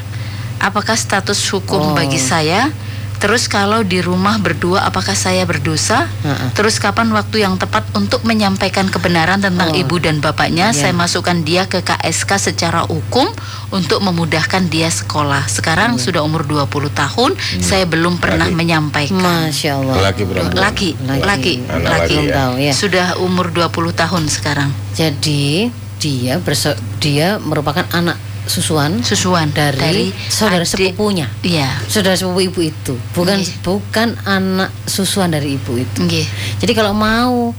Apakah 0.61 0.95
status 0.95 1.41
hukum 1.49 1.81
Oh. 1.83 1.95
bagi 1.97 2.21
saya? 2.21 2.69
Terus 3.17 3.49
kalau 3.49 3.85
di 3.85 4.01
rumah 4.01 4.41
berdua, 4.41 4.81
apakah 4.83 5.13
saya 5.13 5.45
berdosa? 5.45 6.09
Heeh. 6.25 6.57
Terus 6.57 6.81
kapan 6.81 7.13
waktu 7.13 7.45
yang 7.45 7.61
tepat 7.61 7.85
untuk 7.93 8.25
menyampaikan 8.25 8.89
kebenaran 8.89 9.37
tentang 9.37 9.73
Oh. 9.73 9.77
ibu 9.77 10.01
dan 10.01 10.25
bapaknya? 10.25 10.73
Iya. 10.73 10.77
Saya 10.79 10.93
masukkan 10.97 11.37
dia 11.45 11.69
ke 11.69 11.85
KSK 11.85 12.41
secara 12.41 12.89
hukum 12.89 13.29
untuk 13.69 14.01
memudahkan 14.01 14.73
dia 14.73 14.89
sekolah. 14.89 15.45
Sekarang 15.49 15.97
Iya. 15.97 16.01
sudah 16.01 16.25
umur 16.25 16.49
20 16.49 16.89
tahun, 16.89 17.37
saya 17.61 17.85
belum 17.85 18.17
pernah 18.17 18.49
Laki. 18.49 18.57
menyampaikan. 18.57 19.53
Masya 19.53 19.71
Allah. 19.77 19.95
Laki 20.01 20.23
perempuan. 20.25 20.57
Laki, 20.57 20.91
Laki. 20.97 21.21
laki, 21.21 21.55
laki. 21.61 21.85
laki 21.93 22.09
Belum 22.09 22.25
ya. 22.25 22.33
tahu 22.41 22.53
ya. 22.57 22.73
Sudah 22.73 23.07
umur 23.21 23.47
20 23.53 23.93
tahun 23.93 24.33
sekarang. 24.33 24.73
Jadi 24.97 25.69
dia 26.01 26.41
berso- 26.41 26.81
dia 26.97 27.37
merupakan 27.37 27.85
anak 27.93 28.17
susuan 28.51 28.99
Susuan 29.01 29.55
dari, 29.55 30.11
saudara 30.27 30.67
adik- 30.67 30.91
sepupunya. 30.91 31.31
Iya. 31.41 31.71
Saudara 31.87 32.19
sepupu 32.19 32.43
ibu 32.43 32.61
itu, 32.61 32.99
bukan 33.15 33.39
Nggih. 33.39 33.55
bukan 33.63 34.09
anak 34.27 34.75
susuan 34.85 35.31
dari 35.31 35.55
ibu 35.55 35.79
itu. 35.79 36.03
Nggih. 36.03 36.27
Jadi 36.59 36.73
kalau 36.75 36.91
mau 36.91 37.55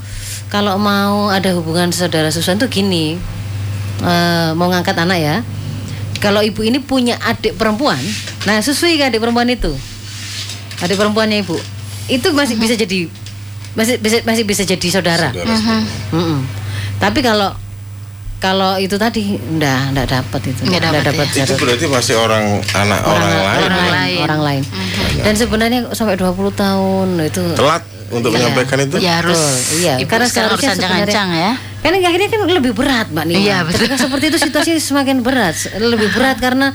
kalau 0.52 0.76
mau 0.76 1.32
ada 1.32 1.56
hubungan 1.56 1.88
saudara 1.89 2.28
susuan 2.28 2.60
tuh 2.60 2.68
gini, 2.68 3.16
eh, 4.02 4.50
mau 4.52 4.68
ngangkat 4.68 5.00
anak 5.00 5.18
ya. 5.18 5.36
Kalau 6.20 6.44
ibu 6.44 6.62
ini 6.62 6.78
punya 6.78 7.16
adik 7.18 7.56
perempuan, 7.56 7.98
nah 8.44 8.60
susui 8.60 8.94
ke 8.94 9.08
adik 9.08 9.18
perempuan 9.18 9.48
itu, 9.48 9.74
adik 10.78 10.94
perempuannya 10.94 11.42
ibu, 11.42 11.58
itu 12.06 12.28
masih 12.30 12.56
bisa 12.56 12.76
jadi 12.76 13.10
masih 13.72 13.98
bisa 13.98 14.22
masih 14.22 14.44
bisa 14.44 14.62
jadi 14.62 14.88
saudara. 14.92 15.32
Saudara 15.32 15.56
sepupu. 15.56 15.82
Mm-mm. 16.14 16.39
Tapi 17.00 17.26
kalau 17.26 17.56
kalau 18.42 18.74
itu 18.82 18.98
tadi 18.98 19.38
enggak 19.38 19.94
enggak 19.94 20.08
dapat 20.10 20.42
itu. 20.50 20.62
Nggak 20.66 20.82
Nggak 20.82 21.06
dapat 21.14 21.28
ya. 21.38 21.46
Itu 21.46 21.56
berarti 21.62 21.86
masih 21.86 22.16
orang 22.18 22.46
anak 22.74 23.00
orang, 23.06 23.22
lain. 23.22 23.38
Orang 23.38 23.62
orang 23.62 23.78
lain, 23.78 23.94
lain. 23.94 24.18
orang 24.26 24.42
lain. 24.42 24.64
Dan 25.22 25.34
sebenarnya 25.38 25.80
sampai 25.94 26.18
20 26.18 26.50
tahun 26.58 27.08
itu 27.22 27.44
Telat 27.54 27.86
untuk 28.10 28.34
Iya. 28.34 28.50
menyampaikan 28.50 28.78
itu. 28.82 28.98
Ya 28.98 29.22
harus. 29.22 29.38
Betul, 29.38 29.56
iya. 29.86 29.94
Ibu 30.02 30.10
Karena 30.10 30.26
sekarang 30.26 30.50
harus 30.52 30.62
seharusnya 30.66 30.89
ancang-ancang 30.89 31.30
ya. 31.38 31.52
Kan 31.86 31.92
akhirnya 32.02 32.28
kan 32.34 32.39
lebih 32.50 32.74
berat, 32.74 33.08
Mbak 33.14 33.26
Nina. 33.30 33.39
Iya, 33.39 33.58
betul. 33.64 33.78
Ketika 33.86 33.96
seperti 34.02 34.26
itu 34.34 34.38
situasi 34.42 34.72
semakin 34.82 35.22
berat, 35.22 35.56
lebih 35.78 36.10
berat 36.10 36.38
karena 36.42 36.74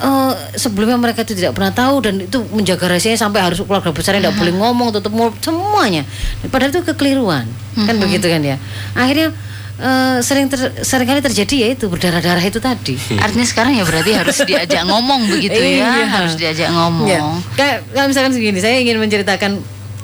eh, 0.00 0.32
sebelumnya 0.56 0.96
mereka 0.96 1.28
itu 1.28 1.36
tidak 1.36 1.52
pernah 1.52 1.76
tahu 1.76 2.00
dan 2.00 2.24
itu 2.24 2.40
menjaga 2.56 2.88
rahasianya 2.88 3.20
sampai 3.20 3.44
harus 3.44 3.60
keluarga 3.60 3.92
besar 3.92 4.16
yang 4.16 4.32
tidak 4.32 4.40
boleh 4.40 4.54
ngomong, 4.56 4.96
tutup 4.96 5.12
mulut 5.12 5.36
semuanya. 5.44 6.08
Padahal 6.48 6.72
itu 6.72 6.80
kekeliruan, 6.88 7.44
kan 7.76 7.94
begitu 8.00 8.32
kan 8.32 8.40
ya. 8.40 8.56
Akhirnya 8.96 9.36
eh, 9.80 10.18
sering 10.20 10.46
ter, 10.46 10.60
sering 10.80 11.08
kali 11.08 11.18
terjadi 11.18 11.56
ya 11.56 11.68
itu 11.72 11.88
berdarah-darah 11.88 12.44
itu 12.44 12.60
tadi. 12.60 12.94
Artinya 13.24 13.46
sekarang 13.48 13.72
ya 13.74 13.84
berarti 13.84 14.12
harus 14.12 14.38
diajak 14.44 14.84
ngomong 14.84 15.26
begitu 15.26 15.56
ya, 15.56 15.88
Iya. 15.88 16.06
harus 16.06 16.34
diajak 16.36 16.68
ngomong. 16.68 17.08
Ya. 17.08 17.20
Kayak, 17.56 17.88
kayak 17.90 18.06
misalkan 18.06 18.32
segini, 18.32 18.60
saya 18.60 18.76
ingin 18.78 19.00
menceritakan 19.00 19.56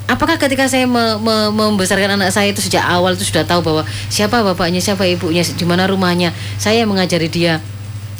apakah 0.07 0.39
ketika 0.39 0.64
saya 0.66 0.87
me- 0.87 1.18
me- 1.18 1.51
membesarkan 1.51 2.14
anak 2.14 2.31
saya 2.31 2.51
itu 2.51 2.62
sejak 2.62 2.83
awal 2.83 3.12
itu 3.12 3.27
sudah 3.27 3.43
tahu 3.43 3.61
bahwa 3.61 3.83
siapa 4.09 4.41
bapaknya, 4.41 4.79
siapa 4.79 5.03
ibunya, 5.05 5.43
di 5.43 5.66
mana 5.66 5.85
rumahnya. 5.85 6.31
Saya 6.57 6.87
mengajari 6.87 7.29
dia 7.29 7.59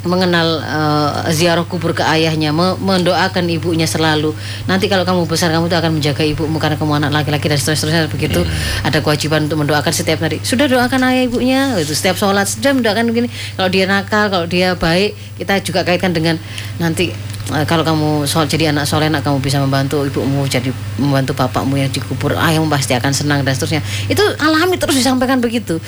mengenal 0.05 0.61
eh, 0.61 1.33
ziarah 1.33 1.65
kubur 1.65 1.97
ke 1.97 2.05
ayahnya, 2.05 2.53
me- 2.53 2.77
mendoakan 2.77 3.49
ibunya 3.49 3.89
selalu. 3.89 4.37
Nanti 4.69 4.91
kalau 4.91 5.09
kamu 5.09 5.25
besar 5.25 5.49
kamu 5.49 5.71
itu 5.71 5.77
akan 5.79 5.93
menjaga 5.97 6.23
ibumu 6.27 6.61
karena 6.61 6.77
kamu 6.77 7.01
anak 7.01 7.11
laki-laki 7.23 7.49
dan 7.49 7.57
seterusnya 7.57 8.11
begitu. 8.13 8.45
Ada 8.85 9.01
kewajiban 9.01 9.49
untuk 9.49 9.65
mendoakan 9.65 9.93
setiap 9.95 10.21
hari. 10.27 10.43
Sudah 10.45 10.69
doakan 10.69 11.01
ayah 11.11 11.23
ibunya, 11.25 11.61
itu 11.81 11.97
setiap 11.97 12.21
sholat 12.21 12.45
sudah 12.51 12.77
mendoakan 12.77 13.09
begini. 13.09 13.29
Kalau 13.57 13.71
dia 13.73 13.85
nakal, 13.89 14.29
kalau 14.29 14.47
dia 14.51 14.77
baik, 14.77 15.17
kita 15.41 15.63
juga 15.65 15.81
kaitkan 15.87 16.13
dengan 16.13 16.37
nanti 16.77 17.15
Eh, 17.47 17.63
kalau 17.63 17.87
kamu 17.87 18.27
soal 18.27 18.51
jadi 18.51 18.75
anak 18.75 18.91
soleh 18.91 19.07
nak 19.07 19.23
kamu 19.23 19.39
bisa 19.39 19.63
membantu 19.63 20.03
ibumu 20.03 20.51
jadi 20.51 20.67
membantu 20.99 21.31
bapakmu 21.39 21.79
yang 21.79 21.87
dikubur 21.95 22.35
ayahmu 22.35 22.67
pasti 22.67 22.91
akan 22.91 23.15
senang 23.15 23.47
dan 23.47 23.55
seterusnya 23.55 23.87
itu 24.11 24.19
alami 24.43 24.75
terus 24.75 24.99
disampaikan 24.99 25.39
begitu 25.39 25.79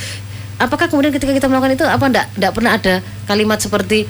apakah 0.58 0.90
kemudian 0.90 1.14
ketika 1.14 1.30
kita 1.30 1.46
melakukan 1.46 1.78
itu 1.78 1.84
apa 1.86 2.04
enggak 2.10 2.26
enggak 2.34 2.52
pernah 2.52 2.72
ada 2.74 2.94
kalimat 3.30 3.58
seperti 3.62 4.04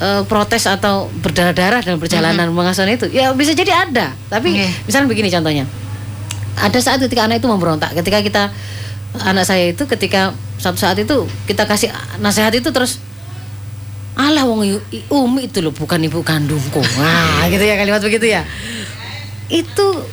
eh, 0.00 0.22
protes 0.24 0.64
atau 0.64 1.12
berdarah-darah 1.20 1.84
dalam 1.84 2.00
perjalanan 2.00 2.48
pengasuhan 2.50 2.96
itu 2.96 3.06
ya 3.12 3.30
bisa 3.36 3.52
jadi 3.52 3.88
ada 3.88 4.16
tapi 4.32 4.56
Oke. 4.56 4.68
misalnya 4.88 5.08
begini 5.12 5.28
contohnya 5.28 5.64
ada 6.60 6.78
saat 6.80 6.98
ketika 7.04 7.28
anak 7.28 7.44
itu 7.44 7.48
memberontak 7.48 7.92
ketika 7.96 8.18
kita 8.24 8.42
anak 9.22 9.44
saya 9.44 9.70
itu 9.70 9.84
ketika 9.84 10.32
satu 10.60 10.76
saat 10.76 10.96
itu 11.00 11.24
kita 11.48 11.64
kasih 11.64 11.92
nasihat 12.20 12.52
itu 12.56 12.68
terus 12.72 13.00
Alah 14.20 14.44
wong 14.44 14.66
Umi 15.08 15.48
itu 15.48 15.64
loh 15.64 15.72
bukan 15.72 15.96
ibu 16.04 16.20
kandungku. 16.20 16.82
Wah, 17.00 17.48
gitu 17.48 17.64
ya 17.64 17.80
kalimat 17.80 18.04
begitu 18.04 18.26
ya. 18.28 18.44
Itu 19.48 20.04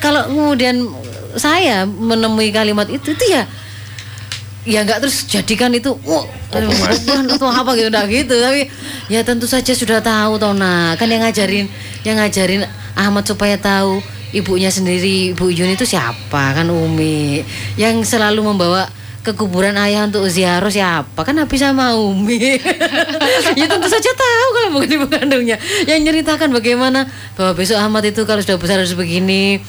kalau 0.00 0.24
kemudian 0.30 0.88
saya 1.36 1.84
menemui 1.84 2.48
kalimat 2.54 2.88
itu 2.88 3.12
itu 3.12 3.24
ya 3.28 3.44
ya 4.64 4.80
nggak 4.80 5.04
terus 5.04 5.28
jadikan 5.28 5.68
itu 5.76 5.92
wah 6.08 6.24
atau 6.48 7.48
apa 7.48 7.70
gitu 7.76 7.88
enggak 7.92 8.06
gitu. 8.10 8.34
Tapi 8.40 8.68
ya 9.12 9.20
tentu 9.22 9.44
saja 9.44 9.72
sudah 9.76 10.00
tahu 10.00 10.40
toh 10.40 10.56
nah. 10.56 10.96
Kan 10.96 11.12
yang 11.12 11.22
ngajarin 11.22 11.68
yang 12.02 12.16
ngajarin 12.18 12.64
Ahmad 12.96 13.28
supaya 13.28 13.60
tahu 13.60 14.00
ibunya 14.34 14.72
sendiri 14.72 15.36
ibu 15.36 15.52
Yun 15.52 15.76
itu 15.76 15.86
siapa? 15.86 16.56
Kan 16.56 16.72
Umi. 16.72 17.44
Yang 17.78 18.16
selalu 18.16 18.40
membawa 18.42 18.88
ke 19.24 19.32
kuburan 19.32 19.72
ayah 19.80 20.04
untuk 20.04 20.28
ziarah 20.28 20.68
siapa? 20.68 21.24
Kan 21.24 21.40
Nabi 21.40 21.56
sama 21.56 21.94
Umi. 21.96 22.58
Ya 23.54 23.70
tentu 23.70 23.86
saja 23.86 24.10
tahu 24.14 24.48
kalau 24.54 24.68
bukan 24.78 24.90
ibu 24.90 25.06
kandungnya. 25.06 25.56
Yang 25.86 26.00
nyeritakan 26.10 26.50
bagaimana 26.50 27.06
bahwa 27.38 27.52
besok 27.54 27.78
Ahmad 27.78 28.02
itu 28.06 28.22
kalau 28.26 28.42
sudah 28.42 28.58
besar 28.58 28.78
harus 28.82 28.94
begini 28.94 29.62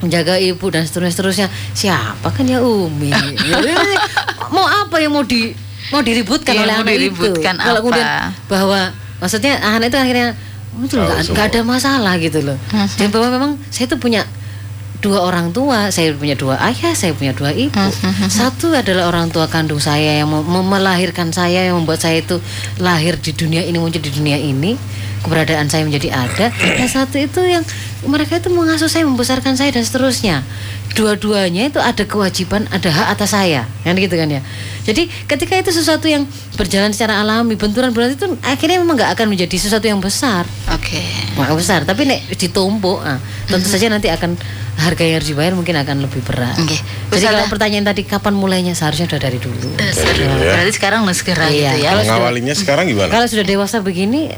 menjaga 0.00 0.36
ibu 0.36 0.66
dan 0.68 0.82
seterusnya 0.82 1.12
seterusnya. 1.12 1.48
Siapa 1.72 2.28
kan 2.28 2.44
ya 2.44 2.58
Umi? 2.58 3.12
Ya, 3.12 3.76
mau 4.54 4.64
apa 4.64 4.96
yang 4.96 5.12
mau 5.12 5.22
di 5.22 5.52
mau 5.90 6.00
diributkan 6.00 6.54
Iya, 6.54 6.62
oleh 6.64 6.74
mau 6.74 6.82
anak 6.82 6.92
diributkan 6.92 7.54
itu 7.54 7.62
kalau 7.62 7.78
apa? 7.78 7.84
kemudian 7.84 8.06
bahwa 8.46 8.80
maksudnya 9.18 9.52
anak 9.58 9.90
itu 9.90 9.98
akhirnya 9.98 10.26
"Oh, 10.70 10.82
itu 10.82 10.94
Tahu 10.94 11.02
nggak 11.02 11.20
nggak 11.30 11.46
ada 11.50 11.60
masalah 11.62 12.14
gitu 12.16 12.38
loh. 12.40 12.56
Dan 12.96 13.08
bahwa 13.10 13.28
memang 13.28 13.50
saya 13.68 13.86
itu 13.86 13.96
punya 13.96 14.22
dua 15.00 15.24
orang 15.24 15.48
tua 15.48 15.88
saya 15.88 16.12
punya 16.12 16.36
dua 16.36 16.60
ayah 16.60 16.92
saya 16.92 17.10
punya 17.10 17.32
dua 17.32 17.50
ibu. 17.50 17.72
Satu 18.28 18.70
adalah 18.70 19.08
orang 19.08 19.28
tua 19.28 19.48
kandung 19.48 19.80
saya 19.80 20.20
yang 20.20 20.28
melahirkan 20.46 21.32
saya 21.32 21.66
yang 21.66 21.80
membuat 21.80 22.00
saya 22.00 22.20
itu 22.20 22.36
lahir 22.76 23.16
di 23.16 23.32
dunia 23.32 23.60
ini 23.60 23.76
muncul 23.76 23.98
di 23.98 24.12
dunia 24.12 24.36
ini 24.36 24.76
keberadaan 25.20 25.68
saya 25.68 25.84
menjadi 25.84 26.12
ada 26.12 26.48
dan 26.52 26.88
satu 26.88 27.20
itu 27.20 27.40
yang 27.44 27.64
mereka 28.08 28.40
itu 28.40 28.48
mengasuh 28.48 28.88
saya 28.88 29.04
membesarkan 29.04 29.56
saya 29.56 29.70
dan 29.72 29.84
seterusnya. 29.84 30.40
Dua-duanya 30.90 31.70
itu 31.70 31.78
ada 31.78 32.02
kewajiban 32.02 32.66
ada 32.74 32.90
hak 32.90 33.14
atas 33.14 33.30
saya 33.30 33.68
kan 33.86 33.94
gitu 33.94 34.16
kan 34.16 34.26
ya. 34.26 34.42
Jadi 34.82 35.06
ketika 35.28 35.54
itu 35.54 35.70
sesuatu 35.70 36.10
yang 36.10 36.26
berjalan 36.58 36.90
secara 36.90 37.22
alami 37.22 37.54
benturan 37.54 37.94
berarti 37.94 38.18
itu 38.18 38.26
akhirnya 38.42 38.82
memang 38.82 38.98
nggak 38.98 39.12
akan 39.14 39.26
menjadi 39.30 39.56
sesuatu 39.60 39.86
yang 39.86 40.02
besar. 40.02 40.48
Oke. 40.72 41.04
nggak 41.38 41.56
besar 41.56 41.80
tapi 41.88 42.04
nek 42.04 42.26
ditumpuk 42.36 43.00
ah, 43.00 43.16
tentu 43.48 43.70
saja 43.70 43.88
nanti 43.88 44.10
akan 44.10 44.34
harga 44.80 45.02
yang 45.02 45.16
harus 45.16 45.28
dibayar 45.28 45.52
mungkin 45.52 45.76
akan 45.76 45.96
lebih 46.00 46.20
berat 46.20 46.56
Oke. 46.56 46.76
jadi 47.10 47.24
kalau 47.28 47.46
pertanyaan 47.46 47.84
tadi 47.84 48.02
kapan 48.02 48.32
mulainya 48.32 48.72
seharusnya 48.72 49.06
sudah 49.06 49.20
dari 49.20 49.36
dulu 49.36 49.76
Dari 49.76 49.92
dulu 50.16 50.34
ya. 50.38 50.52
Berarti 50.56 50.72
sekarang 50.72 51.00
harus 51.04 51.18
segera 51.18 51.46
Iya. 51.46 51.52
gitu 51.70 51.78
ya. 51.78 51.86
Kalau 51.86 52.00
sudah- 52.00 52.16
Mengawalinya 52.16 52.54
sekarang 52.54 52.84
gimana? 52.86 53.10
kalau 53.10 53.26
sudah 53.26 53.44
dewasa 53.44 53.76
begini 53.78 54.32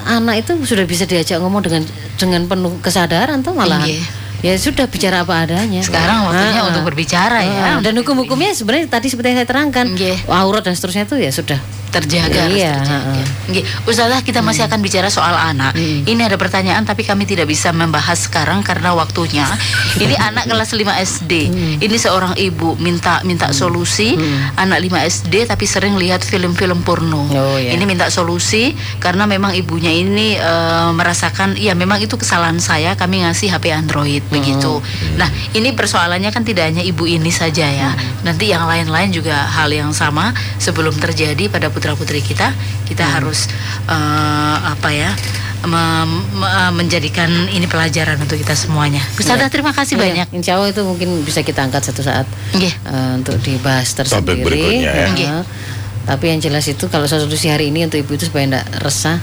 anak 0.00 0.34
itu 0.38 0.52
sudah 0.62 0.84
bisa 0.84 1.04
diajak 1.04 1.36
ngomong 1.38 1.60
dengan 1.60 1.82
dengan 2.14 2.42
penuh 2.44 2.76
kesadaran 2.78 3.40
tuh 3.40 3.52
malahan 3.52 3.88
Iya. 3.88 4.04
ya 4.38 4.54
sudah 4.54 4.86
bicara 4.86 5.22
apa 5.22 5.42
adanya 5.42 5.82
Sekarang 5.82 6.28
waktunya 6.28 6.60
Ah, 6.60 6.68
untuk 6.68 6.82
berbicara 6.84 7.38
ya. 7.40 7.58
ah. 7.68 7.78
dan 7.80 7.94
hukum-hukumnya 7.96 8.52
sebenarnya 8.52 8.86
tadi 8.86 9.08
seperti 9.08 9.32
yang 9.32 9.38
saya 9.38 9.48
terangkan 9.48 9.86
Iya. 9.90 10.14
aurat 10.28 10.62
dan 10.62 10.72
seterusnya 10.72 11.04
itu 11.04 11.16
ya 11.16 11.30
sudah 11.30 11.58
terjaga 11.88 12.46
harus 12.46 12.58
Iya, 12.58 12.74
terjaga. 12.78 12.94
ha-ha. 12.94 13.22
Nggih, 13.48 13.64
Ustazah 13.84 14.20
kita 14.20 14.40
masih 14.40 14.64
akan 14.64 14.78
bicara 14.78 15.08
soal 15.08 15.32
anak. 15.32 15.72
Ini 15.78 16.20
ada 16.20 16.36
pertanyaan 16.36 16.84
tapi 16.84 17.02
kami 17.02 17.24
tidak 17.24 17.46
bisa 17.46 17.72
membahas 17.72 18.28
sekarang 18.28 18.60
karena 18.60 18.92
waktunya. 18.92 19.44
Ini 20.04 20.14
anak 20.14 20.46
kelas 20.46 20.70
5 20.72 20.84
SD. 20.94 21.32
Ini 21.80 21.96
seorang 21.96 22.36
ibu 22.36 22.76
minta 22.76 23.24
minta 23.24 23.50
solusi 23.50 24.14
anak 24.54 24.78
5 24.78 25.10
SD 25.24 25.34
tapi 25.44 25.64
sering 25.64 25.96
lihat 25.96 26.20
film-film 26.20 26.84
porno. 26.84 27.24
Oh, 27.26 27.56
iya. 27.56 27.72
Ini 27.72 27.84
minta 27.84 28.08
solusi 28.08 28.72
karena 28.98 29.24
memang 29.24 29.52
ibunya 29.52 29.90
ini 29.90 30.36
eh, 30.36 30.90
merasakan 30.92 31.56
ya 31.56 31.72
memang 31.72 31.98
itu 31.98 32.14
kesalahan 32.14 32.60
saya 32.60 32.94
kami 32.94 33.24
ngasih 33.24 33.48
HP 33.48 33.72
Android 33.72 34.22
begitu. 34.28 34.78
Nah, 35.16 35.26
ini 35.52 35.72
persoalannya 35.72 36.30
kan 36.30 36.44
tidak 36.44 36.68
hanya 36.68 36.84
ibu 36.84 37.08
ini 37.08 37.32
saja 37.32 37.64
ya. 37.64 37.90
Nanti 38.22 38.52
yang 38.52 38.68
lain-lain 38.68 39.10
juga 39.10 39.48
hal 39.48 39.72
yang 39.72 39.90
sama 39.90 40.30
sebelum 40.58 40.92
terjadi 40.94 41.48
pada 41.48 41.72
putra-putri 41.78 42.18
kita, 42.20 42.50
kita 42.84 43.06
harus 43.06 43.46
eh, 43.86 44.56
apa 44.66 44.90
ya? 44.90 45.14
me- 45.58 46.22
menjadikan 46.70 47.26
ini 47.48 47.66
pelajaran 47.66 48.14
untuk 48.16 48.34
kita 48.34 48.54
semuanya. 48.54 49.02
Ustazah 49.14 49.46
terima 49.46 49.70
kasih 49.70 49.94
Iya, 49.94 50.02
banyak. 50.04 50.26
Insya 50.32 50.54
Allah 50.54 50.70
itu 50.70 50.82
mungkin 50.82 51.22
bisa 51.22 51.42
kita 51.42 51.62
angkat 51.62 51.82
satu 51.84 52.02
saat 52.02 52.26
Nggih. 52.52 52.74
eh, 52.84 53.12
untuk 53.16 53.38
dibahas 53.38 53.90
tersendiri. 53.90 54.42
berikutnya 54.42 54.82
ya. 54.84 54.94
Eh, 54.94 55.08
Nggih. 55.12 55.30
Tapi 56.06 56.24
yang 56.26 56.40
jelas 56.40 56.64
itu 56.64 56.86
kalau 56.86 57.04
solusi 57.04 57.46
hari 57.46 57.68
ini 57.68 57.84
untuk 57.84 57.98
ibu 57.98 58.10
itu 58.12 58.26
supaya 58.26 58.46
tidak 58.46 58.66
resah, 58.80 59.18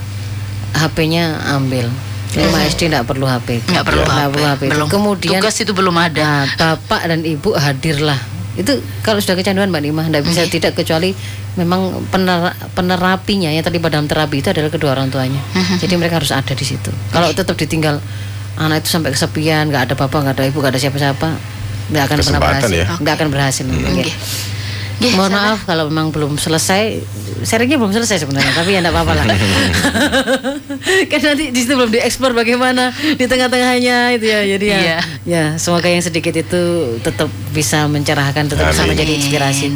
HP-nya 0.74 1.24
ambil. 1.51 1.88
5 2.36 2.51
SD 2.68 2.91
tidak 2.91 3.08
perlu 3.08 3.24
HP. 3.24 3.64
Nggak 3.64 3.86
perlu 3.88 4.03
HP. 4.03 4.20
perlu 4.28 4.45
HP. 4.45 4.64
Belum. 4.68 4.88
Kemudian 4.91 5.39
Tugas 5.39 5.56
itu 5.56 5.72
belum 5.72 5.95
ada. 5.95 6.43
Nah, 6.43 6.76
bapak 6.76 7.01
dan 7.08 7.24
ibu 7.24 7.56
hadirlah. 7.56 8.20
Itu 8.56 8.72
kalau 9.01 9.20
sudah 9.20 9.36
kecanduan 9.36 9.68
Mbak 9.68 9.82
Nima, 9.82 10.03
tidak 10.03 10.24
bisa 10.24 10.41
tidak 10.47 10.72
kecuali 10.74 11.12
memang 11.56 12.03
pener- 12.08 12.56
penerapinya 12.72 13.47
yang 13.47 13.62
terlibat 13.62 13.91
dalam 13.91 14.06
terapi 14.06 14.39
itu 14.39 14.49
adalah 14.49 14.68
kedua 14.68 14.91
orang 14.91 15.08
tuanya. 15.08 15.39
Jadi 15.78 15.93
mereka 15.95 16.18
harus 16.18 16.32
ada 16.32 16.51
di 16.51 16.64
situ. 16.64 16.91
Kalau 17.10 17.32
tetap 17.32 17.53
ditinggal 17.53 17.99
anak 18.56 18.82
itu 18.82 18.89
sampai 18.89 19.12
kesepian, 19.12 19.68
nggak 19.68 19.84
ada 19.86 19.93
bapak, 19.93 20.20
nggak 20.22 20.36
ada 20.36 20.45
ibu, 20.45 20.58
nggak 20.58 20.72
ada 20.72 20.82
siapa-siapa, 20.82 21.28
nggak 21.91 22.03
akan 22.06 22.18
pernah 22.18 22.39
Kesempatan 22.39 22.56
berhasil. 22.64 22.72
ya. 22.74 22.86
Nggak 22.95 23.14
akan 23.14 23.28
berhasil. 23.30 23.66
Oke. 23.66 23.89
Nggih. 23.91 24.14
Nggih, 24.96 25.12
Mohon 25.12 25.28
Ustazah. 25.28 25.43
maaf 25.52 25.60
kalau 25.64 25.84
memang 25.88 26.08
belum 26.10 26.32
selesai, 26.36 27.04
sharingnya 27.43 27.76
belum 27.76 27.91
selesai 27.91 28.24
sebenarnya, 28.24 28.54
tapi 28.54 28.72
ya 28.72 28.80
enggak 28.80 28.96
apa-apa 28.96 29.14
lah. 29.14 29.26
kan 31.12 31.20
nanti 31.22 31.52
di 31.52 31.60
situ 31.60 31.74
belum 31.74 31.91
diekspor 31.91 32.32
bagaimana 32.32 32.89
di 32.96 33.26
tengah-tengahnya 33.26 34.16
itu 34.16 34.26
ya, 34.26 34.39
jadi 34.48 34.66
ya, 34.66 34.80
Iya. 34.80 34.98
ya 35.26 35.43
semoga 35.56 35.88
yang 35.88 36.00
sedikit 36.00 36.32
itu 36.32 36.64
tetap 37.00 37.28
bisa 37.52 37.86
mencerahkan, 37.86 38.48
tetap 38.48 38.72
bisa 38.72 38.84
menjadi 38.86 39.14
inspirasi. 39.16 39.68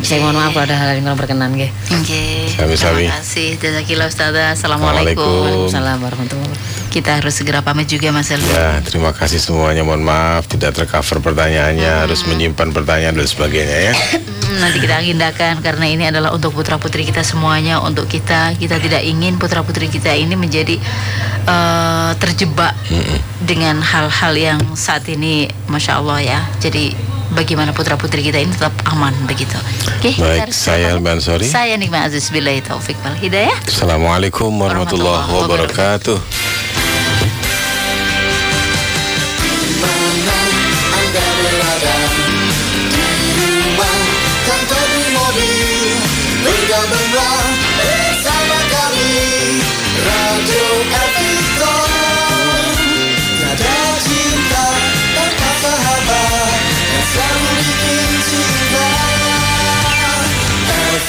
Saya 0.00 0.22
mohon 0.22 0.38
maaf 0.38 0.52
kalau 0.52 0.64
ada 0.64 0.76
hal 0.76 0.88
yang 0.94 1.04
kurang 1.04 1.18
berkenan, 1.18 1.50
ya. 1.54 1.68
Oke. 1.90 2.46
Sami-sami. 2.50 3.04
Terima 3.04 3.18
kasih. 3.18 3.48
Jazakillah 3.58 4.06
Ustazah. 4.06 4.54
Assalamualaikum. 4.54 5.18
Assalamualaikum. 5.18 5.66
Waalaikumsalam 5.66 5.98
warahmatullahi 5.98 6.46
wabarakatuh. 6.46 6.79
Kita 6.90 7.22
harus 7.22 7.38
segera 7.38 7.62
pamit 7.62 7.86
juga 7.86 8.10
Mas 8.10 8.34
Elvi. 8.34 8.50
Ya, 8.50 8.82
terima 8.82 9.14
kasih 9.14 9.38
semuanya. 9.38 9.86
Mohon 9.86 10.10
maaf 10.10 10.50
tidak 10.50 10.74
tercover 10.74 11.22
pertanyaannya, 11.22 12.02
harus 12.02 12.26
menyimpan 12.26 12.74
pertanyaan 12.74 13.14
dan 13.14 13.30
sebagainya 13.30 13.78
ya. 13.90 13.94
Hmm, 13.94 14.58
Nanti 14.58 14.82
kita 14.82 14.98
agendakan 14.98 15.62
karena 15.62 15.86
ini 15.86 16.04
adalah 16.10 16.34
untuk 16.34 16.50
putra 16.50 16.82
putri 16.82 17.06
kita 17.06 17.22
semuanya, 17.22 17.78
untuk 17.78 18.10
kita. 18.10 18.58
Kita 18.58 18.82
tidak 18.82 19.06
ingin 19.06 19.38
putra 19.38 19.62
putri 19.62 19.86
kita 19.86 20.10
ini 20.18 20.34
menjadi 20.34 20.82
eh, 21.46 22.10
terjebak 22.18 22.74
dengan 23.46 23.78
hal-hal 23.78 24.34
yang 24.34 24.58
saat 24.74 25.06
ini, 25.06 25.46
masya 25.70 26.02
Allah 26.02 26.18
ya. 26.18 26.40
Jadi 26.58 26.90
bagaimana 27.30 27.70
putra 27.70 27.94
putri 27.94 28.26
kita 28.26 28.42
ini 28.42 28.50
tetap 28.50 28.74
aman 28.90 29.14
begitu. 29.30 29.54
Oke. 29.98 30.10
kita 30.10 30.50
Baik, 30.50 30.50
saya 30.50 30.90
Alban. 30.94 31.22
Sori. 31.22 31.46
Saya 31.46 31.78
Nikmat 31.78 32.10
Aziz 32.10 32.28
Billahi 32.34 32.60
Taufik 32.66 32.98
wal 33.06 33.14
Hidayah. 33.14 33.54
Assalamualaikum 33.70 34.50
warahmatullahi 34.50 35.30
Warahmatullahi 35.30 35.70
wabarakatuh. 35.70 36.59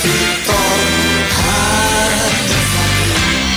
see 0.02 0.31